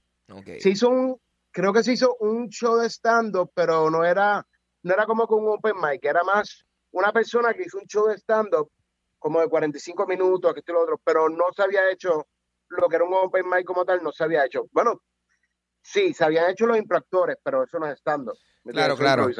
se 0.58 0.68
hizo 0.68 0.88
un, 0.88 1.20
creo 1.52 1.72
que 1.72 1.84
se 1.84 1.92
hizo 1.92 2.16
un 2.20 2.48
show 2.48 2.76
de 2.76 2.90
stand-up, 2.90 3.52
pero 3.54 3.88
no 3.88 4.04
era, 4.04 4.44
no 4.82 4.92
era 4.92 5.06
como 5.06 5.26
con 5.28 5.44
un 5.44 5.50
open 5.50 5.76
mic, 5.80 6.04
era 6.04 6.24
más 6.24 6.64
una 6.90 7.12
persona 7.12 7.54
que 7.54 7.62
hizo 7.62 7.78
un 7.78 7.86
show 7.86 8.08
de 8.08 8.16
stand-up 8.18 8.70
como 9.18 9.40
de 9.40 9.48
45 9.48 10.06
minutos, 10.06 10.54
y 10.56 10.72
lo 10.72 10.82
otro, 10.82 11.00
pero 11.02 11.28
no 11.28 11.44
se 11.54 11.62
había 11.62 11.90
hecho 11.90 12.26
lo 12.68 12.88
que 12.88 12.96
era 12.96 13.04
un 13.04 13.14
open 13.14 13.48
mic 13.48 13.64
como 13.64 13.84
tal, 13.84 14.02
no 14.02 14.10
se 14.10 14.24
había 14.24 14.44
hecho. 14.44 14.66
Bueno, 14.72 15.02
sí, 15.80 16.12
se 16.12 16.24
habían 16.24 16.50
hecho 16.50 16.66
los 16.66 16.76
impractores, 16.76 17.36
pero 17.42 17.62
eso 17.62 17.78
no 17.78 17.86
es 17.86 17.98
stand-up. 17.98 18.36
¿Me 18.66 18.72
Claro, 18.72 18.96
claro. 18.96 19.30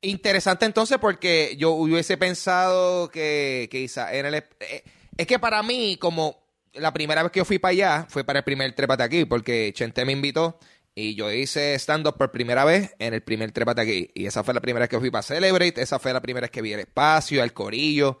Interesante 0.00 0.66
entonces 0.66 0.98
porque 0.98 1.54
yo 1.58 1.70
hubiese 1.70 2.16
pensado 2.16 3.08
que, 3.08 3.68
que 3.70 3.80
quizá 3.80 4.14
en 4.14 4.26
el... 4.26 4.34
eh, 4.34 4.84
es 5.16 5.26
que 5.26 5.38
para 5.38 5.62
mí, 5.62 5.96
como 5.98 6.42
la 6.74 6.92
primera 6.92 7.22
vez 7.22 7.32
que 7.32 7.40
yo 7.40 7.44
fui 7.44 7.58
para 7.58 7.70
allá, 7.70 8.06
fue 8.08 8.24
para 8.24 8.40
el 8.40 8.44
primer 8.44 8.72
Trépate 8.74 9.02
Aquí, 9.02 9.24
porque 9.24 9.72
Chente 9.74 10.04
me 10.04 10.12
invitó 10.12 10.58
y 10.94 11.14
yo 11.14 11.30
hice 11.30 11.74
stand-up 11.74 12.16
por 12.16 12.30
primera 12.30 12.64
vez 12.64 12.94
en 12.98 13.14
el 13.14 13.22
primer 13.22 13.52
Trépate 13.52 13.80
Aquí. 13.80 14.10
Y 14.14 14.26
esa 14.26 14.42
fue 14.44 14.54
la 14.54 14.60
primera 14.60 14.84
vez 14.84 14.90
que 14.90 14.98
fui 14.98 15.10
para 15.10 15.22
Celebrate, 15.22 15.80
esa 15.80 15.98
fue 15.98 16.12
la 16.12 16.20
primera 16.20 16.44
vez 16.44 16.50
que 16.50 16.62
vi 16.62 16.72
el 16.72 16.80
espacio, 16.80 17.42
el 17.42 17.52
corillo. 17.52 18.18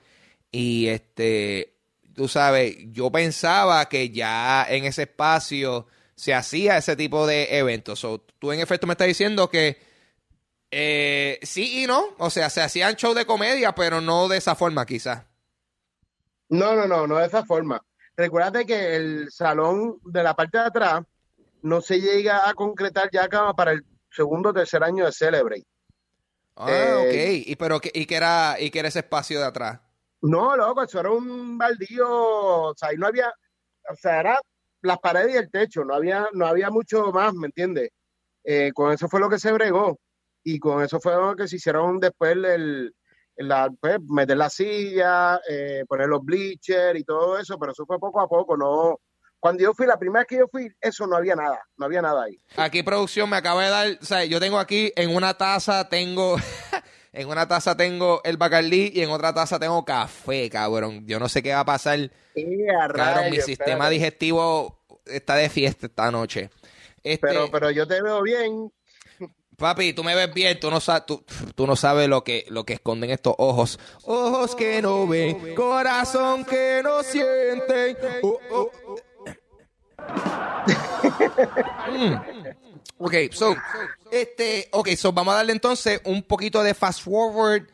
Y 0.50 0.88
este, 0.88 1.74
tú 2.14 2.28
sabes, 2.28 2.76
yo 2.90 3.10
pensaba 3.10 3.88
que 3.88 4.10
ya 4.10 4.66
en 4.68 4.84
ese 4.84 5.02
espacio 5.02 5.86
se 6.14 6.34
hacía 6.34 6.76
ese 6.76 6.94
tipo 6.94 7.26
de 7.26 7.58
eventos. 7.58 8.00
So, 8.00 8.24
tú 8.38 8.52
en 8.52 8.60
efecto 8.60 8.86
me 8.86 8.92
estás 8.92 9.08
diciendo 9.08 9.48
que 9.48 9.78
eh, 10.72 11.38
sí 11.42 11.82
y 11.84 11.86
no. 11.86 12.02
O 12.18 12.30
sea, 12.30 12.50
se 12.50 12.62
hacían 12.62 12.94
shows 12.94 13.14
de 13.14 13.26
comedia, 13.26 13.74
pero 13.74 14.00
no 14.00 14.26
de 14.28 14.38
esa 14.38 14.54
forma, 14.56 14.84
quizás. 14.86 15.24
No, 16.48 16.74
no, 16.74 16.86
no, 16.86 17.06
no 17.06 17.16
de 17.18 17.26
esa 17.26 17.44
forma. 17.44 17.80
Recuérdate 18.16 18.66
que 18.66 18.96
el 18.96 19.30
salón 19.30 19.98
de 20.04 20.22
la 20.22 20.34
parte 20.34 20.58
de 20.58 20.64
atrás 20.64 21.02
no 21.62 21.80
se 21.80 22.00
llega 22.00 22.48
a 22.48 22.54
concretar 22.54 23.08
ya 23.12 23.28
para 23.56 23.72
el 23.72 23.84
segundo 24.10 24.50
o 24.50 24.52
tercer 24.52 24.82
año 24.82 25.06
de 25.06 25.12
Celebrate. 25.12 25.64
Ah, 26.56 26.66
Eh, 26.70 27.42
ok. 27.42 27.48
¿Y, 27.50 27.56
pero, 27.56 27.80
qué- 27.80 27.92
y, 27.94 28.04
que 28.04 28.16
era, 28.16 28.56
¿Y 28.58 28.70
que 28.70 28.80
era 28.80 28.88
ese 28.88 28.98
espacio 28.98 29.38
de 29.40 29.46
atrás? 29.46 29.80
No, 30.20 30.56
loco, 30.56 30.82
eso 30.82 31.00
era 31.00 31.10
un 31.10 31.56
baldío, 31.58 32.06
o 32.08 32.74
sea, 32.76 32.90
ahí 32.90 32.96
no 32.96 33.06
había, 33.08 33.28
o 33.90 33.96
sea, 33.96 34.20
era 34.20 34.38
las 34.82 34.98
paredes 34.98 35.34
y 35.34 35.38
el 35.38 35.50
techo, 35.50 35.84
no 35.84 35.94
había, 35.94 36.28
no 36.32 36.46
había 36.46 36.70
mucho 36.70 37.10
más, 37.12 37.32
¿me 37.34 37.46
entiendes? 37.46 37.90
Eh, 38.44 38.70
con 38.74 38.92
eso 38.92 39.08
fue 39.08 39.18
lo 39.20 39.28
que 39.30 39.38
se 39.38 39.52
bregó 39.52 39.98
y 40.44 40.58
con 40.58 40.82
eso 40.82 41.00
fue 41.00 41.14
que 41.36 41.48
se 41.48 41.56
hicieron 41.56 42.00
después 42.00 42.32
el, 42.32 42.94
la, 43.36 43.70
pues, 43.80 43.98
meter 44.08 44.36
la 44.36 44.50
silla, 44.50 45.40
eh, 45.48 45.84
poner 45.88 46.08
los 46.08 46.24
bleachers 46.24 46.98
y 46.98 47.04
todo 47.04 47.38
eso, 47.38 47.58
pero 47.58 47.72
eso 47.72 47.86
fue 47.86 47.98
poco 47.98 48.20
a 48.20 48.28
poco, 48.28 48.56
no. 48.56 49.00
Cuando 49.38 49.62
yo 49.62 49.74
fui, 49.74 49.86
la 49.86 49.98
primera 49.98 50.20
vez 50.20 50.28
que 50.28 50.36
yo 50.36 50.46
fui, 50.48 50.68
eso 50.80 51.06
no 51.06 51.16
había 51.16 51.34
nada, 51.34 51.60
no 51.76 51.86
había 51.86 52.00
nada 52.00 52.24
ahí. 52.24 52.40
Aquí 52.56 52.82
producción 52.84 53.28
me 53.28 53.36
acaba 53.36 53.64
de 53.64 53.70
dar, 53.70 53.98
o 54.00 54.04
sea, 54.04 54.24
yo 54.24 54.38
tengo 54.38 54.58
aquí 54.58 54.92
en 54.94 55.14
una 55.14 55.34
taza 55.34 55.88
tengo, 55.88 56.36
en 57.12 57.28
una 57.28 57.48
taza 57.48 57.76
tengo 57.76 58.20
el 58.22 58.36
Bacardí 58.36 58.92
y 58.94 59.02
en 59.02 59.10
otra 59.10 59.34
taza 59.34 59.58
tengo 59.58 59.84
café, 59.84 60.48
cabrón. 60.48 61.04
Yo 61.06 61.18
no 61.18 61.28
sé 61.28 61.42
qué 61.42 61.52
va 61.52 61.60
a 61.60 61.64
pasar. 61.64 61.98
A 61.98 62.88
Cabrón, 62.88 63.30
mi 63.30 63.40
sistema 63.40 63.72
espérate. 63.72 63.94
digestivo 63.94 64.78
está 65.06 65.34
de 65.34 65.48
fiesta 65.48 65.86
esta 65.86 66.10
noche. 66.12 66.50
Este, 67.02 67.26
Pero, 67.26 67.50
pero 67.50 67.70
yo 67.72 67.86
te 67.86 68.00
veo 68.00 68.22
bien, 68.22 68.72
Papi, 69.62 69.92
tú 69.92 70.02
me 70.02 70.16
ves 70.16 70.34
bien, 70.34 70.58
tú 70.58 70.72
no 70.72 70.80
sabes, 70.80 71.06
tú, 71.06 71.24
tú 71.54 71.68
no 71.68 71.76
sabes 71.76 72.08
lo 72.08 72.24
que, 72.24 72.44
lo 72.48 72.64
que 72.64 72.72
esconden 72.72 73.10
estos 73.10 73.36
ojos. 73.38 73.78
Ojos 74.02 74.56
que 74.56 74.82
no 74.82 75.06
ven, 75.06 75.54
corazón 75.54 76.44
que 76.44 76.80
no 76.82 77.00
sienten. 77.04 77.96
Oh, 78.22 78.40
oh. 78.50 78.96
Mm. 81.92 82.14
Ok, 82.98 83.14
so, 83.30 83.54
este, 84.10 84.68
ok, 84.72 84.88
so 84.96 85.12
vamos 85.12 85.32
a 85.32 85.36
darle 85.36 85.52
entonces 85.52 86.00
un 86.06 86.24
poquito 86.24 86.60
de 86.64 86.74
fast 86.74 87.00
forward 87.00 87.68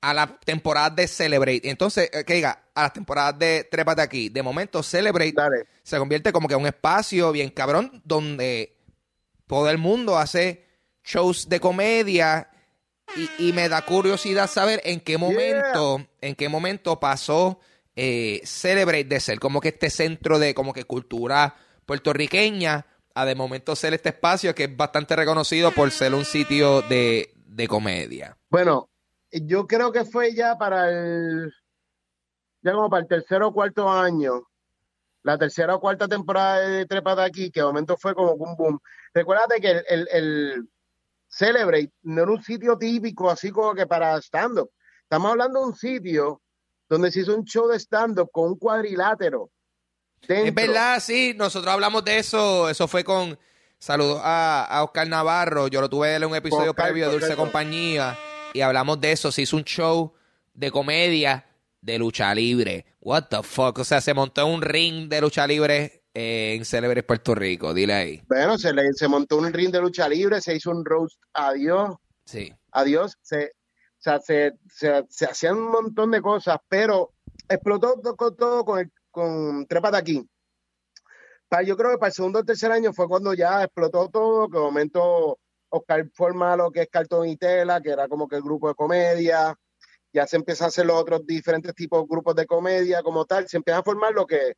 a 0.00 0.14
las 0.14 0.38
temporadas 0.44 0.94
de 0.94 1.08
Celebrate. 1.08 1.68
Entonces, 1.68 2.08
eh, 2.12 2.24
que 2.24 2.34
diga, 2.34 2.66
a 2.72 2.82
las 2.82 2.92
temporadas 2.92 3.36
de 3.40 3.66
Trépate 3.68 4.00
aquí. 4.00 4.28
De 4.28 4.44
momento, 4.44 4.80
Celebrate 4.80 5.32
Dale. 5.32 5.66
se 5.82 5.98
convierte 5.98 6.32
como 6.32 6.46
que 6.46 6.54
en 6.54 6.60
un 6.60 6.66
espacio 6.68 7.32
bien 7.32 7.50
cabrón 7.50 8.00
donde 8.04 8.76
todo 9.48 9.68
el 9.68 9.78
mundo 9.78 10.16
hace 10.16 10.71
shows 11.04 11.48
de 11.48 11.60
comedia 11.60 12.48
y, 13.16 13.48
y 13.48 13.52
me 13.52 13.68
da 13.68 13.82
curiosidad 13.82 14.48
saber 14.48 14.80
en 14.84 15.00
qué 15.00 15.18
momento, 15.18 16.06
en 16.20 16.34
qué 16.34 16.48
momento 16.48 16.98
pasó 16.98 17.60
eh, 17.94 18.40
Celebrate 18.44 19.04
de 19.04 19.20
ser 19.20 19.38
como 19.38 19.60
que 19.60 19.68
este 19.68 19.90
centro 19.90 20.38
de 20.38 20.54
como 20.54 20.72
que 20.72 20.84
cultura 20.84 21.54
puertorriqueña 21.84 22.86
a 23.14 23.24
de 23.26 23.34
momento 23.34 23.76
ser 23.76 23.92
este 23.92 24.10
espacio 24.10 24.54
que 24.54 24.64
es 24.64 24.76
bastante 24.76 25.14
reconocido 25.14 25.72
por 25.72 25.90
ser 25.90 26.14
un 26.14 26.24
sitio 26.24 26.80
de, 26.82 27.34
de 27.34 27.68
comedia. 27.68 28.38
Bueno, 28.48 28.88
yo 29.30 29.66
creo 29.66 29.92
que 29.92 30.04
fue 30.04 30.34
ya 30.34 30.56
para 30.56 30.88
el, 30.88 31.52
ya 32.62 32.72
como 32.72 32.88
para 32.88 33.02
el 33.02 33.08
tercer 33.08 33.42
o 33.42 33.52
cuarto 33.52 33.90
año, 33.90 34.48
la 35.22 35.36
tercera 35.36 35.74
o 35.74 35.80
cuarta 35.80 36.08
temporada 36.08 36.60
de 36.60 36.86
Trépate 36.86 37.22
aquí, 37.22 37.50
que 37.50 37.60
de 37.60 37.66
momento 37.66 37.96
fue 37.98 38.14
como 38.14 38.32
un 38.32 38.56
boom. 38.56 38.80
Recuérdate 39.12 39.60
que 39.60 39.70
el, 39.70 39.84
el, 39.88 40.08
el 40.10 40.68
Celebrate 41.32 41.90
no 42.02 42.22
era 42.22 42.30
un 42.30 42.42
sitio 42.42 42.76
típico 42.76 43.30
así 43.30 43.50
como 43.50 43.74
que 43.74 43.86
para 43.86 44.18
stand-up. 44.18 44.70
Estamos 45.02 45.30
hablando 45.30 45.60
de 45.60 45.66
un 45.66 45.74
sitio 45.74 46.42
donde 46.88 47.10
se 47.10 47.20
hizo 47.20 47.34
un 47.34 47.44
show 47.44 47.68
de 47.68 47.78
stand-up 47.78 48.30
con 48.30 48.50
un 48.50 48.58
cuadrilátero. 48.58 49.50
dentro. 50.20 50.46
Es 50.46 50.54
verdad, 50.54 51.00
sí, 51.00 51.34
nosotros 51.36 51.72
hablamos 51.72 52.04
de 52.04 52.18
eso, 52.18 52.68
eso 52.68 52.86
fue 52.86 53.02
con 53.02 53.38
saludos 53.78 54.20
a, 54.22 54.64
a 54.64 54.84
Oscar 54.84 55.08
Navarro, 55.08 55.68
yo 55.68 55.80
lo 55.80 55.88
tuve 55.88 56.14
en 56.14 56.24
un 56.24 56.36
episodio 56.36 56.70
Oscar, 56.70 56.86
previo 56.86 57.06
de 57.06 57.12
Dulce. 57.18 57.34
Compañía 57.34 58.16
y 58.52 58.60
hablamos 58.60 59.00
de 59.00 59.12
eso, 59.12 59.32
se 59.32 59.42
hizo 59.42 59.56
un 59.56 59.64
show 59.64 60.12
de 60.52 60.70
comedia 60.70 61.46
de 61.80 61.98
lucha 61.98 62.34
libre. 62.34 62.84
What 63.00 63.24
the 63.30 63.42
fuck, 63.42 63.78
o 63.78 63.84
sea, 63.84 64.02
se 64.02 64.12
montó 64.12 64.46
un 64.46 64.60
ring 64.60 65.08
de 65.08 65.20
lucha 65.22 65.46
libre 65.46 66.01
en 66.14 66.64
Célebres 66.64 67.04
Puerto 67.04 67.34
Rico, 67.34 67.72
dile 67.72 67.94
ahí. 67.94 68.22
Bueno, 68.28 68.58
se, 68.58 68.72
le, 68.72 68.92
se 68.92 69.08
montó 69.08 69.38
un 69.38 69.52
ring 69.52 69.70
de 69.72 69.80
lucha 69.80 70.08
libre, 70.08 70.40
se 70.40 70.54
hizo 70.56 70.70
un 70.70 70.84
roast 70.84 71.20
adiós. 71.32 71.96
Sí. 72.24 72.52
adiós, 72.70 73.16
se, 73.20 73.46
o 73.46 73.50
sea, 73.98 74.20
se, 74.20 74.52
se, 74.72 75.04
se 75.08 75.24
hacían 75.26 75.56
un 75.56 75.70
montón 75.70 76.10
de 76.10 76.20
cosas, 76.22 76.58
pero 76.68 77.12
explotó 77.48 78.00
to- 78.00 78.16
con 78.16 78.36
todo 78.36 78.64
con, 78.64 78.78
el, 78.80 78.92
con 79.10 79.66
Trépate 79.66 79.96
aquí. 79.96 80.28
Para, 81.48 81.62
yo 81.64 81.76
creo 81.76 81.90
que 81.92 81.98
para 81.98 82.08
el 82.08 82.14
segundo 82.14 82.38
o 82.38 82.44
tercer 82.44 82.70
año 82.72 82.92
fue 82.92 83.08
cuando 83.08 83.34
ya 83.34 83.62
explotó 83.64 84.08
todo, 84.08 84.48
que 84.48 84.56
de 84.56 84.64
momento 84.64 85.38
Oscar 85.68 86.08
forma 86.14 86.56
lo 86.56 86.70
que 86.70 86.82
es 86.82 86.88
Cartón 86.90 87.28
y 87.28 87.36
Tela, 87.36 87.80
que 87.80 87.90
era 87.90 88.06
como 88.08 88.28
que 88.28 88.36
el 88.36 88.42
grupo 88.42 88.68
de 88.68 88.74
comedia, 88.74 89.54
ya 90.12 90.26
se 90.26 90.36
empieza 90.36 90.64
a 90.66 90.68
hacer 90.68 90.86
los 90.86 90.96
otros 91.00 91.26
diferentes 91.26 91.74
tipos 91.74 92.00
de 92.02 92.06
grupos 92.08 92.34
de 92.36 92.46
comedia 92.46 93.02
como 93.02 93.24
tal, 93.24 93.48
se 93.48 93.56
empieza 93.56 93.80
a 93.80 93.82
formar 93.82 94.12
lo 94.12 94.26
que, 94.26 94.54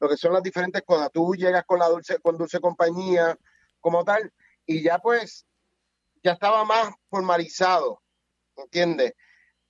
lo 0.00 0.08
que 0.08 0.16
son 0.16 0.32
las 0.32 0.42
diferentes 0.42 0.82
cosas. 0.82 1.10
Tú 1.12 1.34
llegas 1.34 1.64
con 1.66 1.78
la 1.78 1.88
dulce, 1.88 2.18
con 2.20 2.36
dulce 2.36 2.60
compañía 2.60 3.36
como 3.80 4.04
tal, 4.04 4.30
y 4.66 4.82
ya 4.82 4.98
pues 4.98 5.46
ya 6.22 6.32
estaba 6.32 6.64
más 6.64 6.90
formalizado, 7.08 8.00
¿entiendes? 8.56 9.12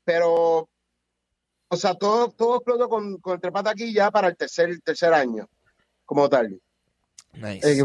Pero, 0.05 0.68
o 1.68 1.77
sea, 1.77 1.95
todo, 1.95 2.31
todo 2.31 2.57
explotó 2.57 2.89
con, 2.89 3.18
con 3.18 3.35
el 3.35 3.41
Trepata 3.41 3.70
aquí 3.70 3.93
ya 3.93 4.11
para 4.11 4.29
el 4.29 4.37
tercer, 4.37 4.81
tercer 4.81 5.12
año, 5.12 5.49
como 6.05 6.29
tal. 6.29 6.61
Nice. 7.35 7.81
Eh, 7.81 7.85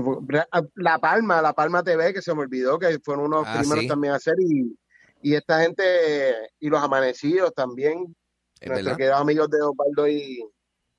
la 0.75 0.97
Palma, 0.99 1.41
La 1.41 1.51
Palma 1.53 1.83
TV, 1.83 2.13
que 2.13 2.21
se 2.21 2.33
me 2.33 2.41
olvidó, 2.41 2.79
que 2.79 2.99
fueron 2.99 3.25
unos 3.25 3.45
Ah, 3.45 3.57
primeros 3.59 3.83
sí. 3.83 3.87
también 3.89 4.13
a 4.13 4.17
hacer, 4.17 4.35
y, 4.39 4.73
y 5.21 5.35
esta 5.35 5.61
gente, 5.61 6.51
y 6.59 6.69
los 6.69 6.81
amanecidos 6.81 7.53
también, 7.53 8.15
es 8.61 8.69
nuestros 8.69 8.95
queridos 8.95 9.19
amigos 9.19 9.49
de 9.49 9.61
Osvaldo 9.61 10.07
y, 10.07 10.47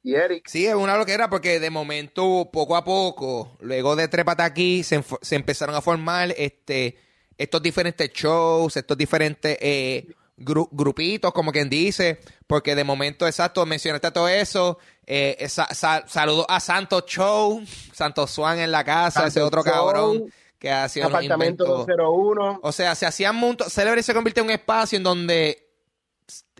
y 0.02 0.14
Eric. 0.14 0.46
Sí, 0.48 0.66
es 0.66 0.74
una 0.74 0.96
loquera 0.96 1.30
porque 1.30 1.60
de 1.60 1.70
momento, 1.70 2.50
poco 2.52 2.76
a 2.76 2.84
poco, 2.84 3.56
luego 3.60 3.94
de 3.96 4.08
Trépate 4.08 4.42
aquí, 4.42 4.82
se, 4.82 5.02
se 5.22 5.36
empezaron 5.36 5.74
a 5.74 5.80
formar 5.80 6.34
este, 6.36 6.96
estos 7.38 7.62
diferentes 7.62 8.10
shows, 8.12 8.76
estos 8.76 8.96
diferentes 8.98 9.56
eh, 9.60 10.06
gru- 10.38 10.68
grupitos, 10.72 11.32
como 11.32 11.52
quien 11.52 11.68
dice, 11.70 12.18
porque 12.46 12.74
de 12.74 12.84
momento, 12.84 13.26
exacto, 13.26 13.64
mencionaste 13.64 14.10
todo 14.10 14.28
eso. 14.28 14.78
Eh, 15.06 15.46
sa- 15.48 15.72
sa- 15.74 16.04
saludos 16.08 16.46
a 16.48 16.58
Santos 16.60 17.04
Show, 17.06 17.62
Santos 17.92 18.30
Swan 18.30 18.58
en 18.58 18.70
la 18.72 18.84
casa, 18.84 19.26
ese 19.26 19.40
otro 19.40 19.62
Show, 19.62 19.72
cabrón 19.72 20.32
que 20.58 20.70
hacía 20.70 21.06
unos 21.08 21.16
Apartamento 21.18 21.64
inventos. 21.64 21.86
201. 21.88 22.60
O 22.62 22.70
sea, 22.72 22.94
se 22.94 23.04
hacían 23.04 23.34
montos. 23.34 23.72
Celebrity 23.72 24.04
se 24.04 24.14
convirtió 24.14 24.42
en 24.42 24.48
un 24.48 24.52
espacio 24.52 24.96
en 24.96 25.02
donde 25.02 25.68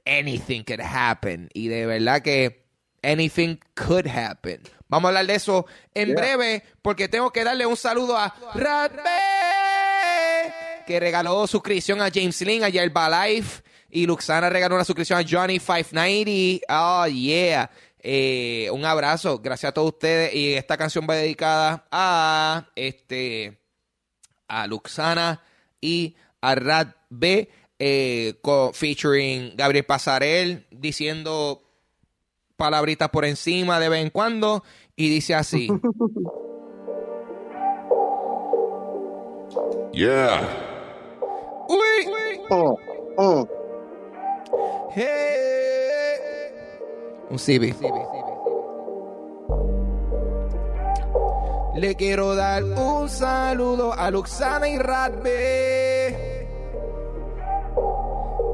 anything 0.05 0.64
could 0.64 0.80
happen. 0.80 1.49
Y 1.55 1.68
de 1.68 1.86
verdad 1.86 2.22
que 2.22 2.61
anything 3.03 3.57
could 3.74 4.07
happen. 4.07 4.61
Vamos 4.88 5.07
a 5.07 5.11
hablar 5.11 5.26
de 5.26 5.34
eso 5.34 5.66
en 5.94 6.09
Yeah. 6.09 6.16
breve, 6.16 6.62
porque 6.82 7.09
tengo 7.09 7.30
que 7.32 7.44
darle 7.44 7.64
un 7.66 7.76
saludo 7.76 8.16
a 8.16 8.34
Radbe, 8.55 9.00
que 10.86 11.00
regaló 11.00 11.46
suscripción 11.46 12.00
a 12.03 12.11
James 12.12 12.40
Lynn, 12.42 12.64
a 12.64 12.68
Yerba 12.68 13.26
Life. 13.26 13.62
Y 13.90 14.07
Luxana 14.07 14.48
regaló 14.48 14.74
una 14.76 14.84
suscripción 14.84 15.18
a 15.18 15.24
Johnny 15.28 15.59
590. 15.59 16.64
Oh, 16.68 17.07
yeah. 17.07 17.70
Eh, 17.98 18.68
un 18.72 18.84
abrazo, 18.84 19.38
gracias 19.38 19.70
a 19.70 19.74
todos 19.74 19.92
ustedes. 19.92 20.34
Y 20.34 20.55
esta 20.55 20.76
canción 20.78 21.07
va 21.09 21.14
dedicada 21.16 21.86
a 21.90 22.68
este 22.74 23.59
a 24.48 24.66
Luxana 24.66 25.42
y 25.80 26.16
a 26.40 26.55
Rad 26.55 26.88
B, 27.11 27.48
eh, 27.78 28.34
featuring 28.72 29.53
Gabriel 29.57 29.84
Pasarel, 29.84 30.66
diciendo 30.70 31.61
palabritas 32.57 33.09
por 33.11 33.24
encima 33.24 33.78
de 33.80 33.88
vez 33.88 34.03
en 34.03 34.11
cuando, 34.11 34.62
y 34.96 35.09
dice 35.09 35.34
así. 35.34 35.68
Yeah. 39.92 40.40
Uy, 41.68 42.40
Oh, 42.50 42.78
oh. 43.18 43.48
hey. 44.94 46.48
Un 47.28 47.38
CB. 47.38 47.74
Le 51.74 51.94
quiero 51.94 52.34
dar 52.34 52.64
un 52.64 53.09
saludo 53.09 53.92
a 53.92 54.11
Luxana 54.11 54.68
y 54.68 54.78
Radbe. 54.78 56.32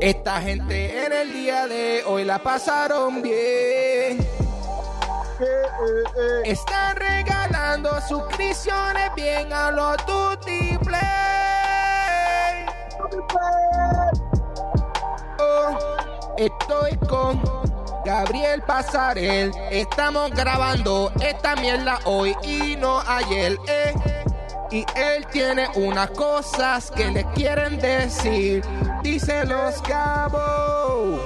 Esta 0.01 0.41
gente 0.41 1.05
en 1.07 1.13
el 1.13 1.33
día 1.33 1.67
de 1.67 2.05
hoy 2.07 2.25
la 2.25 2.39
pasaron 2.39 3.21
bien. 3.21 4.25
Están 6.45 6.97
regalando 6.97 7.91
suscripciones 8.03 9.13
bien 9.17 9.53
a 9.53 9.73
los 9.73 9.97
Play. 10.85 11.01
Oh, 15.41 15.79
estoy 16.37 16.97
con 17.09 17.43
Gabriel 18.05 18.63
Pasarel. 18.63 19.51
Estamos 19.73 20.31
grabando 20.31 21.11
esta 21.21 21.57
mierda 21.57 21.99
hoy 22.05 22.37
y 22.45 22.77
no 22.77 23.01
ayer. 23.01 23.59
eh. 23.67 23.95
Y 24.71 24.85
él 24.95 25.27
tiene 25.33 25.67
unas 25.75 26.11
cosas 26.11 26.91
que 26.91 27.11
le 27.11 27.25
quieren 27.33 27.81
decir. 27.81 28.63
Dice 29.03 29.45
los 29.47 29.81
cabos. 29.83 31.21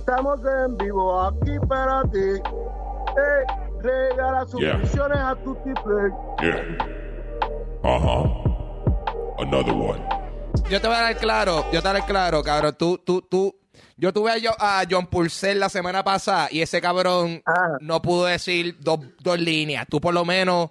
Estamos 0.00 0.40
en 0.66 0.76
vivo 0.78 1.20
aquí 1.22 1.58
para 1.68 2.02
ti. 2.04 2.18
Eh, 2.18 3.44
regala 3.80 4.46
suscripciones 4.46 5.18
a 5.18 5.34
tu 5.44 5.54
Play. 5.62 6.10
Yeah. 6.40 6.78
Uh 7.84 7.98
huh. 7.98 9.42
Another 9.42 9.72
one. 9.74 10.00
Yo 10.70 10.80
te 10.80 10.86
voy 10.86 10.96
a 10.96 11.02
dar 11.02 11.16
claro, 11.16 11.64
yo 11.72 11.80
te 11.82 11.88
voy 11.88 11.96
a 11.96 12.00
dar 12.00 12.06
claro, 12.06 12.42
cabrón. 12.42 12.74
Tú, 12.78 12.98
tú, 12.98 13.22
tú. 13.22 13.54
Yo 13.96 14.12
tuve 14.12 14.30
a, 14.32 14.34
Jo- 14.40 14.56
a 14.58 14.82
John 14.90 15.06
Purcell 15.06 15.58
la 15.60 15.68
semana 15.68 16.02
pasada 16.02 16.48
y 16.50 16.60
ese 16.60 16.80
cabrón 16.80 17.42
Ajá. 17.44 17.76
no 17.80 18.02
pudo 18.02 18.24
decir 18.26 18.76
dos, 18.80 19.00
dos 19.20 19.38
líneas. 19.38 19.86
Tú 19.88 20.00
por 20.00 20.12
lo 20.14 20.24
menos, 20.24 20.70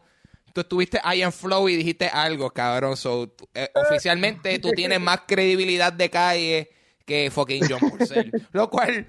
tú 0.53 0.61
estuviste 0.61 0.99
ahí 1.03 1.21
en 1.21 1.31
flow 1.31 1.67
y 1.69 1.75
dijiste 1.75 2.07
algo, 2.07 2.49
cabrón. 2.51 2.97
So, 2.97 3.33
eh, 3.53 3.69
oficialmente 3.75 4.57
tú 4.59 4.71
tienes 4.71 4.99
más 4.99 5.21
credibilidad 5.27 5.91
de 5.93 6.09
calle 6.09 6.69
que 7.05 7.29
fucking 7.31 7.63
John 7.69 7.89
Purcell. 7.89 8.31
lo 8.51 8.69
cual, 8.69 9.07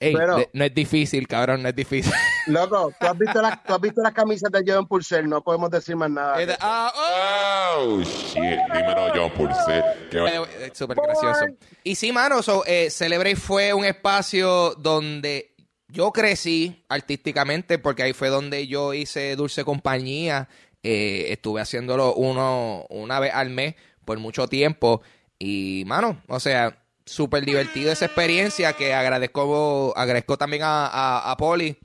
ey, 0.00 0.14
Pero- 0.14 0.36
de- 0.36 0.50
no 0.52 0.64
es 0.64 0.74
difícil, 0.74 1.26
cabrón, 1.28 1.62
no 1.62 1.68
es 1.68 1.74
difícil. 1.76 2.12
Loco, 2.46 2.92
¿tú 2.98 3.06
has 3.06 3.18
visto 3.18 3.42
las, 3.42 3.62
tú 3.62 3.74
has 3.74 3.80
visto 3.80 4.00
las 4.02 4.12
camisas 4.12 4.50
de 4.50 4.62
John 4.66 4.86
Purcell, 4.88 5.28
no 5.28 5.42
podemos 5.42 5.70
decir 5.70 5.94
más 5.96 6.10
nada. 6.10 6.40
Es 6.40 6.46
de- 6.48 6.56
ah, 6.60 6.92
oh. 6.96 7.84
Oh, 7.94 8.00
shit. 8.00 8.42
Dímelo, 8.72 9.12
John 9.14 9.30
Pulse. 9.32 9.82
Que 10.10 10.18
Eh, 10.18 10.40
eh, 10.60 10.70
Súper 10.72 10.96
gracioso. 10.96 11.44
Y 11.84 11.94
sí, 11.94 12.10
mano, 12.12 12.42
so, 12.42 12.64
eh, 12.66 12.88
Celebrate 12.90 13.36
fue 13.36 13.72
un 13.74 13.84
espacio 13.84 14.74
donde 14.74 15.54
yo 15.88 16.10
crecí 16.12 16.84
artísticamente, 16.88 17.78
porque 17.78 18.02
ahí 18.02 18.12
fue 18.12 18.28
donde 18.28 18.66
yo 18.66 18.94
hice 18.94 19.36
Dulce 19.36 19.64
Compañía. 19.64 20.48
Eh, 20.90 21.32
estuve 21.32 21.60
haciéndolo 21.60 22.14
uno, 22.14 22.86
una 22.88 23.20
vez 23.20 23.32
al 23.34 23.50
mes 23.50 23.74
por 24.06 24.18
mucho 24.18 24.48
tiempo. 24.48 25.02
Y, 25.38 25.84
mano, 25.86 26.22
o 26.28 26.40
sea, 26.40 26.82
súper 27.04 27.44
divertido 27.44 27.92
esa 27.92 28.06
experiencia 28.06 28.72
que 28.72 28.94
agradezco, 28.94 29.92
agradezco 29.96 30.38
también 30.38 30.62
a, 30.62 30.86
a, 30.86 31.30
a 31.30 31.36
Poli 31.36 31.76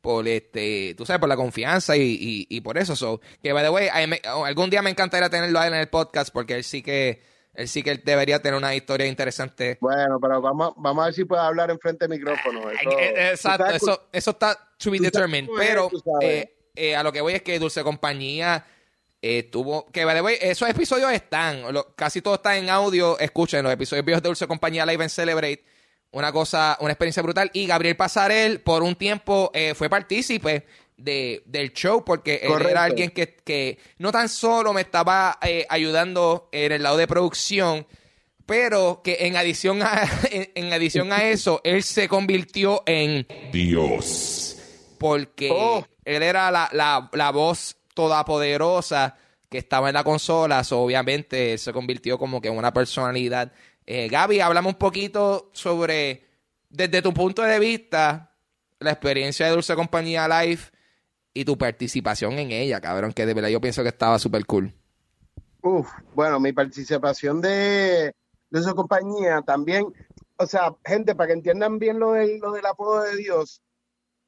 por 0.00 0.26
este, 0.28 0.94
tú 0.96 1.04
sabes, 1.06 1.18
por 1.20 1.28
la 1.28 1.36
confianza 1.36 1.96
y, 1.96 2.02
y, 2.02 2.46
y 2.48 2.60
por 2.60 2.78
eso. 2.78 2.94
So, 2.96 3.20
que 3.42 3.52
by 3.52 3.64
the 3.64 3.70
way, 3.70 3.88
me- 4.06 4.20
algún 4.24 4.70
día 4.70 4.80
me 4.82 4.90
encantaría 4.90 5.28
tenerlo 5.28 5.58
a 5.58 5.66
él 5.66 5.74
en 5.74 5.80
el 5.80 5.88
podcast 5.88 6.32
porque 6.32 6.54
él 6.54 6.64
sí 6.64 6.82
que, 6.82 7.20
él 7.54 7.66
sí 7.68 7.82
que 7.82 7.96
debería 7.96 8.40
tener 8.42 8.56
una 8.56 8.74
historia 8.76 9.06
interesante. 9.06 9.78
Bueno, 9.80 10.18
pero 10.20 10.40
vamos, 10.40 10.74
vamos 10.76 11.02
a 11.02 11.06
ver 11.06 11.14
si 11.14 11.24
puede 11.24 11.42
hablar 11.42 11.70
enfrente 11.70 12.06
del 12.06 12.18
micrófono. 12.18 12.70
Eso- 12.70 12.98
eh, 12.98 13.30
Exacto, 13.30 13.66
eso, 13.66 14.08
eso 14.12 14.30
está 14.30 14.56
to 14.78 14.90
be 14.90 14.98
determined. 15.00 15.48
Pero 15.56 15.90
eh, 16.20 16.52
eh, 16.74 16.96
a 16.96 17.02
lo 17.02 17.12
que 17.12 17.20
voy 17.20 17.34
es 17.34 17.42
que 17.42 17.58
Dulce 17.58 17.82
Compañía 17.82 18.64
eh, 19.20 19.44
tuvo. 19.44 19.86
Que 19.92 20.04
the 20.04 20.20
way, 20.22 20.36
esos 20.40 20.68
episodios 20.68 21.12
están. 21.12 21.72
lo- 21.72 21.94
casi 21.94 22.20
todo 22.22 22.34
está 22.34 22.56
en 22.56 22.68
audio. 22.70 23.18
Escuchen 23.18 23.62
los 23.62 23.72
episodios 23.72 24.04
viejos 24.04 24.22
de 24.22 24.28
Dulce 24.28 24.46
Compañía 24.46 24.84
Live 24.86 25.02
and 25.04 25.10
Celebrate. 25.10 25.64
Una 26.10 26.30
cosa, 26.32 26.76
una 26.80 26.92
experiencia 26.92 27.22
brutal. 27.22 27.50
Y 27.54 27.66
Gabriel 27.66 27.96
Pasarel, 27.96 28.60
por 28.60 28.82
un 28.82 28.96
tiempo, 28.96 29.50
eh, 29.54 29.74
fue 29.74 29.88
partícipe 29.88 30.66
de, 30.96 31.42
del 31.46 31.72
show 31.72 32.04
porque 32.04 32.40
él 32.42 32.48
Correcto. 32.48 32.70
era 32.70 32.84
alguien 32.84 33.10
que, 33.10 33.34
que 33.36 33.78
no 33.98 34.12
tan 34.12 34.28
solo 34.28 34.72
me 34.74 34.82
estaba 34.82 35.38
eh, 35.42 35.66
ayudando 35.70 36.48
en 36.52 36.70
el 36.72 36.82
lado 36.82 36.96
de 36.98 37.06
producción, 37.06 37.86
pero 38.44 39.00
que 39.02 39.18
en 39.20 39.36
adición 39.36 39.82
a, 39.82 40.02
en, 40.30 40.50
en 40.54 40.72
adición 40.72 41.12
a 41.12 41.24
eso, 41.24 41.60
él 41.64 41.82
se 41.82 42.08
convirtió 42.08 42.82
en 42.86 43.26
Dios. 43.50 44.51
Porque 45.02 45.50
Oh. 45.52 45.84
él 46.04 46.22
era 46.22 46.50
la, 46.50 46.68
la, 46.72 47.10
la 47.12 47.30
voz 47.32 47.76
todopoderosa 47.94 49.16
que 49.50 49.58
estaba 49.58 49.88
en 49.88 49.94
la 49.94 50.04
consola, 50.04 50.64
so, 50.64 50.80
obviamente 50.80 51.52
él 51.52 51.58
se 51.58 51.72
convirtió 51.72 52.16
como 52.18 52.40
que 52.40 52.48
en 52.48 52.56
una 52.56 52.72
personalidad. 52.72 53.52
Eh, 53.84 54.08
Gaby, 54.08 54.40
háblame 54.40 54.68
un 54.68 54.76
poquito 54.76 55.50
sobre, 55.52 56.24
desde 56.70 57.02
tu 57.02 57.12
punto 57.12 57.42
de 57.42 57.58
vista, 57.58 58.30
la 58.78 58.92
experiencia 58.92 59.46
de 59.46 59.52
Dulce 59.52 59.74
Compañía 59.74 60.26
Live 60.28 60.62
y 61.34 61.44
tu 61.44 61.58
participación 61.58 62.38
en 62.38 62.52
ella, 62.52 62.80
cabrón, 62.80 63.12
que 63.12 63.26
de 63.26 63.34
verdad 63.34 63.50
yo 63.50 63.60
pienso 63.60 63.82
que 63.82 63.88
estaba 63.88 64.18
súper 64.18 64.46
cool. 64.46 64.72
Uf, 65.62 65.88
bueno, 66.14 66.40
mi 66.40 66.52
participación 66.52 67.40
de, 67.40 68.14
de 68.50 68.60
esa 68.60 68.72
compañía 68.74 69.42
también, 69.42 69.84
o 70.36 70.46
sea, 70.46 70.74
gente, 70.84 71.14
para 71.14 71.26
que 71.28 71.32
entiendan 71.34 71.78
bien 71.78 71.98
lo 71.98 72.12
del, 72.12 72.38
lo 72.38 72.52
del 72.52 72.66
apodo 72.66 73.02
de 73.02 73.16
Dios, 73.16 73.60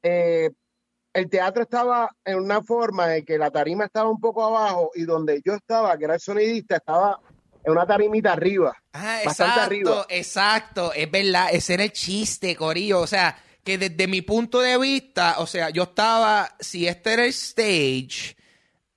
eh, 0.02 0.50
el 1.14 1.30
teatro 1.30 1.62
estaba 1.62 2.10
en 2.24 2.38
una 2.38 2.60
forma 2.60 3.16
en 3.16 3.24
que 3.24 3.38
la 3.38 3.50
tarima 3.50 3.84
estaba 3.84 4.10
un 4.10 4.20
poco 4.20 4.44
abajo 4.44 4.90
y 4.94 5.04
donde 5.04 5.40
yo 5.44 5.54
estaba, 5.54 5.96
que 5.96 6.04
era 6.04 6.14
el 6.14 6.20
sonidista, 6.20 6.76
estaba 6.76 7.20
en 7.64 7.72
una 7.72 7.86
tarimita 7.86 8.32
arriba. 8.32 8.76
Ah, 8.92 9.20
Bastante 9.24 9.52
exacto, 9.52 9.60
arriba. 9.60 10.06
exacto, 10.08 10.92
es 10.92 11.10
verdad, 11.10 11.48
ese 11.52 11.74
era 11.74 11.84
el 11.84 11.92
chiste, 11.92 12.56
Corillo, 12.56 13.00
o 13.00 13.06
sea, 13.06 13.38
que 13.62 13.78
desde 13.78 14.08
mi 14.08 14.22
punto 14.22 14.60
de 14.60 14.76
vista, 14.76 15.36
o 15.38 15.46
sea, 15.46 15.70
yo 15.70 15.84
estaba, 15.84 16.54
si 16.58 16.86
este 16.88 17.12
era 17.12 17.22
el 17.24 17.30
stage, 17.30 18.36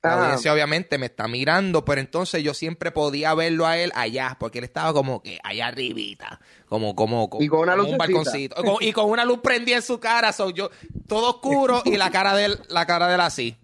la 0.10 0.16
Ah. 0.16 0.24
audiencia 0.26 0.54
obviamente 0.54 0.98
me 0.98 1.06
está 1.08 1.28
mirando, 1.28 1.84
pero 1.86 2.02
entonces 2.02 2.44
yo 2.44 2.54
siempre 2.54 2.92
podía 2.92 3.34
verlo 3.34 3.66
a 3.66 3.78
él 3.78 3.92
allá, 3.96 4.36
porque 4.40 4.58
él 4.60 4.64
estaba 4.66 4.94
como 4.94 5.22
que 5.22 5.40
allá 5.44 5.68
arribita, 5.68 6.40
como, 6.68 6.96
como, 6.96 7.30
como, 7.30 7.44
Y 7.44 7.48
con 7.48 7.60
una 7.62 7.76
como 7.76 7.90
un 7.90 7.98
balconcito, 7.98 8.56
Con- 8.64 8.78
y 8.82 8.92
con 8.94 9.10
una 9.10 9.26
luz 9.26 9.40
prendida 9.42 9.76
en 9.78 9.82
su 9.82 10.00
cara, 10.00 10.32
so 10.34 10.50
yo, 10.50 10.70
todo 11.08 11.30
oscuro 11.32 11.82
y 11.86 11.98
la 11.98 12.10
cara 12.12 12.36
de 12.36 12.46
él, 12.46 12.60
la 12.70 12.86
cara 12.86 13.08
de 13.08 13.16
él 13.16 13.22
así, 13.22 13.58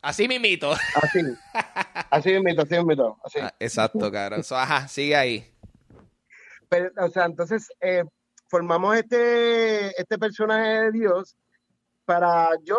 así 0.00 0.28
mimito. 0.28 0.72
Así, 0.72 1.20
así 2.10 2.38
mismo, 2.40 2.62
así 2.62 2.84
mismo, 2.84 3.20
así. 3.24 3.38
Ah, 3.40 3.54
Exacto, 3.60 4.10
cabrón, 4.10 4.42
So, 4.44 4.56
ajá, 4.56 4.88
sigue 4.88 5.16
ahí. 5.16 5.48
Pero, 6.68 6.90
o 7.04 7.08
sea, 7.10 7.26
entonces 7.26 7.68
eh, 7.80 8.02
formamos 8.48 8.96
este, 8.96 9.88
este 10.00 10.18
personaje 10.18 10.84
de 10.84 10.92
Dios 10.92 11.36
para 12.04 12.48
yo 12.64 12.78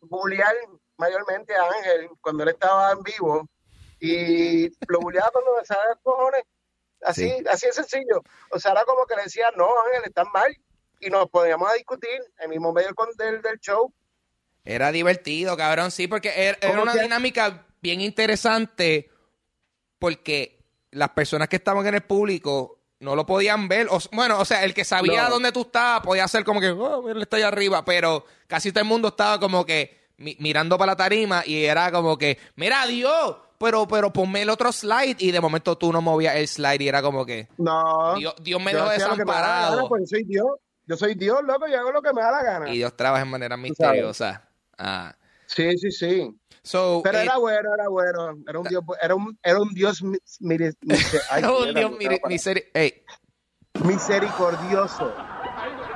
bullear 0.00 0.54
mayormente 1.00 1.54
a 1.56 1.64
Ángel 1.64 2.08
cuando 2.20 2.42
él 2.44 2.50
estaba 2.50 2.92
en 2.92 3.02
vivo 3.02 3.48
y 3.98 4.68
lo 4.88 5.00
bulleaba 5.00 5.30
cuando 5.32 5.56
me 5.58 5.64
salía 5.64 5.98
cojones. 6.02 6.42
Así, 7.02 7.28
Sí. 7.30 7.44
así 7.50 7.66
es 7.66 7.74
sencillo. 7.74 8.22
O 8.50 8.58
sea, 8.60 8.72
era 8.72 8.84
como 8.84 9.06
que 9.06 9.16
le 9.16 9.22
decía, 9.24 9.46
no, 9.56 9.66
Ángel, 9.86 10.02
estás 10.04 10.26
mal. 10.32 10.54
Y 11.00 11.08
nos 11.08 11.28
poníamos 11.30 11.70
a 11.70 11.74
discutir 11.74 12.10
en 12.12 12.44
el 12.44 12.48
mismo 12.50 12.72
medio 12.72 12.94
con- 12.94 13.10
del, 13.16 13.40
del 13.40 13.58
show. 13.58 13.92
Era 14.64 14.92
divertido, 14.92 15.56
cabrón, 15.56 15.90
sí, 15.90 16.06
porque 16.06 16.28
era, 16.36 16.58
era 16.60 16.70
¿Cómo 16.72 16.82
una 16.82 16.92
que? 16.92 17.00
dinámica 17.00 17.66
bien 17.80 18.02
interesante 18.02 19.10
porque 19.98 20.62
las 20.90 21.10
personas 21.10 21.48
que 21.48 21.56
estaban 21.56 21.86
en 21.86 21.94
el 21.94 22.02
público 22.02 22.78
no 23.00 23.16
lo 23.16 23.24
podían 23.24 23.68
ver. 23.68 23.86
O, 23.90 23.98
bueno, 24.12 24.38
o 24.38 24.44
sea, 24.44 24.62
el 24.64 24.74
que 24.74 24.84
sabía 24.84 25.24
No. 25.24 25.30
dónde 25.30 25.52
tú 25.52 25.62
estabas 25.62 26.02
podía 26.02 26.24
hacer 26.24 26.44
como 26.44 26.60
que, 26.60 26.68
oh, 26.70 27.00
mira, 27.02 27.16
él 27.16 27.22
está 27.22 27.36
allá 27.38 27.48
arriba, 27.48 27.84
pero 27.84 28.24
casi 28.46 28.72
todo 28.72 28.82
el 28.82 28.88
mundo 28.88 29.08
estaba 29.08 29.40
como 29.40 29.64
que 29.64 29.99
mi- 30.20 30.36
mirando 30.38 30.78
para 30.78 30.92
la 30.92 30.96
tarima 30.96 31.42
y 31.44 31.64
era 31.64 31.90
como 31.90 32.16
que, 32.16 32.38
mira, 32.54 32.86
Dios, 32.86 33.36
pero, 33.58 33.86
pero 33.88 34.12
ponme 34.12 34.42
el 34.42 34.50
otro 34.50 34.70
slide 34.72 35.16
y 35.18 35.32
de 35.32 35.40
momento 35.40 35.76
tú 35.76 35.92
no 35.92 36.00
movías 36.00 36.36
el 36.36 36.46
slide 36.46 36.80
y 36.82 36.88
era 36.88 37.02
como 37.02 37.26
que, 37.26 37.48
No. 37.58 38.14
Dios, 38.16 38.34
Dios 38.40 38.62
me 38.62 38.72
dejó 38.72 38.84
que 38.88 38.92
me 38.92 38.98
gana, 38.98 39.12
desamparado. 39.16 39.88
Pues 39.88 40.08
soy 40.08 40.22
Dios. 40.24 40.46
Yo 40.86 40.96
soy 40.96 41.14
Dios, 41.14 41.38
loco, 41.44 41.66
yo 41.68 41.78
hago 41.78 41.92
lo 41.92 42.02
que 42.02 42.12
me 42.12 42.20
da 42.22 42.30
la 42.32 42.42
gana. 42.42 42.68
Y 42.70 42.76
Dios 42.78 42.96
trabaja 42.96 43.22
en 43.22 43.28
manera 43.30 43.56
misteriosa. 43.56 44.48
Ah. 44.78 45.14
Sí, 45.46 45.76
sí, 45.78 45.90
sí. 45.92 46.30
So, 46.62 47.00
Pero 47.04 47.18
eh, 47.18 47.22
era 47.22 47.36
bueno, 47.38 47.70
era 47.74 47.88
bueno. 47.88 48.34
Era 48.48 48.58
un 48.58 48.66
dios, 48.66 48.82
era 49.00 49.14
un, 49.14 49.38
era 49.42 49.60
un 49.60 49.72
dios 49.72 50.02
mi- 50.02 50.18
mire- 50.40 50.72
mire- 50.82 51.20
ay, 51.30 51.42
Dios, 51.74 51.92
misericordioso. 53.84 55.12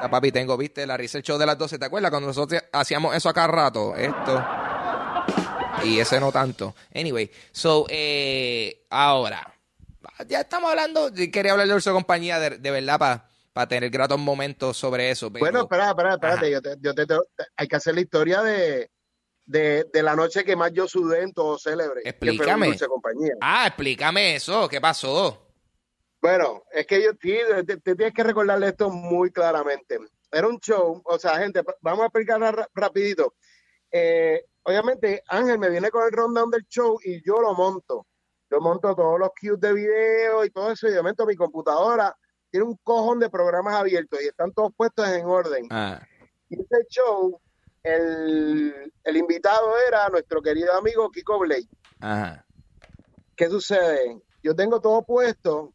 Ah, 0.05 0.11
papi, 0.11 0.31
tengo, 0.33 0.57
viste, 0.57 0.87
la 0.87 0.97
risa 0.97 1.19
el 1.19 1.25
show 1.25 1.39
de 1.39 1.47
las 1.47 1.59
12. 1.59 1.79
¿Te 1.79 1.85
acuerdas 1.87 2.11
cuando 2.11 2.29
nosotros 2.29 2.63
hacíamos 2.73 3.15
eso 3.17 3.29
acá 3.29 3.47
rato? 3.47 3.95
Esto. 3.97 4.45
Y 5.85 5.99
ese 5.99 6.21
no 6.21 6.31
tanto. 6.33 6.75
Anyway, 6.95 7.31
so, 7.53 7.87
eh, 7.89 8.87
ahora. 8.91 9.51
Ya 10.29 10.41
estamos 10.43 10.71
hablando. 10.71 11.11
Quería 11.33 11.53
hablar 11.53 11.67
de 11.67 11.73
Dulce 11.73 11.91
Compañía 11.91 12.39
de, 12.39 12.59
de 12.59 12.71
verdad 12.71 13.25
para 13.53 13.69
tener 13.69 13.91
gratos 13.91 14.19
momentos 14.19 14.77
sobre 14.77 15.11
eso. 15.11 15.33
Pero, 15.33 15.45
Bueno, 15.45 15.63
espera, 15.63 15.91
espera, 15.91 16.15
espérate. 16.15 16.51
Yo 16.51 16.61
te, 16.63 16.77
yo 16.81 16.95
te- 16.95 17.07
te- 17.07 17.17
hay 17.57 17.69
que 17.69 17.77
hacer 17.77 17.95
la 17.95 18.01
historia 18.01 18.43
de, 18.43 18.91
de, 19.47 19.85
de 19.93 20.03
la 20.03 20.15
noche 20.17 20.45
que 20.45 20.57
más 20.57 20.73
yo 20.73 20.87
sudé 20.89 21.23
en 21.23 21.33
todo 21.33 21.59
célebre. 21.59 22.03
que 22.03 22.13
fue 22.13 22.29
en 22.29 22.35
Explícame. 22.35 22.79
Compañía. 22.89 23.33
Ah, 23.41 23.67
explícame 23.67 24.37
eso. 24.37 24.69
¿Qué 24.69 24.81
pasó? 24.81 25.44
Bueno, 26.25 26.63
es 26.73 26.87
que 26.87 27.03
yo 27.03 27.11
sí, 27.21 27.37
te, 27.67 27.77
te 27.77 27.95
tienes 27.95 28.15
que 28.15 28.23
recordarle 28.25 28.69
esto 28.69 28.89
muy 28.89 29.31
claramente. 29.31 29.99
Era 30.33 30.49
un 30.49 30.59
show, 30.59 31.03
o 31.05 31.19
sea, 31.19 31.37
gente, 31.37 31.63
vamos 31.83 32.01
a 32.01 32.07
explicarla 32.07 32.51
ra- 32.51 32.69
rapidito. 32.73 33.35
Eh, 33.91 34.43
obviamente, 34.63 35.23
Ángel 35.29 35.59
me 35.59 35.69
viene 35.69 35.91
con 35.91 36.03
el 36.03 36.13
rundown 36.13 36.51
del 36.51 36.63
show 36.67 36.99
y 37.05 37.23
yo 37.23 37.43
lo 37.43 37.53
monto. 37.53 38.07
Yo 38.51 38.59
monto 38.59 38.95
todos 38.97 39.21
los 39.21 39.29
cues 39.39 39.61
de 39.61 39.75
video 39.75 40.47
y 40.47 40.51
todo 40.51 40.73
eso, 40.73 40.89
y 40.89 40.93
de 40.93 40.97
momento 40.97 41.27
mi 41.27 41.37
computadora 41.37 42.17
tiene 42.51 42.65
un 42.69 42.79
cojón 42.83 43.21
de 43.21 43.29
programas 43.29 43.75
abiertos 43.75 44.23
y 44.23 44.29
están 44.29 44.51
todos 44.55 44.73
puestos 44.75 45.07
en 45.07 45.27
orden. 45.27 45.67
Ah, 45.71 46.01
Y 46.49 46.55
ese 46.55 46.87
show, 46.89 47.39
el, 47.83 48.91
el 49.05 49.17
invitado 49.19 49.75
era 49.87 50.09
nuestro 50.09 50.41
querido 50.41 50.73
amigo 50.73 51.11
Kiko 51.11 51.39
Blake. 51.41 51.69
ajá. 52.01 52.47
¿Qué 53.37 53.51
sucede? 53.51 54.23
Yo 54.43 54.57
tengo 54.57 54.81
todo 54.81 55.03
puesto, 55.03 55.74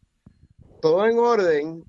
todo 0.80 1.06
en 1.06 1.18
orden, 1.18 1.84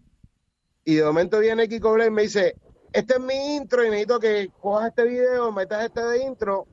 y 0.84 0.97
de 0.97 1.05
momento 1.05 1.38
viene 1.38 1.68
Kiko 1.68 1.93
Blake 1.93 2.09
y 2.09 2.14
me 2.14 2.22
dice, 2.22 2.55
este 2.93 3.14
es 3.14 3.20
mi 3.20 3.57
intro 3.57 3.84
y 3.84 3.91
necesito 3.91 4.18
que 4.18 4.51
cojas 4.61 4.88
este 4.88 5.05
video, 5.05 5.53
metas 5.53 5.84
este 5.84 6.03
de 6.03 6.24
intro 6.24 6.66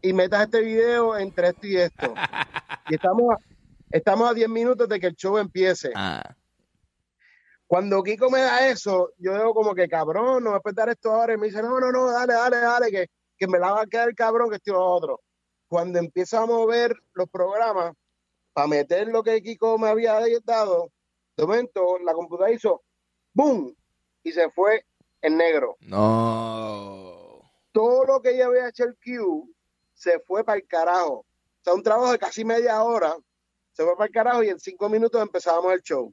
y 0.00 0.12
metas 0.12 0.44
este 0.44 0.60
video 0.60 1.16
entre 1.16 1.48
esto 1.48 1.66
y 1.66 1.76
esto. 1.76 2.14
y 2.88 2.94
estamos, 2.94 3.36
estamos 3.90 4.30
a 4.30 4.34
10 4.34 4.48
minutos 4.48 4.88
de 4.88 4.98
que 4.98 5.06
el 5.06 5.14
show 5.14 5.38
empiece. 5.38 5.92
Ah. 5.94 6.34
Cuando 7.66 8.02
Kiko 8.02 8.30
me 8.30 8.40
da 8.40 8.68
eso, 8.68 9.12
yo 9.16 9.32
digo 9.32 9.54
como 9.54 9.74
que 9.74 9.88
cabrón, 9.88 10.44
no 10.44 10.52
me 10.52 10.60
puedes 10.60 10.76
dar 10.76 10.88
esto 10.88 11.12
ahora. 11.12 11.34
Y 11.34 11.38
me 11.38 11.46
dice, 11.46 11.62
no, 11.62 11.78
no, 11.78 11.92
no, 11.92 12.10
dale, 12.10 12.34
dale, 12.34 12.56
dale, 12.58 12.90
que, 12.90 13.06
que 13.36 13.46
me 13.46 13.58
la 13.58 13.72
va 13.72 13.82
a 13.82 13.86
quedar 13.86 14.14
cabrón 14.14 14.50
que 14.50 14.56
esto 14.56 14.72
y 14.72 14.74
lo 14.74 14.84
otro. 14.84 15.20
Cuando 15.68 15.98
empiezo 15.98 16.38
a 16.38 16.46
mover 16.46 16.94
los 17.14 17.30
programas 17.30 17.94
para 18.52 18.66
meter 18.66 19.08
lo 19.08 19.22
que 19.22 19.40
Kiko 19.40 19.78
me 19.78 19.88
había 19.88 20.18
dado, 20.44 20.90
de 21.36 21.46
momento 21.46 21.98
la 22.00 22.12
computadora 22.14 22.52
hizo 22.52 22.82
¡boom! 23.32 23.74
y 24.22 24.32
se 24.32 24.50
fue 24.50 24.84
en 25.20 25.36
negro. 25.36 25.76
No. 25.80 27.40
Todo 27.72 28.04
lo 28.04 28.20
que 28.20 28.36
ya 28.36 28.46
había 28.46 28.68
hecho 28.68 28.84
el 28.84 28.96
Q 28.96 29.48
se 29.94 30.20
fue 30.20 30.44
para 30.44 30.58
el 30.58 30.66
carajo. 30.66 31.18
O 31.20 31.26
sea, 31.64 31.74
un 31.74 31.82
trabajo 31.82 32.12
de 32.12 32.18
casi 32.18 32.44
media 32.44 32.82
hora 32.82 33.16
se 33.72 33.84
fue 33.84 33.96
para 33.96 34.06
el 34.06 34.12
carajo 34.12 34.42
y 34.42 34.48
en 34.50 34.58
cinco 34.60 34.88
minutos 34.88 35.20
empezábamos 35.22 35.72
el 35.72 35.80
show. 35.82 36.12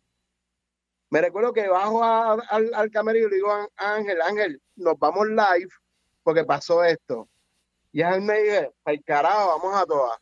Me 1.10 1.22
recuerdo 1.22 1.52
que 1.54 1.68
bajo 1.68 2.04
a- 2.04 2.34
al, 2.50 2.74
al 2.74 2.92
camerino 2.92 3.28
y 3.28 3.30
le 3.32 3.36
digo 3.38 3.52
a 3.52 3.68
Ángel, 3.78 4.22
Ángel, 4.22 4.62
nos 4.76 4.98
vamos 5.00 5.28
live 5.28 5.70
porque 6.24 6.46
pasó 6.46 6.84
esto. 6.84 7.28
Y 7.92 8.04
Ángel 8.04 8.22
me 8.22 8.40
dice, 8.42 8.72
para 8.84 8.96
el 8.96 9.04
carajo, 9.04 9.48
vamos 9.60 9.82
a 9.82 9.86
todas. 9.86 10.20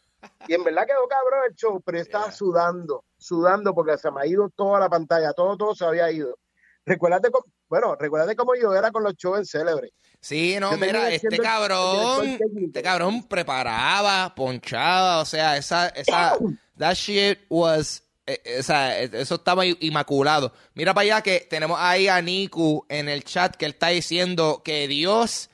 Y 0.48 0.54
en 0.54 0.64
verdad 0.64 0.88
quedó 0.88 1.08
cabrón 1.08 1.42
el 1.50 1.56
show, 1.56 1.82
pero 1.82 1.98
yo 1.98 2.02
estaba 2.04 2.26
Yeah. 2.26 2.34
sudando, 2.34 3.04
sudando 3.18 3.74
porque 3.74 3.98
se 3.98 4.12
me 4.12 4.22
ha 4.22 4.26
ido 4.26 4.50
toda 4.50 4.80
la 4.80 4.90
pantalla, 4.90 5.34
todo, 5.34 5.58
todo 5.58 5.76
se 5.76 5.86
había 5.86 6.12
ido. 6.12 6.38
recuérdate 6.86 7.32
cómo, 7.32 7.46
bueno, 7.70 7.96
recuérdate 7.96 8.36
cómo 8.36 8.56
yo 8.56 8.74
era 8.74 8.92
con 8.92 9.04
los 9.04 9.16
shows 9.16 9.40
en 9.40 9.46
Celebre. 9.46 9.92
Sí, 10.20 10.58
no, 10.60 10.72
Yo 10.72 10.78
mira, 10.78 11.12
este 11.12 11.38
cabrón, 11.38 12.40
este 12.66 12.82
cabrón 12.82 13.24
preparaba, 13.24 14.34
ponchaba, 14.34 15.22
o 15.22 15.26
sea, 15.26 15.58
esa, 15.58 15.90
esa, 15.90 16.38
that 16.78 16.96
shit 16.96 17.40
was, 17.50 18.04
eh, 18.26 18.42
eh, 18.44 18.60
o 18.60 18.64
sea, 18.64 19.02
eh, 19.02 19.10
eso 19.14 19.36
estaba 19.36 19.66
inmaculado. 19.66 20.54
Mira 20.74 20.94
para 20.94 21.04
allá 21.04 21.22
que 21.22 21.48
tenemos 21.50 21.78
ahí 21.80 22.08
a 22.08 22.22
Niku 22.22 22.86
en 22.90 23.10
el 23.10 23.24
chat 23.24 23.56
que 23.56 23.66
él 23.66 23.74
está 23.74 23.88
diciendo 23.90 24.62
que 24.64 24.88
Dios, 24.88 25.50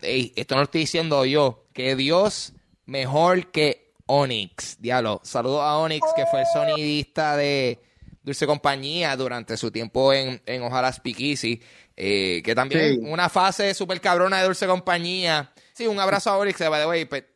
esto 0.00 0.54
no 0.54 0.60
lo 0.60 0.64
estoy 0.64 0.80
diciendo 0.80 1.24
yo, 1.24 1.66
que 1.72 1.94
Dios 1.94 2.52
mejor 2.86 3.50
que 3.50 3.85
Onyx, 4.06 4.76
diablo. 4.80 5.20
Saludos 5.24 5.60
a 5.62 5.76
Onyx, 5.78 6.06
que 6.14 6.26
fue 6.26 6.40
el 6.40 6.46
sonidista 6.52 7.36
de 7.36 7.80
Dulce 8.22 8.46
Compañía 8.46 9.16
durante 9.16 9.56
su 9.56 9.70
tiempo 9.70 10.12
en, 10.12 10.40
en 10.46 10.62
Ojalá 10.62 10.92
Speak 10.92 11.18
Easy, 11.20 11.60
eh, 11.96 12.42
que 12.44 12.54
también 12.54 12.94
Sí. 12.94 13.00
una 13.02 13.28
fase 13.28 13.74
súper 13.74 14.00
cabrona 14.00 14.38
de 14.38 14.44
Dulce 14.46 14.66
Compañía. 14.66 15.52
Sí, 15.72 15.86
un 15.86 15.98
abrazo 16.00 16.30
a 16.30 16.38
Onyx, 16.38 16.58
by 16.58 16.80
the 16.80 16.86
way, 16.86 17.04
pe- 17.04 17.26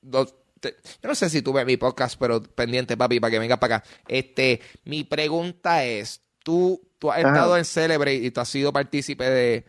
dos- 0.00 0.34
te- 0.60 0.76
yo 1.02 1.08
no 1.08 1.14
sé 1.14 1.28
si 1.30 1.42
tú 1.42 1.52
ves 1.52 1.66
mi 1.66 1.76
podcast, 1.76 2.16
pero 2.18 2.42
pendiente, 2.42 2.96
papi, 2.96 3.20
para 3.20 3.30
que 3.30 3.38
venga 3.38 3.58
para 3.58 3.76
acá. 3.76 3.88
Este, 4.08 4.60
mi 4.84 5.04
pregunta 5.04 5.84
es, 5.84 6.22
tú, 6.42 6.80
tú 6.98 7.10
has 7.10 7.18
Ajá. 7.20 7.28
estado 7.28 7.56
en 7.56 7.64
Celebrate 7.64 8.14
y 8.16 8.30
tú 8.30 8.40
has 8.40 8.48
sido 8.48 8.72
partícipe 8.72 9.28
de, 9.28 9.64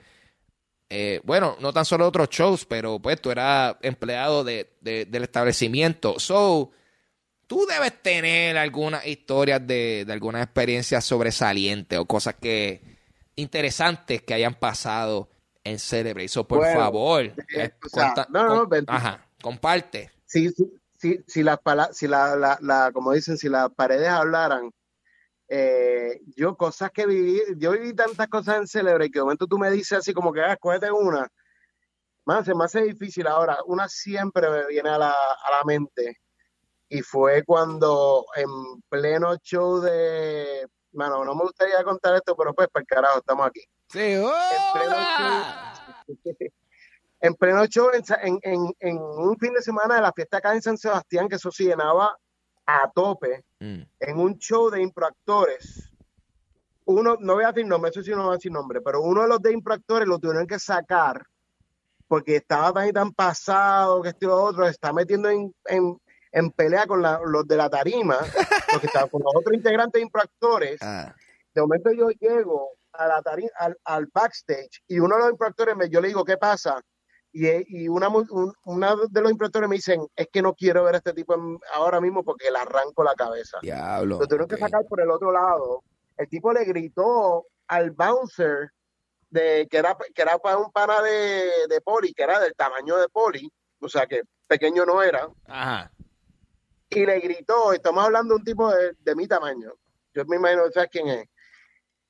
eh, 0.90 1.22
bueno, 1.24 1.56
no 1.60 1.72
tan 1.72 1.86
solo 1.86 2.08
otros 2.08 2.30
shows, 2.30 2.66
pero 2.66 3.00
pues 3.00 3.22
tú 3.22 3.32
eras 3.32 3.76
empleado 3.82 4.44
de, 4.44 4.76
de- 4.82 5.06
del 5.06 5.24
establecimiento. 5.24 6.20
So, 6.20 6.72
tú 7.48 7.66
debes 7.68 8.02
tener 8.02 8.58
algunas 8.58 9.06
historias 9.06 9.66
de, 9.66 10.04
de 10.06 10.14
algunas 10.14 10.44
experiencias 10.44 11.06
sobresalientes 11.06 11.98
o 12.00 12.06
cosas 12.06 12.36
que 12.42 12.82
interesantes 13.36 14.22
que 14.22 14.34
hayan 14.34 14.54
pasado 14.56 15.30
en 15.64 15.80
Celebrate. 15.80 16.28
So, 16.28 16.48
por 16.48 16.60
Bueno, 16.60 16.80
favor, 16.80 17.24
eh, 17.26 17.36
eh, 17.56 17.72
o 17.86 17.90
sea, 17.90 18.14
conta- 18.14 18.28
no, 18.30 18.48
no, 18.48 18.70
con- 18.70 18.86
ajá, 18.88 19.26
comparte. 19.42 20.12
si, 20.26 20.50
si, 20.50 20.72
si, 20.98 21.20
si 21.28 21.44
las 21.44 21.60
si 21.94 22.08
la, 22.08 22.36
la, 22.36 22.58
la- 22.62 22.92
como 22.94 23.14
dicen, 23.14 23.38
si 23.38 23.48
las 23.50 23.70
paredes 23.72 24.08
hablaran, 24.10 24.72
eh, 25.52 26.22
yo 26.36 26.56
cosas 26.56 26.92
que 26.92 27.08
viví, 27.08 27.42
yo 27.58 27.72
viví 27.72 27.94
tantas 27.96 28.28
cosas 28.28 28.58
en 28.58 28.68
Celebre 28.68 29.10
que 29.10 29.18
de 29.18 29.24
momento 29.24 29.48
tú 29.48 29.58
me 29.58 29.72
dices 29.72 29.98
así 29.98 30.14
como 30.14 30.32
que, 30.32 30.42
ah, 30.42 30.58
una. 30.94 31.28
Más, 32.26 32.46
se 32.46 32.54
me 32.54 32.66
hace 32.66 32.84
difícil 32.84 33.26
ahora. 33.26 33.58
Una 33.66 33.90
siempre 33.90 34.48
me 34.50 34.68
viene 34.68 34.90
a 34.90 35.00
la, 35.00 35.10
a 35.12 35.52
la 35.52 35.64
mente. 35.66 36.18
Y 36.88 37.02
fue 37.02 37.44
cuando 37.44 38.26
en 38.36 38.48
pleno 38.90 39.36
show 39.38 39.80
de, 39.80 40.68
mano, 40.94 41.26
no 41.26 41.34
me 41.34 41.44
gustaría 41.44 41.84
contar 41.84 42.16
esto, 42.16 42.36
pero 42.36 42.54
pues, 42.54 42.68
para 42.70 42.82
el 42.82 42.88
carajo, 42.88 43.20
estamos 43.20 43.48
aquí. 43.48 43.62
Sí, 43.88 44.00
pleno 44.74 44.96
¡hola! 44.96 46.04
en 47.22 47.34
pleno 47.36 47.66
show, 47.66 47.90
en, 47.94 48.04
en, 48.24 48.40
en, 48.44 48.74
en 48.80 48.98
un 48.98 49.38
fin 49.40 49.54
de 49.54 49.64
semana 49.64 49.96
de 49.96 50.02
la 50.02 50.14
fiesta 50.14 50.38
acá 50.38 50.54
en 50.54 50.62
San 50.62 50.78
Sebastián, 50.78 51.28
que 51.28 51.36
eso 51.36 51.52
se 51.52 51.64
llenaba 51.64 52.16
a 52.84 52.90
tope, 52.92 53.44
Mm. 53.60 53.82
en 54.00 54.18
un 54.20 54.38
show 54.38 54.70
de 54.70 54.82
improactores. 54.82 55.92
Uno, 56.86 57.18
no 57.20 57.34
voy 57.36 57.44
a 57.44 57.52
decir 57.52 57.68
nombre, 57.68 57.92
eso 57.92 58.02
sí 58.02 58.12
no 58.12 58.24
voy 58.24 58.32
a 58.32 58.38
decir 58.38 58.52
nombre, 58.52 58.82
pero 58.82 59.02
uno 59.02 59.22
de 59.24 59.28
los 59.28 59.42
de 59.42 59.52
improactores 59.52 60.08
lo 60.08 60.18
tuvieron 60.18 60.48
que 60.48 60.58
sacar 60.60 61.26
porque 62.08 62.38
estaba 62.38 62.74
tan 62.74 62.88
y 62.88 62.94
tan 62.94 63.12
pasado 63.14 64.02
que 64.02 64.10
este 64.10 64.26
otro, 64.26 64.64
se 64.66 64.72
está 64.72 64.92
metiendo 64.94 65.30
en, 65.30 65.54
en, 65.66 66.00
en 66.32 66.52
pelea 66.52 66.88
con 66.88 67.02
la- 67.02 67.20
los 67.24 67.48
de 67.48 67.58
la 67.58 67.70
tarima, 67.70 68.18
los 68.74 68.82
que 68.82 68.88
estaban 68.88 69.10
con 69.10 69.22
los 69.22 69.32
otros 69.36 69.54
integrantes 69.56 70.00
de 70.00 70.04
improactores 70.04 70.80
Ah, 70.82 71.14
de 71.54 71.62
momento 71.62 71.92
yo 71.92 72.10
llego 72.10 72.70
a 72.94 73.08
la 73.08 73.22
tari- 73.22 73.52
al, 73.60 73.78
al 73.84 74.08
backstage 74.12 74.82
y 74.88 75.00
uno 75.00 75.16
de 75.18 75.22
los 75.22 75.32
improactores 75.32 75.76
me, 75.76 75.90
yo 75.90 76.02
le 76.02 76.08
digo, 76.08 76.24
¿qué 76.26 76.38
pasa? 76.38 76.82
Y, 77.32 77.84
y 77.84 77.88
una, 77.88 78.10
mu- 78.10 78.26
un- 78.32 78.54
una 78.66 78.96
de 79.10 79.22
los 79.22 79.32
improactores 79.32 79.70
me 79.70 79.76
dicen, 79.76 80.06
es 80.16 80.28
que 80.32 80.42
no 80.42 80.54
quiero 80.56 80.84
ver 80.84 80.96
a 80.96 80.98
este 80.98 81.14
tipo 81.14 81.36
en- 81.36 81.60
ahora 81.74 82.02
mismo 82.02 82.24
porque 82.24 82.50
le 82.50 82.58
arranco 82.58 83.04
la 83.04 83.14
cabeza. 83.14 83.60
diablo. 83.62 84.20
Lo 84.20 84.28
tuvieron 84.28 84.48
que 84.48 84.58
sacar 84.58 84.86
por 84.88 85.00
el 85.02 85.12
otro 85.12 85.32
lado. 85.32 85.84
El 86.18 86.28
tipo 86.28 86.52
le 86.52 86.66
gritó 86.66 87.46
al 87.68 87.92
bouncer 87.92 88.72
de 89.30 89.68
que 89.70 89.78
era, 89.78 89.96
que 90.16 90.22
era 90.24 90.40
para 90.40 90.58
un 90.58 90.72
pana 90.72 91.02
de, 91.04 91.52
de 91.70 91.82
poli, 91.82 92.14
que 92.14 92.24
era 92.24 92.40
del 92.40 92.56
tamaño 92.56 92.98
de 92.98 93.08
poli, 93.10 93.52
o 93.80 93.88
sea 93.88 94.08
que 94.08 94.24
pequeño 94.48 94.84
no 94.88 95.04
era, 95.04 95.30
Ajá. 95.46 95.92
y 96.90 97.06
le 97.06 97.20
gritó, 97.20 97.72
estamos 97.72 98.04
hablando 98.04 98.34
de 98.34 98.40
un 98.40 98.44
tipo 98.44 98.72
de, 98.74 98.94
de 99.00 99.16
mi 99.16 99.28
tamaño, 99.28 99.72
yo 100.16 100.26
me 100.26 100.38
imagino 100.38 100.66
que 100.66 100.72
sabes 100.72 100.90
quién 100.92 101.08
es. 101.10 101.28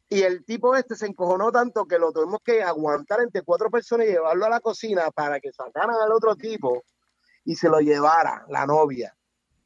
Y 0.10 0.24
el 0.24 0.43
tipo 0.43 0.76
este 0.76 0.95
se 0.95 1.05
encojonó 1.05 1.51
tanto 1.51 1.86
que 1.86 1.99
lo 1.99 2.12
tuvimos 2.12 2.39
que 2.43 2.64
aguantar 2.64 3.22
entre 3.22 3.43
cuatro 3.43 3.70
personas 3.70 4.07
y 4.07 4.12
llevarlo 4.12 4.45
a 4.45 4.49
la 4.49 4.60
cocina 4.60 5.12
para 5.12 5.39
que 5.39 5.51
sacaran 5.51 5.95
al 5.95 6.12
otro 6.12 6.36
tipo 6.36 6.84
y 7.45 7.55
se 7.55 7.70
lo 7.70 7.80
llevara 7.80 8.43
la 8.49 8.66
novia. 8.66 9.16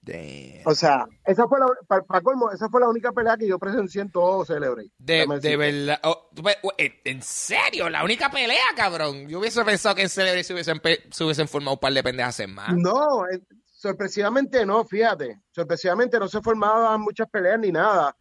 Damn. 0.01 0.63
O 0.65 0.75
sea, 0.75 1.05
esa 1.23 1.47
fue 1.47 1.59
la, 1.61 1.67
para, 1.87 2.21
colmo, 2.21 2.51
esa 2.51 2.67
fue 2.67 2.81
la 2.81 2.89
única 2.89 3.13
pelea 3.13 3.37
que 3.37 3.47
yo 3.47 3.57
presencié 3.57 4.01
en 4.01 4.11
todo 4.11 4.43
Celebrate. 4.43 4.89
De, 4.97 5.25
de 5.39 5.55
verdad. 5.55 5.99
oh, 6.03 6.29
oh, 6.61 6.73
en 6.77 7.21
serio, 7.21 7.89
la 7.89 8.03
única 8.03 8.29
pelea, 8.29 8.65
cabrón. 8.75 9.29
Yo 9.29 9.39
hubiese 9.39 9.63
pensado 9.63 9.95
que 9.95 10.01
en 10.01 10.09
Celebrity 10.09 10.43
se 10.43 10.53
hubiesen, 10.53 10.81
se 11.09 11.23
hubiesen 11.23 11.47
formado 11.47 11.75
un 11.75 11.79
par 11.79 11.93
de 11.93 12.03
pendejas 12.03 12.37
en 12.41 12.53
más. 12.53 12.75
No, 12.75 13.25
eh, 13.29 13.41
sorpresivamente 13.63 14.65
no, 14.65 14.83
fíjate. 14.83 15.39
Sorpresivamente 15.51 16.19
no 16.19 16.27
se 16.27 16.41
formaban 16.41 16.99
muchas 16.99 17.29
peleas 17.29 17.59
ni 17.59 17.71
nada. 17.71 18.13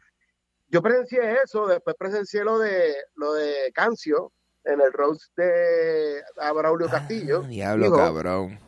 Yo 0.72 0.80
presencié 0.82 1.36
eso, 1.44 1.66
después 1.66 1.94
presencié 1.98 2.42
lo 2.44 2.58
de 2.58 2.94
lo 3.16 3.34
de 3.34 3.70
Cancio 3.74 4.32
en 4.64 4.80
el 4.80 4.92
roast 4.92 5.30
de 5.36 6.22
a 6.38 6.50
Braulio 6.52 6.88
Castillo. 6.88 7.42
Ah, 7.44 7.48
diablo, 7.48 7.84
Digo, 7.84 7.96
cabrón. 7.98 8.58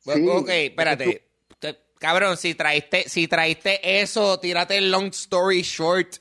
Sí. 0.00 0.28
ok, 0.28 0.48
espérate. 0.48 1.24
Te- 1.58 1.78
Cabrón, 1.98 2.36
si 2.36 2.54
traiste, 2.54 3.08
si 3.08 3.26
traiste 3.26 4.00
eso, 4.00 4.38
tírate 4.38 4.76
el 4.78 4.90
long 4.90 5.06
story 5.08 5.62
short. 5.62 6.16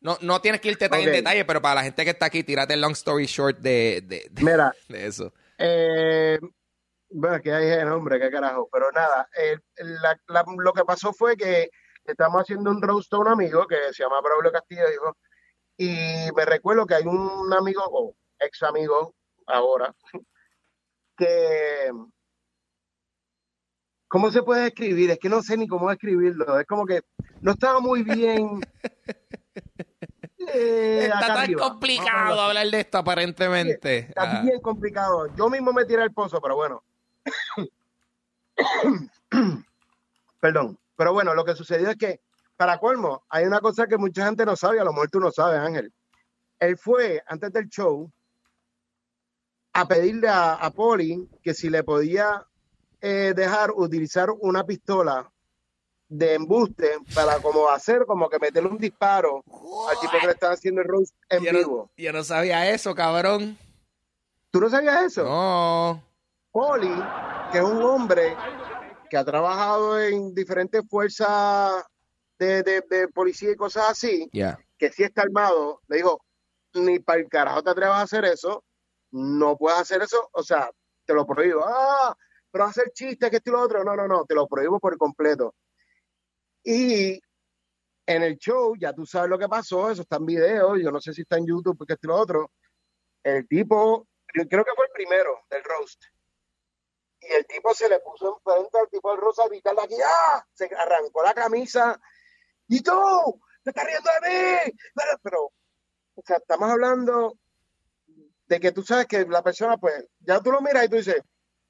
No, 0.00 0.18
no 0.20 0.40
tienes 0.42 0.60
que 0.60 0.68
irte 0.68 0.88
tan 0.90 1.00
en 1.00 1.12
detalle, 1.12 1.46
pero 1.46 1.62
para 1.62 1.76
la 1.76 1.82
gente 1.84 2.04
que 2.04 2.10
está 2.10 2.26
aquí, 2.26 2.42
tírate 2.44 2.74
el 2.74 2.80
long 2.82 2.92
story 2.92 3.24
short 3.24 3.58
de, 3.60 4.02
de, 4.04 4.26
de- 4.30 4.42
Mira, 4.44 4.74
de 4.88 5.06
eso. 5.06 5.32
Eh, 5.56 6.38
bueno, 7.08 7.40
que 7.40 7.52
hay 7.52 7.68
el 7.68 7.88
nombre, 7.88 8.20
qué 8.20 8.30
carajo. 8.30 8.68
Pero 8.70 8.92
nada, 8.92 9.26
eh, 9.40 9.56
la- 9.78 10.20
la- 10.28 10.44
lo 10.58 10.72
que 10.74 10.84
pasó 10.84 11.12
fue 11.14 11.36
que 11.38 11.70
estamos 12.04 12.42
haciendo 12.42 12.70
un 12.70 12.82
roast 12.82 13.12
a 13.14 13.18
un 13.18 13.28
amigo 13.28 13.66
que 13.66 13.76
se 13.92 14.02
llama 14.02 14.20
Braulio 14.20 14.52
Castillo, 14.52 14.88
dijo, 14.90 15.16
y 15.76 16.30
me 16.36 16.44
recuerdo 16.44 16.86
que 16.86 16.94
hay 16.94 17.04
un 17.06 17.52
amigo, 17.52 17.82
o 17.86 18.14
ex 18.38 18.62
amigo 18.62 19.14
ahora, 19.46 19.94
que... 21.16 21.90
¿Cómo 24.08 24.30
se 24.30 24.42
puede 24.44 24.68
escribir? 24.68 25.10
Es 25.10 25.18
que 25.18 25.28
no 25.28 25.42
sé 25.42 25.56
ni 25.56 25.66
cómo 25.66 25.90
escribirlo. 25.90 26.60
Es 26.60 26.66
como 26.68 26.86
que 26.86 27.02
no 27.40 27.50
estaba 27.50 27.80
muy 27.80 28.04
bien. 28.04 28.60
eh, 30.54 31.00
Está 31.06 31.18
tan 31.20 31.38
arriba. 31.38 31.68
Complicado 31.68 32.40
hablar 32.40 32.68
de 32.68 32.78
esto, 32.80 32.98
aparentemente. 32.98 33.98
Está 33.98 34.38
Ah. 34.38 34.42
bien 34.42 34.60
complicado. 34.60 35.34
Yo 35.34 35.50
mismo 35.50 35.72
me 35.72 35.84
tiré 35.84 36.02
al 36.02 36.12
pozo, 36.12 36.40
pero 36.40 36.54
bueno. 36.54 36.84
Perdón. 40.40 40.78
Pero 40.96 41.12
bueno, 41.12 41.34
lo 41.34 41.44
que 41.44 41.54
sucedió 41.54 41.90
es 41.90 41.96
que, 41.96 42.20
para 42.56 42.78
colmo, 42.78 43.24
hay 43.28 43.44
una 43.46 43.60
cosa 43.60 43.86
que 43.86 43.96
mucha 43.98 44.24
gente 44.26 44.44
no 44.46 44.54
sabe, 44.56 44.80
a 44.80 44.84
lo 44.84 44.92
mejor 44.92 45.10
tú 45.10 45.20
no 45.20 45.30
sabes, 45.30 45.58
Ángel. 45.60 45.92
Él 46.60 46.78
fue, 46.78 47.22
antes 47.26 47.52
del 47.52 47.68
show, 47.68 48.10
a 49.72 49.86
pedirle 49.88 50.28
a, 50.28 50.54
a 50.54 50.70
Poli 50.70 51.28
que 51.42 51.52
si 51.52 51.68
le 51.68 51.82
podía 51.82 52.46
eh, 53.00 53.32
dejar 53.34 53.72
utilizar 53.72 54.30
una 54.30 54.64
pistola 54.64 55.28
de 56.08 56.34
embuste 56.34 56.98
para 57.12 57.40
como 57.40 57.68
hacer, 57.68 58.04
como 58.06 58.28
que 58.28 58.38
meterle 58.38 58.68
un 58.68 58.78
disparo 58.78 59.42
al 59.90 59.98
tipo 60.00 60.12
que 60.20 60.26
le 60.26 60.32
estaba 60.32 60.52
haciendo 60.52 60.80
el 60.80 60.86
roast 60.88 61.14
en 61.28 61.42
Yo 61.42 61.52
no- 61.52 61.58
vivo. 61.58 61.90
yo 61.96 62.12
no 62.12 62.22
sabía 62.22 62.70
eso, 62.70 62.94
cabrón. 62.94 63.58
¿Tú 64.50 64.60
no 64.60 64.70
sabías 64.70 65.02
eso? 65.02 65.24
No. 65.24 66.04
Poli, 66.52 66.92
que 67.50 67.58
es 67.58 67.64
un 67.64 67.82
hombre 67.82 68.36
que 69.14 69.18
ha 69.18 69.24
trabajado 69.24 70.00
en 70.00 70.34
diferentes 70.34 70.82
fuerzas 70.88 71.84
de, 72.36 72.64
de- 72.64 72.80
de 72.90 73.06
policía 73.06 73.52
y 73.52 73.54
cosas 73.54 73.90
así, 73.90 74.28
Ya. 74.32 74.58
que 74.76 74.90
sí 74.90 75.04
está 75.04 75.22
armado, 75.22 75.80
le 75.86 75.98
dijo, 75.98 76.20
ni 76.74 76.98
para 76.98 77.20
el 77.20 77.28
carajo 77.28 77.62
te 77.62 77.70
atrevas 77.70 77.98
a 78.00 78.02
hacer 78.02 78.24
eso, 78.24 78.64
no 79.12 79.56
puedes 79.56 79.78
hacer 79.78 80.02
eso, 80.02 80.28
o 80.32 80.42
sea, 80.42 80.68
te 81.06 81.14
lo 81.14 81.24
prohíbo. 81.24 81.62
Ah, 81.64 82.12
pero 82.50 82.64
hacer 82.64 82.90
chistes, 82.92 83.30
que 83.30 83.36
esto 83.36 83.50
y 83.50 83.52
lo 83.52 83.60
otro, 83.60 83.84
no, 83.84 83.94
no, 83.94 84.08
no, 84.08 84.24
te 84.24 84.34
lo 84.34 84.48
prohíbo 84.48 84.80
por 84.80 84.98
completo. 84.98 85.54
Y 86.64 87.12
en 88.06 88.22
el 88.24 88.36
show, 88.36 88.74
ya 88.76 88.92
tú 88.92 89.06
sabes 89.06 89.30
lo 89.30 89.38
que 89.38 89.48
pasó, 89.48 89.92
eso 89.92 90.02
está 90.02 90.16
en 90.16 90.26
video, 90.26 90.76
yo 90.76 90.90
no 90.90 91.00
sé 91.00 91.12
si 91.14 91.22
está 91.22 91.36
en 91.38 91.46
YouTube, 91.46 91.78
porque 91.78 91.92
esto 91.92 92.08
y 92.08 92.08
lo 92.08 92.16
otro. 92.16 92.50
El 93.22 93.46
tipo, 93.46 94.08
yo 94.34 94.48
creo 94.48 94.64
que 94.64 94.72
fue 94.74 94.86
el 94.86 94.92
primero 94.92 95.38
del 95.48 95.62
roast. 95.62 96.02
Y 97.28 97.32
el 97.32 97.46
tipo 97.46 97.72
se 97.74 97.88
le 97.88 98.00
puso 98.00 98.36
enfrente 98.46 98.78
al 98.78 98.88
tipo 98.88 99.10
del 99.10 99.20
roast 99.20 99.40
a 99.40 99.48
gritarle 99.48 99.82
aquí, 99.82 99.94
¡ah! 100.04 100.46
Se 100.52 100.64
arrancó 100.66 101.22
la 101.22 101.34
camisa. 101.34 102.00
¡Y 102.68 102.80
tú! 102.82 102.92
¡Te 103.62 103.70
estás 103.70 103.84
riendo 103.86 104.10
de 104.22 104.28
mí! 104.28 104.72
Pero, 104.94 105.18
pero 105.22 105.42
o 106.16 106.22
sea, 106.24 106.36
estamos 106.36 106.70
hablando 106.70 107.38
de 108.46 108.60
que 108.60 108.72
tú 108.72 108.82
sabes 108.82 109.06
que 109.06 109.24
la 109.24 109.42
persona, 109.42 109.76
pues, 109.78 110.06
ya 110.20 110.40
tú 110.40 110.52
lo 110.52 110.60
miras 110.60 110.84
y 110.84 110.88
tú 110.88 110.96
dices, 110.96 111.22